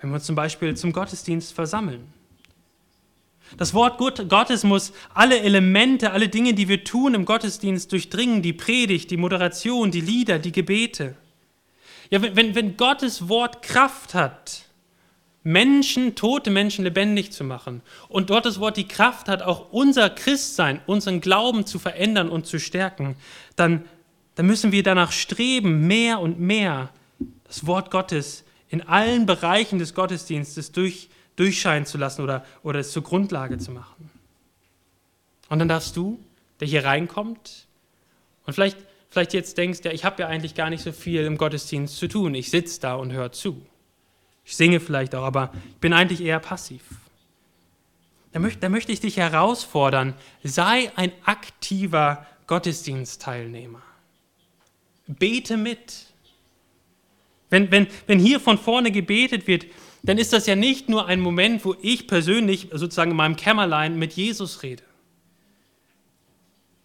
Wenn 0.00 0.10
wir 0.10 0.16
uns 0.16 0.26
zum 0.26 0.36
Beispiel 0.36 0.76
zum 0.76 0.92
Gottesdienst 0.92 1.54
versammeln. 1.54 2.12
Das 3.56 3.74
Wort 3.74 3.98
Gottes 3.98 4.64
muss 4.64 4.92
alle 5.14 5.40
Elemente, 5.40 6.12
alle 6.12 6.28
Dinge, 6.28 6.54
die 6.54 6.68
wir 6.68 6.84
tun 6.84 7.14
im 7.14 7.24
Gottesdienst 7.24 7.90
durchdringen, 7.90 8.42
die 8.42 8.52
Predigt, 8.52 9.10
die 9.10 9.16
Moderation, 9.16 9.90
die 9.90 10.00
Lieder, 10.00 10.38
die 10.38 10.52
Gebete. 10.52 11.16
Ja, 12.10 12.20
wenn, 12.22 12.54
wenn, 12.54 12.76
Gottes 12.76 13.28
Wort 13.28 13.62
Kraft 13.62 14.14
hat, 14.14 14.62
Menschen, 15.42 16.16
tote 16.16 16.50
Menschen 16.50 16.84
lebendig 16.84 17.32
zu 17.32 17.44
machen 17.44 17.82
und 18.08 18.28
Gottes 18.28 18.60
Wort 18.60 18.76
die 18.76 18.88
Kraft 18.88 19.28
hat, 19.28 19.42
auch 19.42 19.70
unser 19.70 20.10
Christsein, 20.10 20.80
unseren 20.86 21.20
Glauben 21.20 21.64
zu 21.66 21.78
verändern 21.78 22.28
und 22.28 22.46
zu 22.46 22.58
stärken, 22.58 23.16
dann, 23.56 23.84
dann 24.34 24.46
müssen 24.46 24.72
wir 24.72 24.82
danach 24.82 25.12
streben, 25.12 25.86
mehr 25.86 26.20
und 26.20 26.40
mehr 26.40 26.90
das 27.44 27.66
Wort 27.66 27.90
Gottes 27.90 28.44
in 28.68 28.82
allen 28.82 29.24
Bereichen 29.24 29.78
des 29.78 29.94
Gottesdienstes 29.94 30.72
durch, 30.72 31.08
durchscheinen 31.36 31.86
zu 31.86 31.96
lassen 31.96 32.22
oder, 32.22 32.44
oder 32.62 32.80
es 32.80 32.92
zur 32.92 33.02
Grundlage 33.02 33.58
zu 33.58 33.70
machen. 33.70 34.10
Und 35.48 35.58
dann 35.58 35.68
darfst 35.68 35.96
du, 35.96 36.18
der 36.60 36.68
hier 36.68 36.84
reinkommt 36.84 37.66
und 38.46 38.52
vielleicht 38.52 38.78
vielleicht 39.10 39.34
jetzt 39.34 39.58
denkst, 39.58 39.80
ja, 39.84 39.90
ich 39.90 40.04
habe 40.04 40.22
ja 40.22 40.28
eigentlich 40.28 40.54
gar 40.54 40.70
nicht 40.70 40.82
so 40.82 40.92
viel 40.92 41.24
im 41.24 41.36
Gottesdienst 41.36 41.96
zu 41.96 42.08
tun. 42.08 42.34
Ich 42.34 42.50
sitze 42.50 42.80
da 42.80 42.94
und 42.94 43.12
höre 43.12 43.32
zu. 43.32 43.60
Ich 44.44 44.56
singe 44.56 44.80
vielleicht 44.80 45.14
auch, 45.14 45.24
aber 45.24 45.52
ich 45.68 45.76
bin 45.76 45.92
eigentlich 45.92 46.22
eher 46.22 46.40
passiv. 46.40 46.82
Da 48.32 48.38
möchte, 48.38 48.60
da 48.60 48.68
möchte 48.68 48.92
ich 48.92 49.00
dich 49.00 49.16
herausfordern, 49.16 50.14
sei 50.44 50.92
ein 50.94 51.12
aktiver 51.24 52.26
Gottesdienstteilnehmer. 52.46 53.82
Bete 55.06 55.56
mit. 55.56 56.06
Wenn, 57.48 57.70
wenn, 57.72 57.88
wenn 58.06 58.20
hier 58.20 58.38
von 58.38 58.58
vorne 58.58 58.92
gebetet 58.92 59.48
wird, 59.48 59.66
dann 60.04 60.18
ist 60.18 60.32
das 60.32 60.46
ja 60.46 60.54
nicht 60.54 60.88
nur 60.88 61.06
ein 61.06 61.20
Moment, 61.20 61.64
wo 61.64 61.74
ich 61.82 62.06
persönlich 62.06 62.68
sozusagen 62.72 63.10
in 63.10 63.16
meinem 63.16 63.36
Kämmerlein 63.36 63.98
mit 63.98 64.12
Jesus 64.12 64.62
rede. 64.62 64.84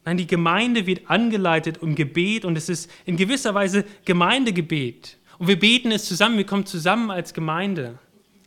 Nein, 0.05 0.17
die 0.17 0.27
Gemeinde 0.27 0.85
wird 0.85 1.09
angeleitet 1.09 1.79
um 1.81 1.95
Gebet 1.95 2.45
und 2.45 2.55
es 2.57 2.69
ist 2.69 2.91
in 3.05 3.17
gewisser 3.17 3.55
Weise 3.55 3.83
Gemeindegebet. 4.05 5.17
Und 5.39 5.47
wir 5.47 5.59
beten 5.59 5.91
es 5.91 6.05
zusammen, 6.05 6.37
wir 6.37 6.45
kommen 6.45 6.67
zusammen 6.67 7.09
als 7.09 7.33
Gemeinde. 7.33 7.97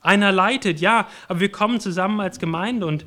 Einer 0.00 0.30
leitet, 0.30 0.80
ja, 0.80 1.08
aber 1.26 1.40
wir 1.40 1.50
kommen 1.50 1.80
zusammen 1.80 2.20
als 2.20 2.38
Gemeinde 2.38 2.86
und 2.86 3.04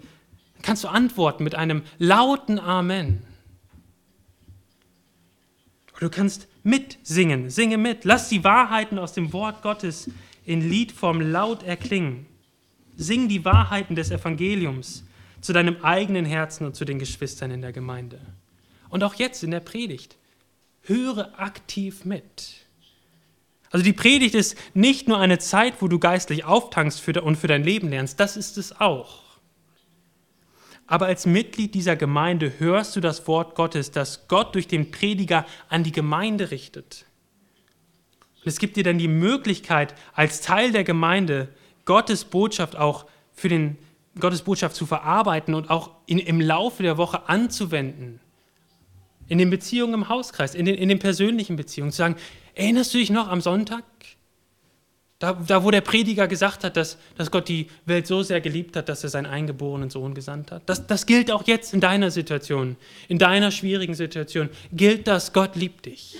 kannst 0.61 0.83
du 0.83 0.89
antworten 0.89 1.45
mit 1.45 1.55
einem 1.55 1.83
lauten 1.97 2.59
Amen. 2.59 3.23
du 5.99 6.09
kannst 6.09 6.47
mitsingen, 6.63 7.49
singe 7.49 7.77
mit. 7.77 8.05
Lass 8.05 8.27
die 8.27 8.43
Wahrheiten 8.43 8.99
aus 8.99 9.13
dem 9.13 9.33
Wort 9.33 9.61
Gottes 9.61 10.09
in 10.45 10.67
Liedform 10.67 11.21
laut 11.21 11.63
erklingen. 11.63 12.25
Sing 12.97 13.29
die 13.29 13.45
Wahrheiten 13.45 13.95
des 13.95 14.11
Evangeliums 14.11 15.05
zu 15.41 15.53
deinem 15.53 15.77
eigenen 15.83 16.25
Herzen 16.25 16.65
und 16.65 16.75
zu 16.75 16.85
den 16.85 16.99
Geschwistern 16.99 17.51
in 17.51 17.61
der 17.61 17.71
Gemeinde. 17.71 18.19
Und 18.91 19.03
auch 19.03 19.15
jetzt 19.15 19.43
in 19.43 19.49
der 19.49 19.61
Predigt. 19.61 20.17
Höre 20.83 21.39
aktiv 21.39 22.05
mit. 22.05 22.67
Also 23.71 23.83
die 23.83 23.93
Predigt 23.93 24.35
ist 24.35 24.57
nicht 24.73 25.07
nur 25.07 25.17
eine 25.17 25.39
Zeit, 25.39 25.81
wo 25.81 25.87
du 25.87 25.97
geistlich 25.97 26.43
auftankst 26.43 27.07
und 27.17 27.37
für 27.37 27.47
dein 27.47 27.63
Leben 27.63 27.89
lernst, 27.89 28.19
das 28.19 28.37
ist 28.37 28.57
es 28.57 28.79
auch. 28.79 29.21
Aber 30.87 31.05
als 31.05 31.25
Mitglied 31.25 31.73
dieser 31.73 31.95
Gemeinde 31.95 32.59
hörst 32.59 32.97
du 32.97 32.99
das 32.99 33.25
Wort 33.27 33.55
Gottes, 33.55 33.91
das 33.91 34.27
Gott 34.27 34.55
durch 34.55 34.67
den 34.67 34.91
Prediger 34.91 35.45
an 35.69 35.83
die 35.83 35.93
Gemeinde 35.93 36.51
richtet. 36.51 37.05
Und 38.43 38.47
es 38.47 38.59
gibt 38.59 38.75
dir 38.75 38.83
dann 38.83 38.97
die 38.97 39.07
Möglichkeit, 39.07 39.95
als 40.13 40.41
Teil 40.41 40.73
der 40.73 40.83
Gemeinde 40.83 41.47
Gottes 41.85 42.25
Botschaft 42.25 42.75
auch 42.75 43.05
für 43.31 43.47
den 43.47 43.77
Gottes 44.19 44.41
Botschaft 44.41 44.75
zu 44.75 44.85
verarbeiten 44.85 45.53
und 45.53 45.69
auch 45.69 45.91
in, 46.07 46.19
im 46.19 46.41
Laufe 46.41 46.83
der 46.83 46.97
Woche 46.97 47.29
anzuwenden. 47.29 48.19
In 49.31 49.37
den 49.37 49.49
Beziehungen 49.49 49.93
im 49.93 50.09
Hauskreis, 50.09 50.55
in 50.55 50.65
den, 50.65 50.75
in 50.75 50.89
den 50.89 50.99
persönlichen 50.99 51.55
Beziehungen. 51.55 51.93
Zu 51.93 51.99
sagen, 51.99 52.17
erinnerst 52.53 52.93
du 52.93 52.97
dich 52.97 53.09
noch 53.09 53.29
am 53.29 53.39
Sonntag? 53.39 53.85
Da, 55.19 55.31
da, 55.31 55.63
wo 55.63 55.71
der 55.71 55.79
Prediger 55.79 56.27
gesagt 56.27 56.65
hat, 56.65 56.75
dass, 56.75 56.97
dass 57.15 57.31
Gott 57.31 57.47
die 57.47 57.67
Welt 57.85 58.07
so 58.07 58.23
sehr 58.23 58.41
geliebt 58.41 58.75
hat, 58.75 58.89
dass 58.89 59.05
er 59.05 59.09
seinen 59.09 59.27
eingeborenen 59.27 59.89
Sohn 59.89 60.15
gesandt 60.15 60.51
hat. 60.51 60.63
Das, 60.65 60.85
das 60.85 61.05
gilt 61.05 61.31
auch 61.31 61.47
jetzt 61.47 61.73
in 61.73 61.79
deiner 61.79 62.11
Situation, 62.11 62.75
in 63.07 63.19
deiner 63.19 63.51
schwierigen 63.51 63.93
Situation. 63.93 64.49
Gilt 64.73 65.07
das, 65.07 65.31
Gott 65.31 65.55
liebt 65.55 65.85
dich. 65.85 66.17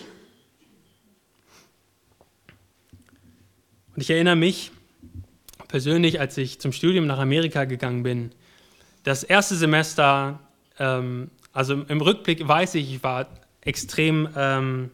Und 3.94 4.04
ich 4.04 4.10
erinnere 4.10 4.38
mich 4.38 4.72
persönlich, 5.68 6.22
als 6.22 6.38
ich 6.38 6.60
zum 6.60 6.72
Studium 6.72 7.08
nach 7.08 7.20
Amerika 7.20 7.66
gegangen 7.66 8.04
bin, 8.04 8.32
das 9.04 9.26
erste 9.26 9.56
Semester, 9.56 10.40
ähm, 10.80 11.30
also 11.54 11.74
im 11.74 12.02
Rückblick 12.02 12.48
weiß 12.48 12.76
ich, 12.76 12.96
ich 12.96 13.04
war 13.04 13.28
extrem, 13.62 14.30
ähm, 14.36 14.92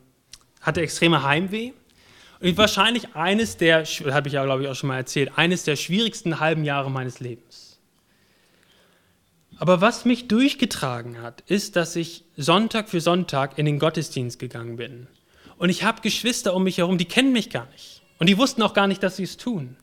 hatte 0.61 0.81
extreme 0.81 1.23
Heimweh 1.23 1.71
und 2.39 2.57
wahrscheinlich 2.57 3.15
eines 3.15 3.57
der, 3.57 3.83
habe 3.85 4.27
ich 4.27 4.33
ja 4.33 4.43
glaube 4.43 4.63
ich 4.63 4.69
auch 4.69 4.75
schon 4.75 4.89
mal 4.89 4.97
erzählt, 4.97 5.31
eines 5.37 5.63
der 5.63 5.75
schwierigsten 5.75 6.39
halben 6.39 6.63
Jahre 6.63 6.91
meines 6.91 7.19
Lebens. 7.19 7.79
Aber 9.59 9.81
was 9.81 10.05
mich 10.05 10.27
durchgetragen 10.27 11.21
hat, 11.21 11.41
ist, 11.47 11.75
dass 11.75 11.95
ich 11.95 12.23
Sonntag 12.35 12.89
für 12.89 13.01
Sonntag 13.01 13.57
in 13.57 13.65
den 13.65 13.79
Gottesdienst 13.79 14.37
gegangen 14.37 14.77
bin. 14.77 15.07
Und 15.57 15.69
ich 15.69 15.83
habe 15.83 16.01
Geschwister 16.01 16.53
um 16.53 16.63
mich 16.63 16.77
herum, 16.77 16.99
die 16.99 17.05
kennen 17.05 17.33
mich 17.33 17.49
gar 17.49 17.67
nicht. 17.71 18.03
Und 18.19 18.27
die 18.27 18.37
wussten 18.37 18.61
auch 18.61 18.75
gar 18.75 18.87
nicht, 18.87 19.01
dass 19.01 19.15
sie 19.15 19.23
es 19.23 19.37
tun. 19.37 19.75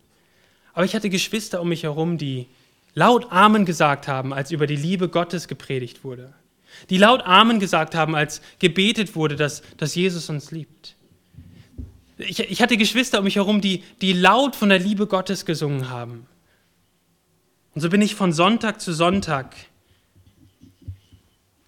Aber 0.72 0.85
ich 0.85 0.95
hatte 0.95 1.11
Geschwister 1.11 1.61
um 1.61 1.68
mich 1.68 1.83
herum, 1.83 2.18
die 2.18 2.47
laut 2.95 3.33
Amen 3.33 3.64
gesagt 3.64 4.07
haben, 4.07 4.33
als 4.33 4.53
über 4.53 4.68
die 4.68 4.77
Liebe 4.77 5.09
Gottes 5.09 5.49
gepredigt 5.49 6.05
wurde. 6.05 6.33
Die 6.91 6.99
laut 6.99 7.22
Amen 7.25 7.61
gesagt 7.61 7.95
haben, 7.95 8.14
als 8.14 8.41
gebetet 8.59 9.16
wurde, 9.16 9.37
dass, 9.37 9.62
dass 9.77 9.95
Jesus 9.95 10.29
uns 10.29 10.51
liebt. 10.51 10.97
Ich, 12.18 12.39
ich 12.39 12.62
hatte 12.62 12.77
Geschwister 12.77 13.18
um 13.18 13.25
mich 13.25 13.37
herum, 13.37 13.61
die, 13.61 13.83
die 14.01 14.12
laut 14.12 14.55
von 14.55 14.68
der 14.68 14.79
Liebe 14.79 15.07
Gottes 15.07 15.45
gesungen 15.45 15.91
haben. 15.91 16.27
Und 17.75 17.81
so 17.81 17.91
bin 17.91 18.03
ich 18.03 18.14
von 18.14 18.33
Sonntag 18.33 18.81
zu 18.81 18.93
Sonntag 18.93 19.57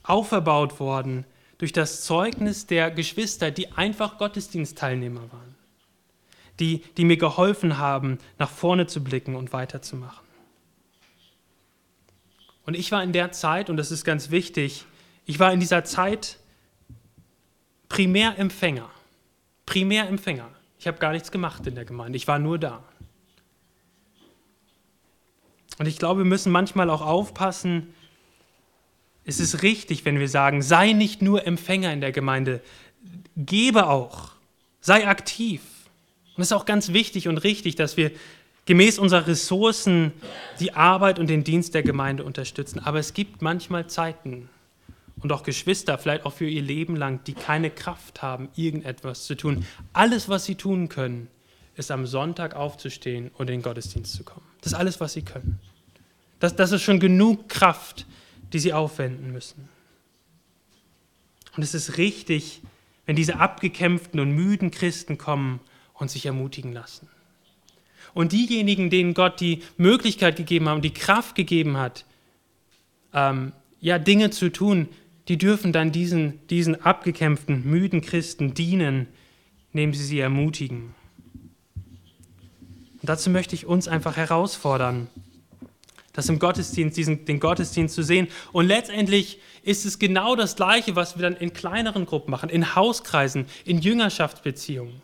auferbaut 0.05 0.79
worden 0.79 1.25
durch 1.59 1.73
das 1.73 2.03
Zeugnis 2.03 2.67
der 2.67 2.91
Geschwister, 2.91 3.51
die 3.51 3.73
einfach 3.73 4.19
Gottesdienstteilnehmer 4.19 5.33
waren, 5.33 5.55
die, 6.61 6.83
die 6.97 7.05
mir 7.05 7.17
geholfen 7.17 7.79
haben, 7.79 8.19
nach 8.39 8.51
vorne 8.51 8.87
zu 8.87 9.03
blicken 9.03 9.35
und 9.35 9.53
weiterzumachen. 9.53 10.25
Und 12.67 12.77
ich 12.77 12.93
war 12.93 13.03
in 13.03 13.13
der 13.13 13.33
Zeit, 13.33 13.71
und 13.71 13.77
das 13.77 13.91
ist 13.91 14.05
ganz 14.05 14.31
wichtig, 14.31 14.85
ich 15.27 15.39
war 15.39 15.53
in 15.53 15.61
dieser 15.61 15.85
Zeit 15.85 16.39
primär 17.89 18.39
Empfänger 18.39 18.91
primär 19.67 20.09
Empfänger. 20.09 20.49
Ich 20.79 20.87
habe 20.87 20.99
gar 20.99 21.13
nichts 21.13 21.31
gemacht 21.31 21.67
in 21.67 21.75
der 21.75 21.85
Gemeinde, 21.85 22.17
ich 22.17 22.29
war 22.29 22.39
nur 22.39 22.59
da. 22.59 22.83
Und 25.79 25.87
ich 25.87 25.99
glaube, 25.99 26.21
wir 26.21 26.25
müssen 26.25 26.53
manchmal 26.53 26.89
auch 26.89 27.03
aufpassen, 27.03 27.93
es 29.25 29.41
ist 29.41 29.63
richtig, 29.63 30.05
wenn 30.05 30.21
wir 30.21 30.29
sagen, 30.29 30.63
sei 30.63 30.93
nicht 30.93 31.21
nur 31.21 31.45
Empfänger 31.47 31.93
in 31.93 32.01
der 32.01 32.13
Gemeinde, 32.13 32.63
gebe 33.37 33.89
auch, 33.89 34.31
sei 34.81 35.09
aktiv. 35.09 35.61
Und 36.37 36.43
es 36.43 36.49
ist 36.49 36.53
auch 36.53 36.65
ganz 36.65 36.93
wichtig 36.93 37.27
und 37.27 37.39
richtig, 37.39 37.75
dass 37.75 37.97
wir 37.97 38.13
gemäß 38.67 38.99
unserer 39.01 39.27
Ressourcen 39.27 40.13
die 40.61 40.75
Arbeit 40.75 41.19
und 41.19 41.29
den 41.29 41.43
Dienst 41.43 41.75
der 41.75 41.83
Gemeinde 41.83 42.23
unterstützen. 42.23 42.79
Aber 42.79 43.01
es 43.01 43.15
gibt 43.15 43.43
manchmal 43.43 43.89
Zeiten, 43.89 44.49
und 45.21 45.33
auch 45.33 45.43
Geschwister, 45.43 45.99
vielleicht 45.99 46.25
auch 46.27 46.33
für 46.33 46.49
ihr 46.49 46.63
Leben 46.63 46.97
lang, 46.97 47.25
die 47.25 47.33
keine 47.33 47.71
Kraft 47.71 48.23
haben, 48.23 48.49
irgendetwas 48.55 49.25
zu 49.25 49.37
tun. 49.37 49.65
Alles, 49.93 50.29
was 50.29 50.45
sie 50.45 50.57
tun 50.57 50.89
können, 50.89 51.29
ist 51.75 51.91
am 51.91 52.07
Sonntag 52.07 52.55
aufzustehen 52.55 53.31
und 53.37 53.49
in 53.49 53.59
den 53.59 53.63
Gottesdienst 53.63 54.13
zu 54.13 54.25
kommen. 54.25 54.47
Das 54.61 54.73
ist 54.73 54.79
alles, 54.79 55.01
was 55.01 55.13
sie 55.13 55.23
können. 55.23 55.59
Das, 56.39 56.57
das 56.57 56.73
ist 56.73 56.83
schon 56.83 57.01
genug 57.01 57.49
Kraft, 57.49 58.07
die 58.53 58.59
sie 58.59 58.73
aufwenden 58.73 59.33
müssen. 59.33 59.69
Und 61.57 61.63
es 61.63 61.75
ist 61.75 61.97
richtig, 61.97 62.63
wenn 63.07 63.17
diese 63.17 63.39
abgekämpften 63.39 64.21
und 64.21 64.33
müden 64.33 64.71
Christen 64.71 65.17
kommen 65.17 65.61
und 65.95 66.11
sich 66.11 66.27
ermutigen 66.27 66.73
lassen. 66.73 67.09
Und 68.13 68.33
diejenigen, 68.33 68.91
denen 68.91 69.15
Gott 69.15 69.41
die 69.41 69.63
Möglichkeit 69.77 70.37
gegeben 70.37 70.69
hat, 70.69 70.85
die 70.85 70.93
Kraft 70.93 71.35
gegeben 71.35 71.77
hat, 71.77 72.05
ähm, 73.13 73.53
ja, 73.81 73.99
Dinge 73.99 74.31
zu 74.31 74.51
tun, 74.51 74.89
die 75.29 75.39
dürfen 75.39 75.73
dann 75.73 75.93
diesen, 75.93 76.47
diesen 76.49 76.81
abgekämpften, 76.83 77.69
müden 77.69 78.01
Christen 78.01 78.55
dienen, 78.55 79.09
indem 79.73 79.93
sie 79.93 80.05
sie 80.05 80.21
ermutigen. 80.21 80.95
Und 81.75 83.11
dazu 83.11 83.31
möchte 83.31 83.55
ich 83.55 83.67
uns 83.67 83.89
einfach 83.89 84.17
herausfordern, 84.17 85.09
das 86.13 86.29
im 86.29 86.39
Gottesdienst, 86.39 86.97
diesen, 86.97 87.25
den 87.27 87.41
Gottesdienst 87.41 87.95
zu 87.95 88.03
sehen. 88.03 88.29
Und 88.53 88.67
letztendlich 88.67 89.39
ist 89.63 89.85
es 89.85 89.99
genau 89.99 90.35
das 90.35 90.57
Gleiche, 90.57 90.97
was 90.97 91.17
wir 91.17 91.23
dann 91.23 91.37
in 91.37 91.53
kleineren 91.53 92.07
Gruppen 92.07 92.31
machen, 92.31 92.49
in 92.49 92.75
Hauskreisen, 92.75 93.47
in 93.65 93.81
Jüngerschaftsbeziehungen. 93.81 95.03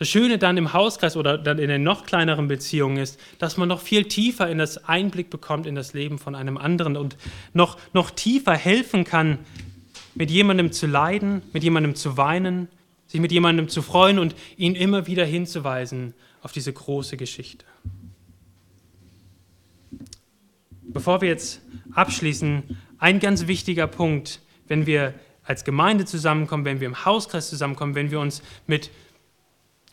Das 0.00 0.08
Schöne 0.08 0.38
dann 0.38 0.56
im 0.56 0.72
Hauskreis 0.72 1.14
oder 1.14 1.36
dann 1.36 1.58
in 1.58 1.68
den 1.68 1.82
noch 1.82 2.06
kleineren 2.06 2.48
Beziehungen 2.48 2.96
ist, 2.96 3.20
dass 3.38 3.58
man 3.58 3.68
noch 3.68 3.82
viel 3.82 4.04
tiefer 4.04 4.48
in 4.48 4.56
das 4.56 4.82
Einblick 4.88 5.28
bekommt 5.28 5.66
in 5.66 5.74
das 5.74 5.92
Leben 5.92 6.18
von 6.18 6.34
einem 6.34 6.56
anderen 6.56 6.96
und 6.96 7.18
noch, 7.52 7.76
noch 7.92 8.10
tiefer 8.10 8.54
helfen 8.54 9.04
kann, 9.04 9.40
mit 10.14 10.30
jemandem 10.30 10.72
zu 10.72 10.86
leiden, 10.86 11.42
mit 11.52 11.62
jemandem 11.64 11.94
zu 11.96 12.16
weinen, 12.16 12.68
sich 13.08 13.20
mit 13.20 13.30
jemandem 13.30 13.68
zu 13.68 13.82
freuen 13.82 14.18
und 14.18 14.34
ihn 14.56 14.74
immer 14.74 15.06
wieder 15.06 15.26
hinzuweisen 15.26 16.14
auf 16.40 16.52
diese 16.52 16.72
große 16.72 17.18
Geschichte. 17.18 17.66
Bevor 20.80 21.20
wir 21.20 21.28
jetzt 21.28 21.60
abschließen, 21.92 22.78
ein 22.96 23.20
ganz 23.20 23.48
wichtiger 23.48 23.86
Punkt, 23.86 24.40
wenn 24.66 24.86
wir 24.86 25.12
als 25.44 25.62
Gemeinde 25.62 26.06
zusammenkommen, 26.06 26.64
wenn 26.64 26.80
wir 26.80 26.86
im 26.86 27.04
Hauskreis 27.04 27.50
zusammenkommen, 27.50 27.94
wenn 27.94 28.10
wir 28.10 28.20
uns 28.20 28.42
mit 28.66 28.90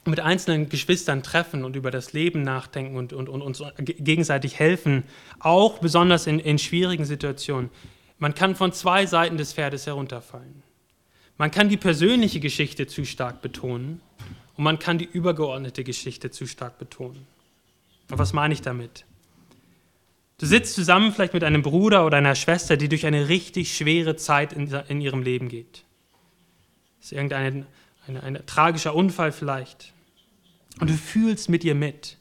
mit 0.10 0.20
einzelnen 0.20 0.70
Geschwistern 0.70 1.24
treffen 1.24 1.64
und 1.64 1.76
über 1.76 1.92
das 1.92 2.14
Leben 2.14 2.42
nachdenken 2.42 2.96
und, 2.98 3.14
und, 3.14 3.30
und 3.30 3.42
uns 3.42 3.64
gegenseitig 3.78 4.60
helfen, 4.60 5.04
auch 5.40 5.80
besonders 5.80 6.28
in, 6.28 6.40
in 6.40 6.58
schwierigen 6.58 7.06
Situationen. 7.06 7.70
Man 8.18 8.34
kann 8.34 8.56
von 8.56 8.72
zwei 8.74 9.06
Seiten 9.06 9.38
des 9.38 9.54
Pferdes 9.54 9.86
herunterfallen. 9.86 10.64
Man 11.38 11.52
kann 11.52 11.70
die 11.70 11.78
persönliche 11.78 12.40
Geschichte 12.40 12.88
zu 12.88 13.06
stark 13.06 13.42
betonen 13.42 14.02
und 14.56 14.64
man 14.64 14.80
kann 14.80 14.98
die 14.98 15.06
übergeordnete 15.06 15.84
Geschichte 15.84 16.32
zu 16.32 16.48
stark 16.48 16.80
betonen. 16.80 17.28
Und 18.10 18.18
was 18.18 18.34
meine 18.34 18.54
ich 18.54 18.62
damit? 18.62 19.06
Du 20.40 20.46
sitzt 20.46 20.76
zusammen 20.76 21.12
vielleicht 21.12 21.34
mit 21.34 21.44
einem 21.44 21.62
Bruder 21.62 22.06
oder 22.06 22.18
einer 22.18 22.36
Schwester, 22.36 22.78
die 22.78 22.90
durch 22.90 23.06
eine 23.06 23.28
richtig 23.30 23.76
schwere 23.76 24.16
Zeit 24.16 24.54
in, 24.54 24.68
in 24.88 25.02
ihrem 25.02 25.22
Leben 25.22 25.50
geht. 25.50 25.84
Das 27.00 27.08
ist 27.08 27.12
irgendein 27.12 27.66
ein, 28.08 28.18
ein 28.18 28.46
tragischer 28.46 28.96
Unfall 28.96 29.32
vielleicht. 29.32 29.94
Und 30.80 30.90
du 30.90 30.94
fühlst 30.94 31.50
mit 31.50 31.64
ihr 31.64 31.76
mit. 31.76 32.18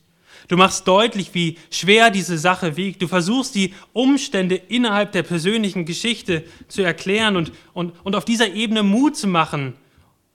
Du 0.49 0.57
machst 0.57 0.87
deutlich, 0.87 1.35
wie 1.35 1.59
schwer 1.71 2.11
diese 2.11 2.39
Sache 2.39 2.77
wiegt. 2.77 3.03
Du 3.03 3.09
versuchst 3.09 3.55
die 3.55 3.75
Umstände 3.93 4.55
innerhalb 4.55 5.13
der 5.13 5.23
persönlichen 5.23 5.85
Geschichte 5.85 6.45
zu 6.69 6.83
erklären 6.83 7.37
und, 7.37 7.53
und, 7.73 7.95
und 8.05 8.15
auf 8.15 8.25
dieser 8.25 8.53
Ebene 8.53 8.83
Mut 8.83 9.17
zu 9.17 9.27
machen 9.27 9.75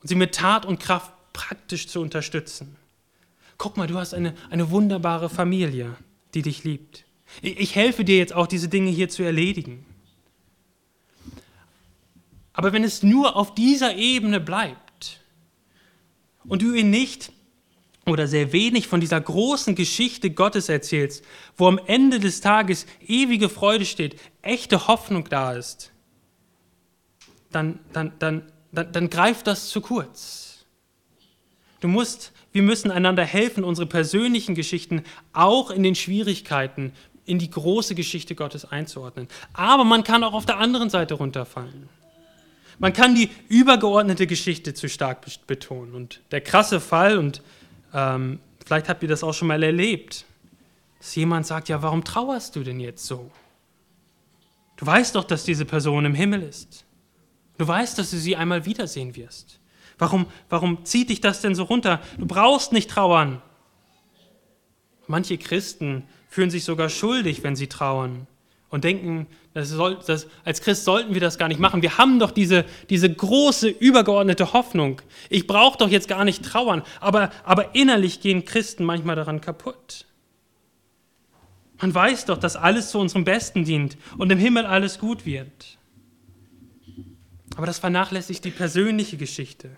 und 0.01 0.07
sie 0.07 0.15
mit 0.15 0.35
Tat 0.35 0.65
und 0.65 0.79
Kraft 0.79 1.13
praktisch 1.31 1.87
zu 1.87 2.01
unterstützen. 2.01 2.75
Guck 3.57 3.77
mal, 3.77 3.87
du 3.87 3.97
hast 3.97 4.13
eine, 4.13 4.33
eine 4.49 4.71
wunderbare 4.71 5.29
Familie, 5.29 5.95
die 6.33 6.41
dich 6.41 6.63
liebt. 6.63 7.05
Ich 7.41 7.75
helfe 7.75 8.03
dir 8.03 8.17
jetzt 8.17 8.33
auch, 8.33 8.47
diese 8.47 8.67
Dinge 8.67 8.89
hier 8.89 9.07
zu 9.07 9.23
erledigen. 9.23 9.85
Aber 12.53 12.73
wenn 12.73 12.83
es 12.83 13.03
nur 13.03 13.37
auf 13.37 13.55
dieser 13.55 13.95
Ebene 13.95 14.41
bleibt 14.41 15.21
und 16.43 16.61
du 16.61 16.73
ihn 16.73 16.89
nicht 16.89 17.31
oder 18.05 18.27
sehr 18.27 18.51
wenig 18.51 18.87
von 18.87 18.99
dieser 18.99 19.21
großen 19.21 19.75
Geschichte 19.75 20.31
Gottes 20.31 20.69
erzählst, 20.69 21.23
wo 21.55 21.67
am 21.67 21.79
Ende 21.85 22.19
des 22.19 22.41
Tages 22.41 22.85
ewige 23.05 23.47
Freude 23.49 23.85
steht, 23.85 24.19
echte 24.41 24.87
Hoffnung 24.87 25.29
da 25.29 25.53
ist, 25.53 25.91
dann, 27.51 27.79
dann, 27.93 28.13
dann, 28.19 28.43
dann, 28.71 28.91
dann 28.91 29.09
greift 29.09 29.47
das 29.47 29.69
zu 29.69 29.81
kurz. 29.81 30.65
Du 31.79 31.87
musst, 31.87 32.31
wir 32.51 32.61
müssen 32.61 32.91
einander 32.91 33.25
helfen, 33.25 33.63
unsere 33.63 33.87
persönlichen 33.87 34.55
Geschichten 34.55 35.03
auch 35.33 35.71
in 35.71 35.83
den 35.83 35.95
Schwierigkeiten, 35.95 36.93
in 37.25 37.39
die 37.39 37.49
große 37.49 37.95
Geschichte 37.95 38.35
Gottes 38.35 38.65
einzuordnen. 38.65 39.27
Aber 39.53 39.83
man 39.83 40.03
kann 40.03 40.23
auch 40.23 40.33
auf 40.33 40.45
der 40.45 40.57
anderen 40.57 40.89
Seite 40.89 41.15
runterfallen. 41.15 41.89
Man 42.79 42.93
kann 42.93 43.13
die 43.13 43.29
übergeordnete 43.47 44.25
Geschichte 44.25 44.73
zu 44.73 44.89
stark 44.89 45.25
betonen. 45.45 45.93
Und 45.93 46.21
der 46.31 46.41
krasse 46.41 46.79
Fall, 46.79 47.17
und 47.17 47.43
ähm, 47.93 48.39
vielleicht 48.65 48.89
habt 48.89 49.03
ihr 49.03 49.09
das 49.09 49.23
auch 49.23 49.33
schon 49.33 49.47
mal 49.47 49.61
erlebt, 49.61 50.25
dass 50.99 51.15
jemand 51.15 51.47
sagt, 51.47 51.69
ja, 51.69 51.81
warum 51.81 52.03
trauerst 52.03 52.55
du 52.55 52.63
denn 52.63 52.79
jetzt 52.79 53.05
so? 53.05 53.31
Du 54.77 54.85
weißt 54.85 55.15
doch, 55.15 55.23
dass 55.23 55.43
diese 55.43 55.65
Person 55.65 56.05
im 56.05 56.15
Himmel 56.15 56.41
ist. 56.43 56.85
Du 57.57 57.67
weißt, 57.67 57.97
dass 57.97 58.11
du 58.11 58.17
sie 58.17 58.35
einmal 58.35 58.65
wiedersehen 58.65 59.15
wirst. 59.15 59.59
Warum, 59.97 60.25
warum 60.49 60.83
zieht 60.85 61.09
dich 61.09 61.21
das 61.21 61.41
denn 61.41 61.53
so 61.53 61.63
runter? 61.63 62.01
Du 62.17 62.25
brauchst 62.25 62.71
nicht 62.71 62.89
trauern. 62.89 63.41
Manche 65.07 65.37
Christen 65.37 66.07
fühlen 66.27 66.49
sich 66.49 66.63
sogar 66.63 66.89
schuldig, 66.89 67.43
wenn 67.43 67.55
sie 67.55 67.67
trauern 67.67 68.25
und 68.71 68.85
denken, 68.85 69.27
das 69.53 69.69
soll, 69.69 69.99
das, 70.07 70.27
als 70.45 70.61
Christ 70.61 70.85
sollten 70.85 71.13
wir 71.13 71.21
das 71.21 71.37
gar 71.37 71.49
nicht 71.49 71.59
machen. 71.59 71.81
Wir 71.81 71.97
haben 71.97 72.19
doch 72.19 72.31
diese, 72.31 72.65
diese 72.89 73.13
große, 73.13 73.67
übergeordnete 73.67 74.53
Hoffnung. 74.53 75.01
Ich 75.29 75.45
brauche 75.45 75.77
doch 75.77 75.89
jetzt 75.89 76.07
gar 76.07 76.23
nicht 76.23 76.43
trauern. 76.43 76.81
Aber, 77.01 77.31
aber 77.43 77.75
innerlich 77.75 78.21
gehen 78.21 78.45
Christen 78.45 78.85
manchmal 78.85 79.17
daran 79.17 79.41
kaputt. 79.41 80.05
Man 81.81 81.93
weiß 81.93 82.25
doch, 82.25 82.37
dass 82.37 82.55
alles 82.55 82.91
zu 82.91 82.99
unserem 82.99 83.25
Besten 83.25 83.65
dient 83.65 83.97
und 84.17 84.31
im 84.31 84.39
Himmel 84.39 84.65
alles 84.65 84.99
gut 84.99 85.25
wird. 85.25 85.77
Aber 87.57 87.65
das 87.65 87.79
vernachlässigt 87.79 88.45
die 88.45 88.51
persönliche 88.51 89.17
Geschichte. 89.17 89.71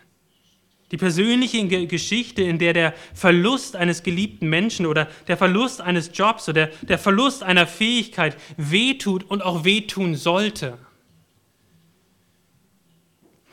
Die 0.93 0.97
persönliche 0.97 1.87
Geschichte, 1.87 2.43
in 2.43 2.59
der 2.59 2.71
der 2.73 2.93
Verlust 3.15 3.75
eines 3.75 4.03
geliebten 4.03 4.47
Menschen 4.47 4.85
oder 4.85 5.07
der 5.27 5.37
Verlust 5.37 5.81
eines 5.81 6.11
Jobs 6.13 6.47
oder 6.47 6.67
der 6.83 6.99
Verlust 6.99 7.41
einer 7.41 7.65
Fähigkeit 7.65 8.37
wehtut 8.57 9.23
und 9.23 9.41
auch 9.41 9.63
wehtun 9.63 10.13
sollte. 10.13 10.77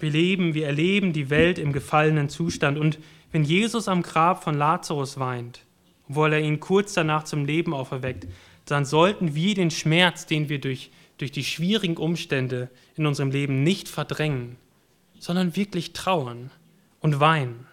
Wir 0.00 0.10
leben, 0.10 0.52
wir 0.52 0.66
erleben 0.66 1.14
die 1.14 1.30
Welt 1.30 1.58
im 1.58 1.72
gefallenen 1.72 2.28
Zustand. 2.28 2.76
Und 2.76 2.98
wenn 3.32 3.44
Jesus 3.44 3.88
am 3.88 4.02
Grab 4.02 4.44
von 4.44 4.58
Lazarus 4.58 5.18
weint, 5.18 5.64
obwohl 6.10 6.34
er 6.34 6.40
ihn 6.40 6.60
kurz 6.60 6.92
danach 6.92 7.24
zum 7.24 7.46
Leben 7.46 7.72
auferweckt, 7.72 8.26
dann 8.66 8.84
sollten 8.84 9.34
wir 9.34 9.54
den 9.54 9.70
Schmerz, 9.70 10.26
den 10.26 10.50
wir 10.50 10.60
durch, 10.60 10.90
durch 11.16 11.32
die 11.32 11.44
schwierigen 11.44 11.96
Umstände 11.96 12.68
in 12.96 13.06
unserem 13.06 13.30
Leben 13.30 13.62
nicht 13.62 13.88
verdrängen, 13.88 14.56
sondern 15.18 15.56
wirklich 15.56 15.94
trauern 15.94 16.50
und 17.00 17.20
weinen. 17.20 17.66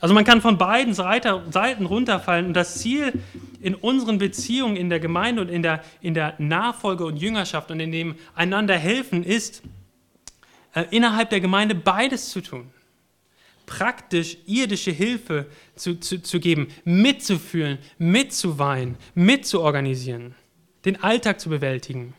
Also 0.00 0.14
man 0.14 0.24
kann 0.24 0.40
von 0.40 0.58
beiden 0.58 0.94
Seiten 0.94 1.86
runterfallen 1.86 2.46
und 2.46 2.54
das 2.54 2.78
Ziel 2.78 3.12
in 3.60 3.74
unseren 3.74 4.18
Beziehungen 4.18 4.76
in 4.76 4.90
der 4.90 5.00
Gemeinde 5.00 5.42
und 5.42 5.48
in 5.48 5.62
der, 5.62 5.82
in 6.00 6.14
der 6.14 6.34
Nachfolge 6.38 7.04
und 7.04 7.16
Jüngerschaft 7.16 7.70
und 7.70 7.80
in 7.80 7.90
dem 7.90 8.14
einander 8.36 8.78
helfen 8.78 9.24
ist, 9.24 9.62
äh, 10.74 10.84
innerhalb 10.90 11.30
der 11.30 11.40
Gemeinde 11.40 11.74
beides 11.74 12.30
zu 12.30 12.40
tun. 12.40 12.70
Praktisch 13.66 14.38
irdische 14.46 14.92
Hilfe 14.92 15.46
zu, 15.74 15.98
zu, 15.98 16.22
zu 16.22 16.38
geben, 16.38 16.68
mitzufühlen, 16.84 17.78
mitzuweinen, 17.98 18.96
mitzuorganisieren, 19.14 20.36
den 20.84 21.02
Alltag 21.02 21.40
zu 21.40 21.48
bewältigen 21.48 22.14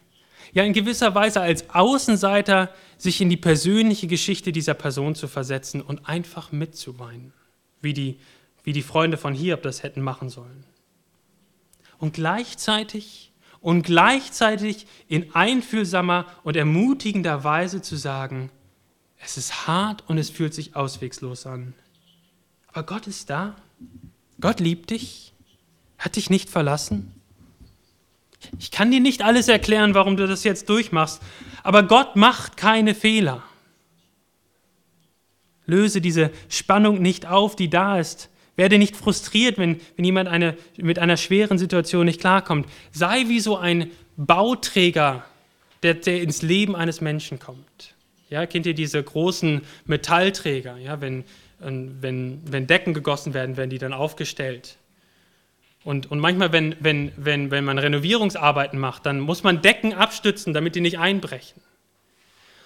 ja 0.53 0.63
in 0.63 0.73
gewisser 0.73 1.15
Weise 1.15 1.41
als 1.41 1.69
Außenseiter 1.69 2.73
sich 2.97 3.21
in 3.21 3.29
die 3.29 3.37
persönliche 3.37 4.07
Geschichte 4.07 4.51
dieser 4.51 4.73
Person 4.73 5.15
zu 5.15 5.27
versetzen 5.27 5.81
und 5.81 6.07
einfach 6.07 6.51
mitzuweinen, 6.51 7.33
wie 7.81 7.93
die, 7.93 8.19
wie 8.63 8.73
die 8.73 8.81
Freunde 8.81 9.17
von 9.17 9.33
Hiob 9.33 9.61
das 9.61 9.83
hätten 9.83 10.01
machen 10.01 10.29
sollen. 10.29 10.63
Und 11.97 12.13
gleichzeitig 12.13 13.31
und 13.61 13.83
gleichzeitig 13.83 14.87
in 15.07 15.35
einfühlsamer 15.35 16.25
und 16.43 16.55
ermutigender 16.55 17.43
Weise 17.43 17.81
zu 17.81 17.95
sagen, 17.95 18.49
es 19.17 19.37
ist 19.37 19.67
hart 19.67 20.03
und 20.07 20.17
es 20.17 20.29
fühlt 20.29 20.53
sich 20.53 20.75
auswegslos 20.75 21.45
an. 21.45 21.73
Aber 22.67 22.83
Gott 22.83 23.07
ist 23.07 23.29
da. 23.29 23.55
Gott 24.39 24.61
liebt 24.61 24.91
dich, 24.91 25.33
hat 25.97 26.15
dich 26.15 26.29
nicht 26.29 26.49
verlassen. 26.49 27.18
Ich 28.59 28.71
kann 28.71 28.91
dir 28.91 28.99
nicht 28.99 29.21
alles 29.21 29.47
erklären, 29.47 29.93
warum 29.93 30.17
du 30.17 30.27
das 30.27 30.43
jetzt 30.43 30.69
durchmachst, 30.69 31.21
aber 31.63 31.83
Gott 31.83 32.15
macht 32.15 32.57
keine 32.57 32.95
Fehler. 32.95 33.43
Löse 35.65 36.01
diese 36.01 36.31
Spannung 36.49 37.01
nicht 37.01 37.27
auf, 37.27 37.55
die 37.55 37.69
da 37.69 37.99
ist. 37.99 38.29
Werde 38.55 38.77
nicht 38.77 38.95
frustriert, 38.95 39.57
wenn, 39.57 39.79
wenn 39.95 40.03
jemand 40.05 40.27
eine, 40.27 40.57
mit 40.77 40.99
einer 40.99 41.15
schweren 41.15 41.57
Situation 41.57 42.05
nicht 42.05 42.19
klarkommt. 42.19 42.67
Sei 42.91 43.25
wie 43.27 43.39
so 43.39 43.55
ein 43.55 43.91
Bauträger, 44.17 45.23
der, 45.83 45.93
der 45.93 46.21
ins 46.21 46.41
Leben 46.41 46.75
eines 46.75 46.99
Menschen 46.99 47.39
kommt. 47.39 47.95
Ja, 48.29 48.45
kennt 48.45 48.65
ihr 48.65 48.73
diese 48.73 49.01
großen 49.01 49.61
Metallträger? 49.85 50.77
Ja, 50.77 50.99
wenn, 51.01 51.23
wenn, 51.59 52.41
wenn 52.45 52.67
Decken 52.67 52.93
gegossen 52.93 53.33
werden, 53.33 53.55
werden 53.55 53.69
die 53.69 53.77
dann 53.77 53.93
aufgestellt. 53.93 54.75
Und, 55.89 56.11
und 56.11 56.19
manchmal, 56.19 56.51
wenn, 56.51 56.75
wenn, 56.81 57.11
wenn, 57.17 57.49
wenn 57.49 57.65
man 57.65 57.79
Renovierungsarbeiten 57.79 58.77
macht, 58.77 59.07
dann 59.07 59.19
muss 59.19 59.41
man 59.41 59.63
Decken 59.63 59.91
abstützen, 59.91 60.53
damit 60.53 60.75
die 60.75 60.81
nicht 60.81 60.99
einbrechen. 60.99 61.63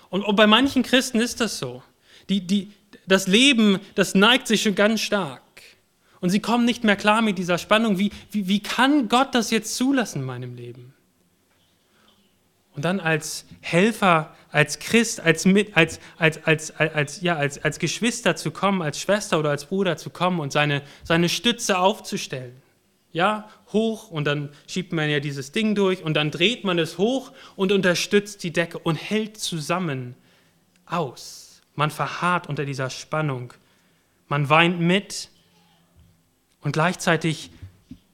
Und, 0.10 0.24
und 0.24 0.36
bei 0.36 0.46
manchen 0.46 0.84
Christen 0.84 1.22
ist 1.22 1.40
das 1.40 1.58
so. 1.58 1.84
Die, 2.28 2.46
die, 2.46 2.74
das 3.08 3.28
Leben, 3.28 3.80
das 3.96 4.14
neigt 4.14 4.48
sich 4.48 4.62
schon 4.62 4.76
ganz 4.76 5.00
stark. 5.00 5.42
Und 6.20 6.32
sie 6.32 6.42
kommen 6.42 6.66
nicht 6.66 6.84
mehr 6.84 6.98
klar 6.98 7.22
mit 7.22 7.38
dieser 7.38 7.58
Spannung. 7.58 7.98
Wie, 7.98 8.12
wie, 8.30 8.50
wie 8.50 8.60
kann 8.60 9.08
Gott 9.08 9.34
das 9.34 9.52
jetzt 9.52 9.78
zulassen 9.78 10.20
in 10.20 10.26
meinem 10.26 10.56
Leben? 10.56 10.94
Und 12.76 12.84
dann 12.84 13.00
als 13.00 13.46
Helfer, 13.62 14.36
als 14.52 14.80
Christ, 14.80 15.22
als, 15.22 15.46
als, 15.76 16.02
als, 16.18 16.46
als, 16.46 16.72
als, 16.78 17.22
ja, 17.22 17.38
als, 17.38 17.64
als 17.64 17.80
Geschwister 17.80 18.36
zu 18.36 18.52
kommen, 18.52 18.82
als 18.82 19.00
Schwester 19.00 19.40
oder 19.40 19.52
als 19.52 19.64
Bruder 19.64 19.96
zu 19.96 20.10
kommen 20.10 20.42
und 20.42 20.52
seine, 20.52 20.82
seine 21.06 21.30
Stütze 21.30 21.78
aufzustellen 21.78 22.63
ja, 23.14 23.48
hoch 23.72 24.10
und 24.10 24.26
dann 24.26 24.50
schiebt 24.68 24.92
man 24.92 25.08
ja 25.08 25.20
dieses 25.20 25.52
Ding 25.52 25.76
durch 25.76 26.04
und 26.04 26.16
dann 26.16 26.32
dreht 26.32 26.64
man 26.64 26.80
es 26.80 26.98
hoch 26.98 27.32
und 27.56 27.72
unterstützt 27.72 28.44
die 28.44 28.52
Decke 28.52 28.80
und 28.80 28.96
hält 28.96 29.38
zusammen 29.38 30.16
aus. 30.86 31.62
Man 31.76 31.92
verharrt 31.92 32.50
unter 32.50 32.66
dieser 32.66 32.90
Spannung. 32.90 33.54
Man 34.28 34.50
weint 34.50 34.80
mit 34.80 35.30
und 36.62 36.72
gleichzeitig 36.72 37.52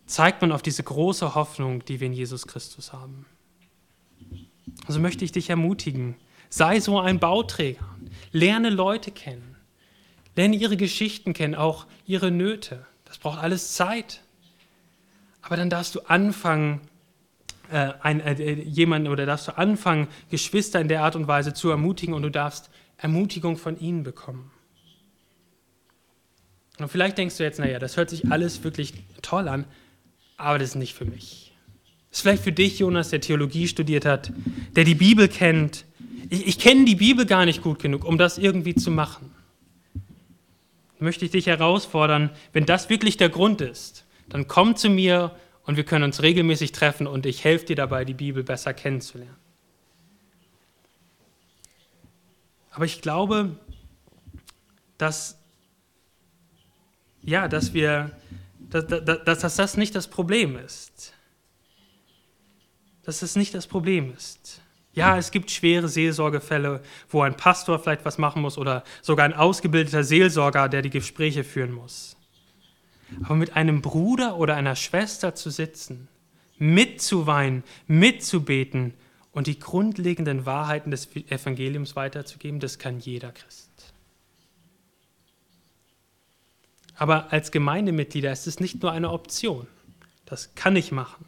zeigt 0.05 0.41
man 0.41 0.51
auf 0.51 0.61
diese 0.61 0.83
große 0.83 1.33
Hoffnung, 1.33 1.85
die 1.85 2.01
wir 2.01 2.07
in 2.07 2.13
Jesus 2.13 2.45
Christus 2.45 2.91
haben. 2.91 3.25
Also 4.85 4.99
möchte 4.99 5.23
ich 5.23 5.31
dich 5.31 5.49
ermutigen, 5.49 6.15
sei 6.49 6.79
so 6.81 6.99
ein 6.99 7.19
Bauträger, 7.19 7.85
lerne 8.31 8.69
Leute 8.69 9.11
kennen, 9.11 9.55
lerne 10.35 10.57
ihre 10.57 10.75
Geschichten 10.75 11.33
kennen, 11.33 11.55
auch 11.55 11.85
ihre 12.05 12.31
Nöte. 12.31 12.85
Das 13.05 13.17
braucht 13.17 13.39
alles 13.39 13.75
Zeit. 13.75 14.23
Aber 15.49 15.57
dann 15.57 15.71
darfst 15.71 15.95
du 15.95 16.01
anfangen, 16.01 16.79
äh, 17.71 17.93
ein, 18.01 18.19
äh, 18.19 18.53
jemanden 18.53 19.07
oder 19.07 19.25
darfst 19.25 19.47
du 19.47 19.57
anfangen, 19.57 20.07
Geschwister 20.29 20.79
in 20.79 20.87
der 20.87 21.01
Art 21.01 21.15
und 21.15 21.27
Weise 21.27 21.55
zu 21.55 21.71
ermutigen 21.71 22.13
und 22.13 22.21
du 22.21 22.29
darfst 22.29 22.69
Ermutigung 22.97 23.57
von 23.57 23.79
ihnen 23.79 24.03
bekommen. 24.03 24.51
Und 26.77 26.89
vielleicht 26.89 27.17
denkst 27.17 27.37
du 27.37 27.43
jetzt, 27.43 27.57
naja, 27.57 27.79
das 27.79 27.97
hört 27.97 28.11
sich 28.11 28.31
alles 28.31 28.63
wirklich 28.63 28.93
toll 29.23 29.47
an, 29.47 29.65
aber 30.37 30.59
das 30.59 30.69
ist 30.69 30.75
nicht 30.75 30.93
für 30.93 31.05
mich. 31.05 31.51
Das 32.11 32.19
ist 32.19 32.21
vielleicht 32.21 32.43
für 32.43 32.51
dich, 32.51 32.77
Jonas, 32.77 33.09
der 33.09 33.19
Theologie 33.19 33.67
studiert 33.67 34.05
hat, 34.05 34.31
der 34.75 34.83
die 34.83 34.93
Bibel 34.93 35.27
kennt. 35.27 35.83
Ich, 36.29 36.45
ich 36.45 36.59
kenne 36.59 36.85
die 36.85 36.95
Bibel 36.95 37.25
gar 37.25 37.45
nicht 37.45 37.63
gut 37.63 37.79
genug, 37.79 38.05
um 38.05 38.19
das 38.19 38.37
irgendwie 38.37 38.75
zu 38.75 38.91
machen. 38.91 39.31
Möchte 40.99 41.25
ich 41.25 41.31
dich 41.31 41.47
herausfordern, 41.47 42.29
wenn 42.53 42.67
das 42.67 42.91
wirklich 42.91 43.17
der 43.17 43.29
Grund 43.29 43.61
ist, 43.61 44.05
dann 44.29 44.47
komm 44.47 44.75
zu 44.75 44.89
mir 44.89 45.35
und 45.63 45.75
wir 45.75 45.83
können 45.83 46.03
uns 46.05 46.21
regelmäßig 46.21 46.71
treffen 46.71 47.07
und 47.07 47.25
ich 47.25 47.43
helfe 47.43 47.65
dir 47.65 47.75
dabei, 47.75 48.05
die 48.05 48.13
Bibel 48.13 48.43
besser 48.43 48.73
kennenzulernen. 48.73 49.35
Aber 52.71 52.85
ich 52.85 53.01
glaube, 53.01 53.57
dass, 54.97 55.37
ja, 57.21 57.47
dass, 57.47 57.73
wir, 57.73 58.11
dass, 58.59 58.87
dass, 58.87 59.39
dass 59.39 59.55
das 59.55 59.77
nicht 59.77 59.95
das 59.95 60.07
Problem 60.07 60.57
ist. 60.57 61.13
Dass 63.03 63.19
das 63.19 63.35
nicht 63.35 63.53
das 63.53 63.67
Problem 63.67 64.13
ist. 64.15 64.61
Ja, 64.93 65.17
es 65.17 65.31
gibt 65.31 65.49
schwere 65.49 65.87
Seelsorgefälle, 65.87 66.81
wo 67.09 67.21
ein 67.21 67.37
Pastor 67.37 67.79
vielleicht 67.79 68.05
was 68.05 68.17
machen 68.17 68.41
muss 68.41 68.57
oder 68.57 68.83
sogar 69.01 69.25
ein 69.25 69.33
ausgebildeter 69.33 70.03
Seelsorger, 70.03 70.67
der 70.67 70.81
die 70.81 70.89
Gespräche 70.89 71.43
führen 71.43 71.71
muss. 71.71 72.17
Aber 73.23 73.35
mit 73.35 73.55
einem 73.55 73.81
Bruder 73.81 74.37
oder 74.37 74.55
einer 74.55 74.75
Schwester 74.75 75.35
zu 75.35 75.49
sitzen, 75.49 76.07
mitzuweinen, 76.57 77.63
mitzubeten 77.87 78.93
und 79.31 79.47
die 79.47 79.59
grundlegenden 79.59 80.45
Wahrheiten 80.45 80.91
des 80.91 81.15
Evangeliums 81.15 81.95
weiterzugeben, 81.95 82.59
das 82.59 82.79
kann 82.79 82.99
jeder 82.99 83.31
Christ. 83.31 83.69
Aber 86.95 87.31
als 87.31 87.51
Gemeindemitglieder 87.51 88.31
ist 88.31 88.45
es 88.45 88.59
nicht 88.59 88.83
nur 88.83 88.91
eine 88.91 89.11
Option. 89.11 89.67
Das 90.25 90.53
kann 90.53 90.75
ich 90.75 90.91
machen. 90.91 91.25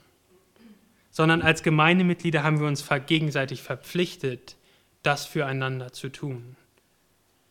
Sondern 1.12 1.42
als 1.42 1.64
Gemeindemitglieder 1.64 2.44
haben 2.44 2.60
wir 2.60 2.68
uns 2.68 2.86
gegenseitig 3.08 3.62
verpflichtet, 3.64 4.58
das 5.02 5.26
füreinander 5.26 5.94
zu 5.94 6.10
tun. 6.10 6.58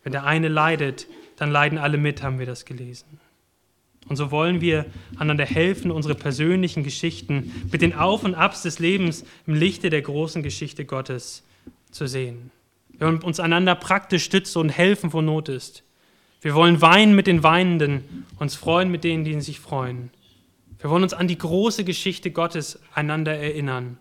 Wenn 0.02 0.12
der 0.12 0.24
eine 0.24 0.48
leidet, 0.48 1.06
dann 1.36 1.50
leiden 1.50 1.78
alle 1.78 1.96
mit, 1.98 2.22
haben 2.22 2.38
wir 2.38 2.46
das 2.46 2.66
gelesen. 2.66 3.20
Und 4.08 4.16
so 4.16 4.30
wollen 4.30 4.60
wir 4.60 4.86
einander 5.18 5.44
helfen, 5.44 5.90
unsere 5.90 6.14
persönlichen 6.14 6.82
Geschichten 6.82 7.68
mit 7.70 7.82
den 7.82 7.94
Auf 7.94 8.24
und 8.24 8.34
Abs 8.34 8.62
des 8.62 8.78
Lebens 8.78 9.24
im 9.46 9.54
Lichte 9.54 9.90
der 9.90 10.02
großen 10.02 10.42
Geschichte 10.42 10.84
Gottes 10.84 11.44
zu 11.90 12.06
sehen. 12.06 12.50
Wir 12.88 13.06
wollen 13.06 13.22
uns 13.22 13.40
einander 13.40 13.74
praktisch 13.74 14.24
stützen 14.24 14.58
und 14.58 14.68
helfen, 14.70 15.12
wo 15.12 15.20
Not 15.20 15.48
ist. 15.48 15.84
Wir 16.40 16.54
wollen 16.54 16.80
weinen 16.80 17.14
mit 17.14 17.26
den 17.26 17.42
Weinenden, 17.42 18.26
uns 18.38 18.54
freuen 18.54 18.90
mit 18.90 19.04
denen, 19.04 19.24
die 19.24 19.40
sich 19.40 19.60
freuen. 19.60 20.10
Wir 20.78 20.88
wollen 20.88 21.02
uns 21.02 21.12
an 21.12 21.28
die 21.28 21.36
große 21.36 21.84
Geschichte 21.84 22.30
Gottes 22.30 22.80
einander 22.94 23.36
erinnern. 23.36 23.98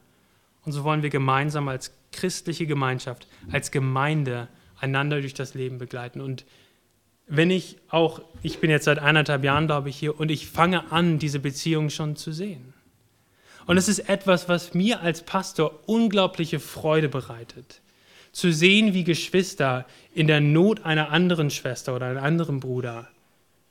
Und 0.64 0.72
so 0.72 0.84
wollen 0.84 1.04
wir 1.04 1.10
gemeinsam 1.10 1.68
als 1.68 1.94
christliche 2.12 2.66
Gemeinschaft, 2.66 3.28
als 3.52 3.72
Gemeinde 3.72 4.48
einander 4.80 5.20
durch 5.20 5.34
das 5.34 5.54
Leben 5.54 5.78
begleiten. 5.78 6.22
Und 6.22 6.46
wenn 7.30 7.52
ich 7.52 7.78
auch, 7.90 8.22
ich 8.42 8.60
bin 8.60 8.70
jetzt 8.70 8.86
seit 8.86 9.00
eineinhalb 9.00 9.44
Jahren, 9.44 9.68
glaube 9.68 9.90
ich, 9.90 9.98
hier 9.98 10.20
und 10.20 10.30
ich 10.32 10.48
fange 10.48 10.92
an, 10.92 11.20
diese 11.20 11.40
Beziehung 11.40 11.90
schon 11.90 12.16
zu 12.16 12.32
sehen. 12.32 12.74
Und 13.68 13.78
es 13.78 13.88
ist 13.88 14.10
etwas, 14.10 14.50
was 14.50 14.74
mir 14.74 15.02
als 15.02 15.22
Pastor 15.22 15.80
unglaubliche 15.86 16.60
Freude 16.60 17.08
bereitet. 17.08 17.82
Zu 18.32 18.52
sehen, 18.52 18.96
wie 18.96 19.04
Geschwister 19.04 19.86
in 20.14 20.26
der 20.26 20.42
Not 20.42 20.86
einer 20.86 21.12
anderen 21.12 21.52
Schwester 21.52 21.96
oder 21.96 22.08
einem 22.08 22.24
anderen 22.24 22.60
Bruder 22.60 23.08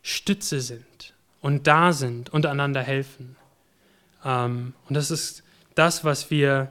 Stütze 0.02 0.60
sind 0.60 1.14
und 1.40 1.66
da 1.66 1.92
sind 1.92 2.30
und 2.30 2.46
einander 2.46 2.82
helfen. 2.82 3.36
Ähm, 4.24 4.74
und 4.88 4.94
das 4.94 5.10
ist 5.10 5.42
das, 5.74 6.04
was 6.04 6.30
wir, 6.30 6.70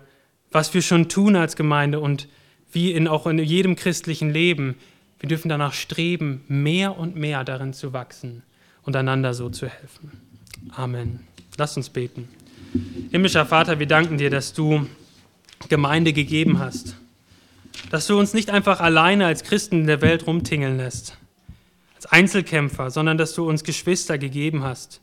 was 0.51 0.73
wir 0.73 0.81
schon 0.81 1.09
tun 1.09 1.35
als 1.35 1.55
Gemeinde 1.55 1.99
und 1.99 2.27
wie 2.71 2.93
in, 2.93 3.07
auch 3.07 3.27
in 3.27 3.39
jedem 3.39 3.75
christlichen 3.75 4.31
Leben 4.31 4.75
wir 5.19 5.29
dürfen 5.29 5.49
danach 5.49 5.73
streben, 5.73 6.43
mehr 6.47 6.97
und 6.97 7.15
mehr 7.15 7.43
darin 7.43 7.73
zu 7.73 7.93
wachsen 7.93 8.43
und 8.83 8.95
einander 8.95 9.33
so 9.33 9.49
zu 9.49 9.67
helfen. 9.67 10.11
Amen. 10.75 11.21
Lass 11.57 11.75
uns 11.75 11.89
beten. 11.89 12.27
Himmlischer 13.11 13.45
Vater, 13.45 13.79
wir 13.79 13.87
danken 13.87 14.17
dir, 14.17 14.29
dass 14.29 14.53
du 14.53 14.87
Gemeinde 15.69 16.13
gegeben 16.13 16.59
hast. 16.59 16.95
Dass 17.89 18.07
du 18.07 18.17
uns 18.19 18.33
nicht 18.33 18.49
einfach 18.49 18.79
alleine 18.79 19.25
als 19.25 19.43
Christen 19.43 19.81
in 19.81 19.87
der 19.87 20.01
Welt 20.01 20.27
rumtingeln 20.27 20.77
lässt, 20.77 21.17
als 21.95 22.05
Einzelkämpfer, 22.07 22.91
sondern 22.91 23.17
dass 23.17 23.33
du 23.33 23.47
uns 23.47 23.63
Geschwister 23.63 24.17
gegeben 24.17 24.63
hast 24.63 25.01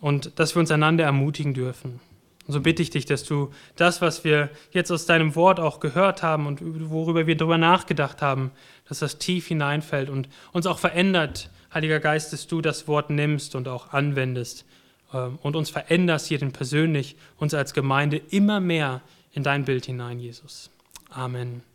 und 0.00 0.38
dass 0.38 0.54
wir 0.54 0.60
uns 0.60 0.70
einander 0.70 1.04
ermutigen 1.04 1.54
dürfen. 1.54 2.00
Und 2.48 2.54
so 2.54 2.60
bitte 2.62 2.82
ich 2.82 2.88
dich, 2.88 3.04
dass 3.04 3.24
du 3.24 3.50
das, 3.76 4.00
was 4.00 4.24
wir 4.24 4.48
jetzt 4.70 4.90
aus 4.90 5.04
deinem 5.04 5.36
Wort 5.36 5.60
auch 5.60 5.80
gehört 5.80 6.22
haben 6.22 6.46
und 6.46 6.60
worüber 6.90 7.26
wir 7.26 7.36
darüber 7.36 7.58
nachgedacht 7.58 8.22
haben, 8.22 8.52
dass 8.88 9.00
das 9.00 9.18
tief 9.18 9.46
hineinfällt 9.48 10.08
und 10.08 10.30
uns 10.52 10.66
auch 10.66 10.78
verändert, 10.78 11.50
Heiliger 11.72 12.00
Geist, 12.00 12.32
dass 12.32 12.46
du 12.46 12.62
das 12.62 12.88
Wort 12.88 13.10
nimmst 13.10 13.54
und 13.54 13.68
auch 13.68 13.92
anwendest 13.92 14.64
ähm, 15.12 15.38
und 15.42 15.56
uns 15.56 15.68
veränderst, 15.68 16.30
jeden 16.30 16.52
persönlich, 16.52 17.16
uns 17.36 17.52
als 17.52 17.74
Gemeinde 17.74 18.22
immer 18.30 18.60
mehr 18.60 19.02
in 19.32 19.42
dein 19.42 19.66
Bild 19.66 19.84
hinein, 19.84 20.18
Jesus. 20.18 20.70
Amen. 21.10 21.67